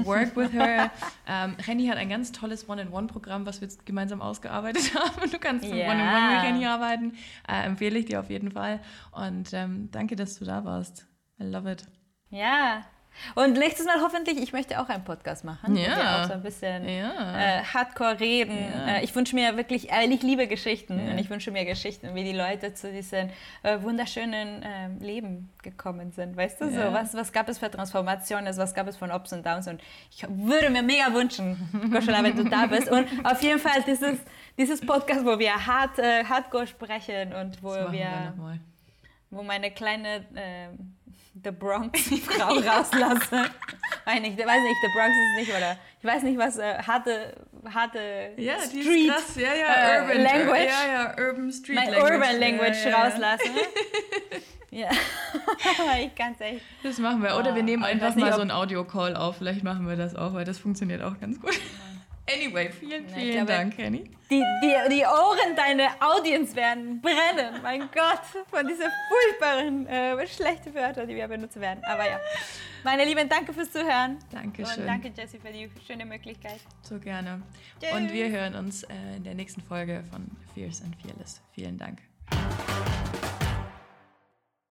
Work 0.03 0.35
with 0.35 0.51
her. 0.51 0.91
Ähm, 1.25 1.55
Henny 1.65 1.87
hat 1.87 1.97
ein 1.97 2.09
ganz 2.09 2.33
tolles 2.33 2.67
One-in-One-Programm, 2.67 3.45
was 3.45 3.61
wir 3.61 3.67
jetzt 3.67 3.85
gemeinsam 3.85 4.21
ausgearbeitet 4.21 4.93
haben. 4.99 5.31
Du 5.31 5.39
kannst 5.39 5.63
Ja. 5.63 5.89
One-in-One 5.89 6.33
mit 6.35 6.43
Henny 6.43 6.65
arbeiten. 6.65 7.13
Äh, 7.47 7.65
empfehle 7.65 7.97
ich 7.97 8.05
dir 8.05 8.19
auf 8.19 8.29
jeden 8.29 8.51
Fall. 8.51 8.81
Und 9.11 9.53
ähm, 9.53 9.89
danke, 9.91 10.17
dass 10.17 10.37
du 10.39 10.43
da 10.45 10.65
warst. 10.65 11.07
I 11.39 11.43
love 11.43 11.71
it. 11.71 11.85
Ja. 12.29 12.83
Und 13.35 13.53
nächstes 13.53 13.85
Mal 13.85 14.01
hoffentlich, 14.01 14.37
ich 14.37 14.53
möchte 14.53 14.79
auch 14.81 14.89
einen 14.89 15.03
Podcast 15.03 15.43
machen. 15.45 15.75
Ja. 15.75 16.23
Auch 16.23 16.27
so 16.27 16.33
ein 16.33 16.43
bisschen 16.43 16.87
Ja. 16.87 17.59
äh, 17.59 17.63
Hardcore 17.63 18.19
reden. 18.19 18.57
Ja. 18.57 18.95
Äh, 18.95 19.03
ich 19.03 19.15
wünsche 19.15 19.35
mir 19.35 19.55
wirklich, 19.55 19.91
äh, 19.91 20.05
ich 20.05 20.21
liebe 20.23 20.47
Geschichten 20.47 20.99
Ja. 20.99 21.11
und 21.13 21.17
ich 21.19 21.29
wünsche 21.29 21.51
mir 21.51 21.63
Geschichten, 21.65 22.15
wie 22.15 22.23
die 22.23 22.33
Leute 22.33 22.73
zu 22.73 22.91
diesem 22.91 23.29
äh, 23.63 23.81
wunderschönen 23.81 24.63
ähm, 24.65 24.99
Leben 24.99 25.49
gekommen 25.61 26.11
sind. 26.11 26.35
Weißt 26.35 26.59
du, 26.61 26.69
so 26.69 26.79
was, 26.93 27.13
was 27.13 27.31
gab 27.31 27.47
es 27.49 27.59
für 27.59 27.69
Transformationen, 27.71 28.55
was 28.57 28.73
gab 28.73 28.87
es 28.87 28.97
von 28.97 29.11
Ups 29.11 29.31
und 29.31 29.45
Downs 29.45 29.67
und 29.67 29.81
ich 30.11 30.25
würde 30.29 30.69
mir 30.69 30.83
mega 30.83 31.13
wünschen, 31.13 31.57
Goschala, 31.91 32.23
wenn 32.23 32.35
du 32.35 32.43
da 32.45 32.65
bist 32.67 32.89
und 32.89 33.07
auf 33.23 33.41
jeden 33.41 33.59
Fall 33.59 33.81
dieses, 33.87 34.17
dieses 34.57 34.81
Podcast, 34.81 35.25
wo 35.25 35.37
wir 35.39 35.53
hart, 35.65 35.97
äh, 35.99 36.23
Hardcore 36.25 36.67
sprechen 36.67 37.33
und 37.33 37.61
wo 37.63 37.69
wir 37.73 37.91
wir 37.91 38.59
wo 39.29 39.41
meine 39.41 39.71
kleine 39.71 40.25
ähm, 40.35 40.95
The 41.41 41.51
Bronx 41.51 41.99
Frau 42.25 42.53
rauslasse. 42.53 43.45
Weiß 44.05 44.21
nicht, 44.21 44.37
weiß 44.37 44.61
nicht, 44.61 44.77
The 44.81 44.89
Bronx 44.95 45.15
ist 45.17 45.35
nicht, 45.39 45.57
oder? 45.57 45.77
Ich 45.99 46.05
weiß 46.05 46.23
nicht, 46.23 46.37
was 46.37 46.57
äh, 46.57 46.77
harte, 46.77 47.35
harte 47.73 48.33
Ja, 48.37 48.55
die 48.71 48.81
Street, 48.83 49.07
ist 49.07 49.15
krass. 49.15 49.35
Ja, 49.37 49.53
ja, 49.55 49.95
äh, 49.97 50.01
Urban 50.01 50.21
Language. 50.23 50.65
Ja, 50.65 50.93
ja, 50.93 51.25
Urban 51.27 51.51
Street 51.51 51.75
mein 51.75 51.91
Language. 51.91 52.13
Urban 52.13 52.39
Language 52.39 52.83
ja, 52.85 52.89
ja, 52.89 53.03
rauslasse. 53.03 53.43
ja, 54.71 54.89
ich 56.01 56.13
kann 56.15 56.33
es 56.33 56.41
echt. 56.41 56.61
Das 56.83 56.97
machen 56.99 57.23
wir. 57.23 57.35
Oder 57.37 57.55
wir 57.55 57.61
Ah, 57.61 57.65
nehmen 57.65 57.83
ich 57.83 57.89
einfach 57.89 58.15
nicht, 58.15 58.25
mal 58.25 58.33
so 58.33 58.41
einen 58.41 58.51
Audio-Call 58.51 59.15
auf. 59.15 59.37
Vielleicht 59.37 59.63
machen 59.63 59.87
wir 59.87 59.95
das 59.95 60.15
auch, 60.15 60.33
weil 60.33 60.45
das 60.45 60.59
funktioniert 60.59 61.01
auch 61.01 61.19
ganz 61.19 61.39
gut. 61.39 61.59
Anyway, 62.31 62.71
vielen, 62.71 63.07
vielen 63.09 63.31
glaube- 63.31 63.51
Dank, 63.51 63.75
Kenny. 63.75 64.09
Die, 64.31 64.41
die, 64.63 64.89
die 64.89 65.03
Ohren 65.03 65.55
deiner 65.55 65.89
Audience 65.99 66.55
werden 66.55 67.01
brennen. 67.01 67.61
Mein 67.61 67.81
Gott, 67.93 68.21
von 68.49 68.65
diesen 68.65 68.87
furchtbaren, 69.09 69.85
äh, 69.87 70.25
schlechten 70.27 70.73
Wörtern, 70.73 71.07
die 71.07 71.15
wir 71.15 71.27
benutzen 71.27 71.61
werden. 71.61 71.83
Aber 71.83 72.07
ja, 72.07 72.19
meine 72.83 73.03
Lieben, 73.05 73.27
danke 73.29 73.53
fürs 73.53 73.71
Zuhören. 73.71 74.17
Dankeschön. 74.31 74.81
Und 74.81 74.87
danke, 74.87 75.11
Jessie, 75.15 75.37
für 75.39 75.51
die 75.51 75.69
schöne 75.85 76.05
Möglichkeit. 76.05 76.59
So 76.81 76.97
gerne. 76.99 77.41
Tschüss. 77.81 77.91
Und 77.93 78.11
wir 78.13 78.29
hören 78.29 78.55
uns 78.55 78.83
äh, 78.83 78.93
in 79.17 79.23
der 79.23 79.35
nächsten 79.35 79.61
Folge 79.61 80.03
von 80.09 80.25
Fierce 80.55 80.81
and 80.83 80.95
Fearless. 81.01 81.41
Vielen 81.53 81.77
Dank. 81.77 81.99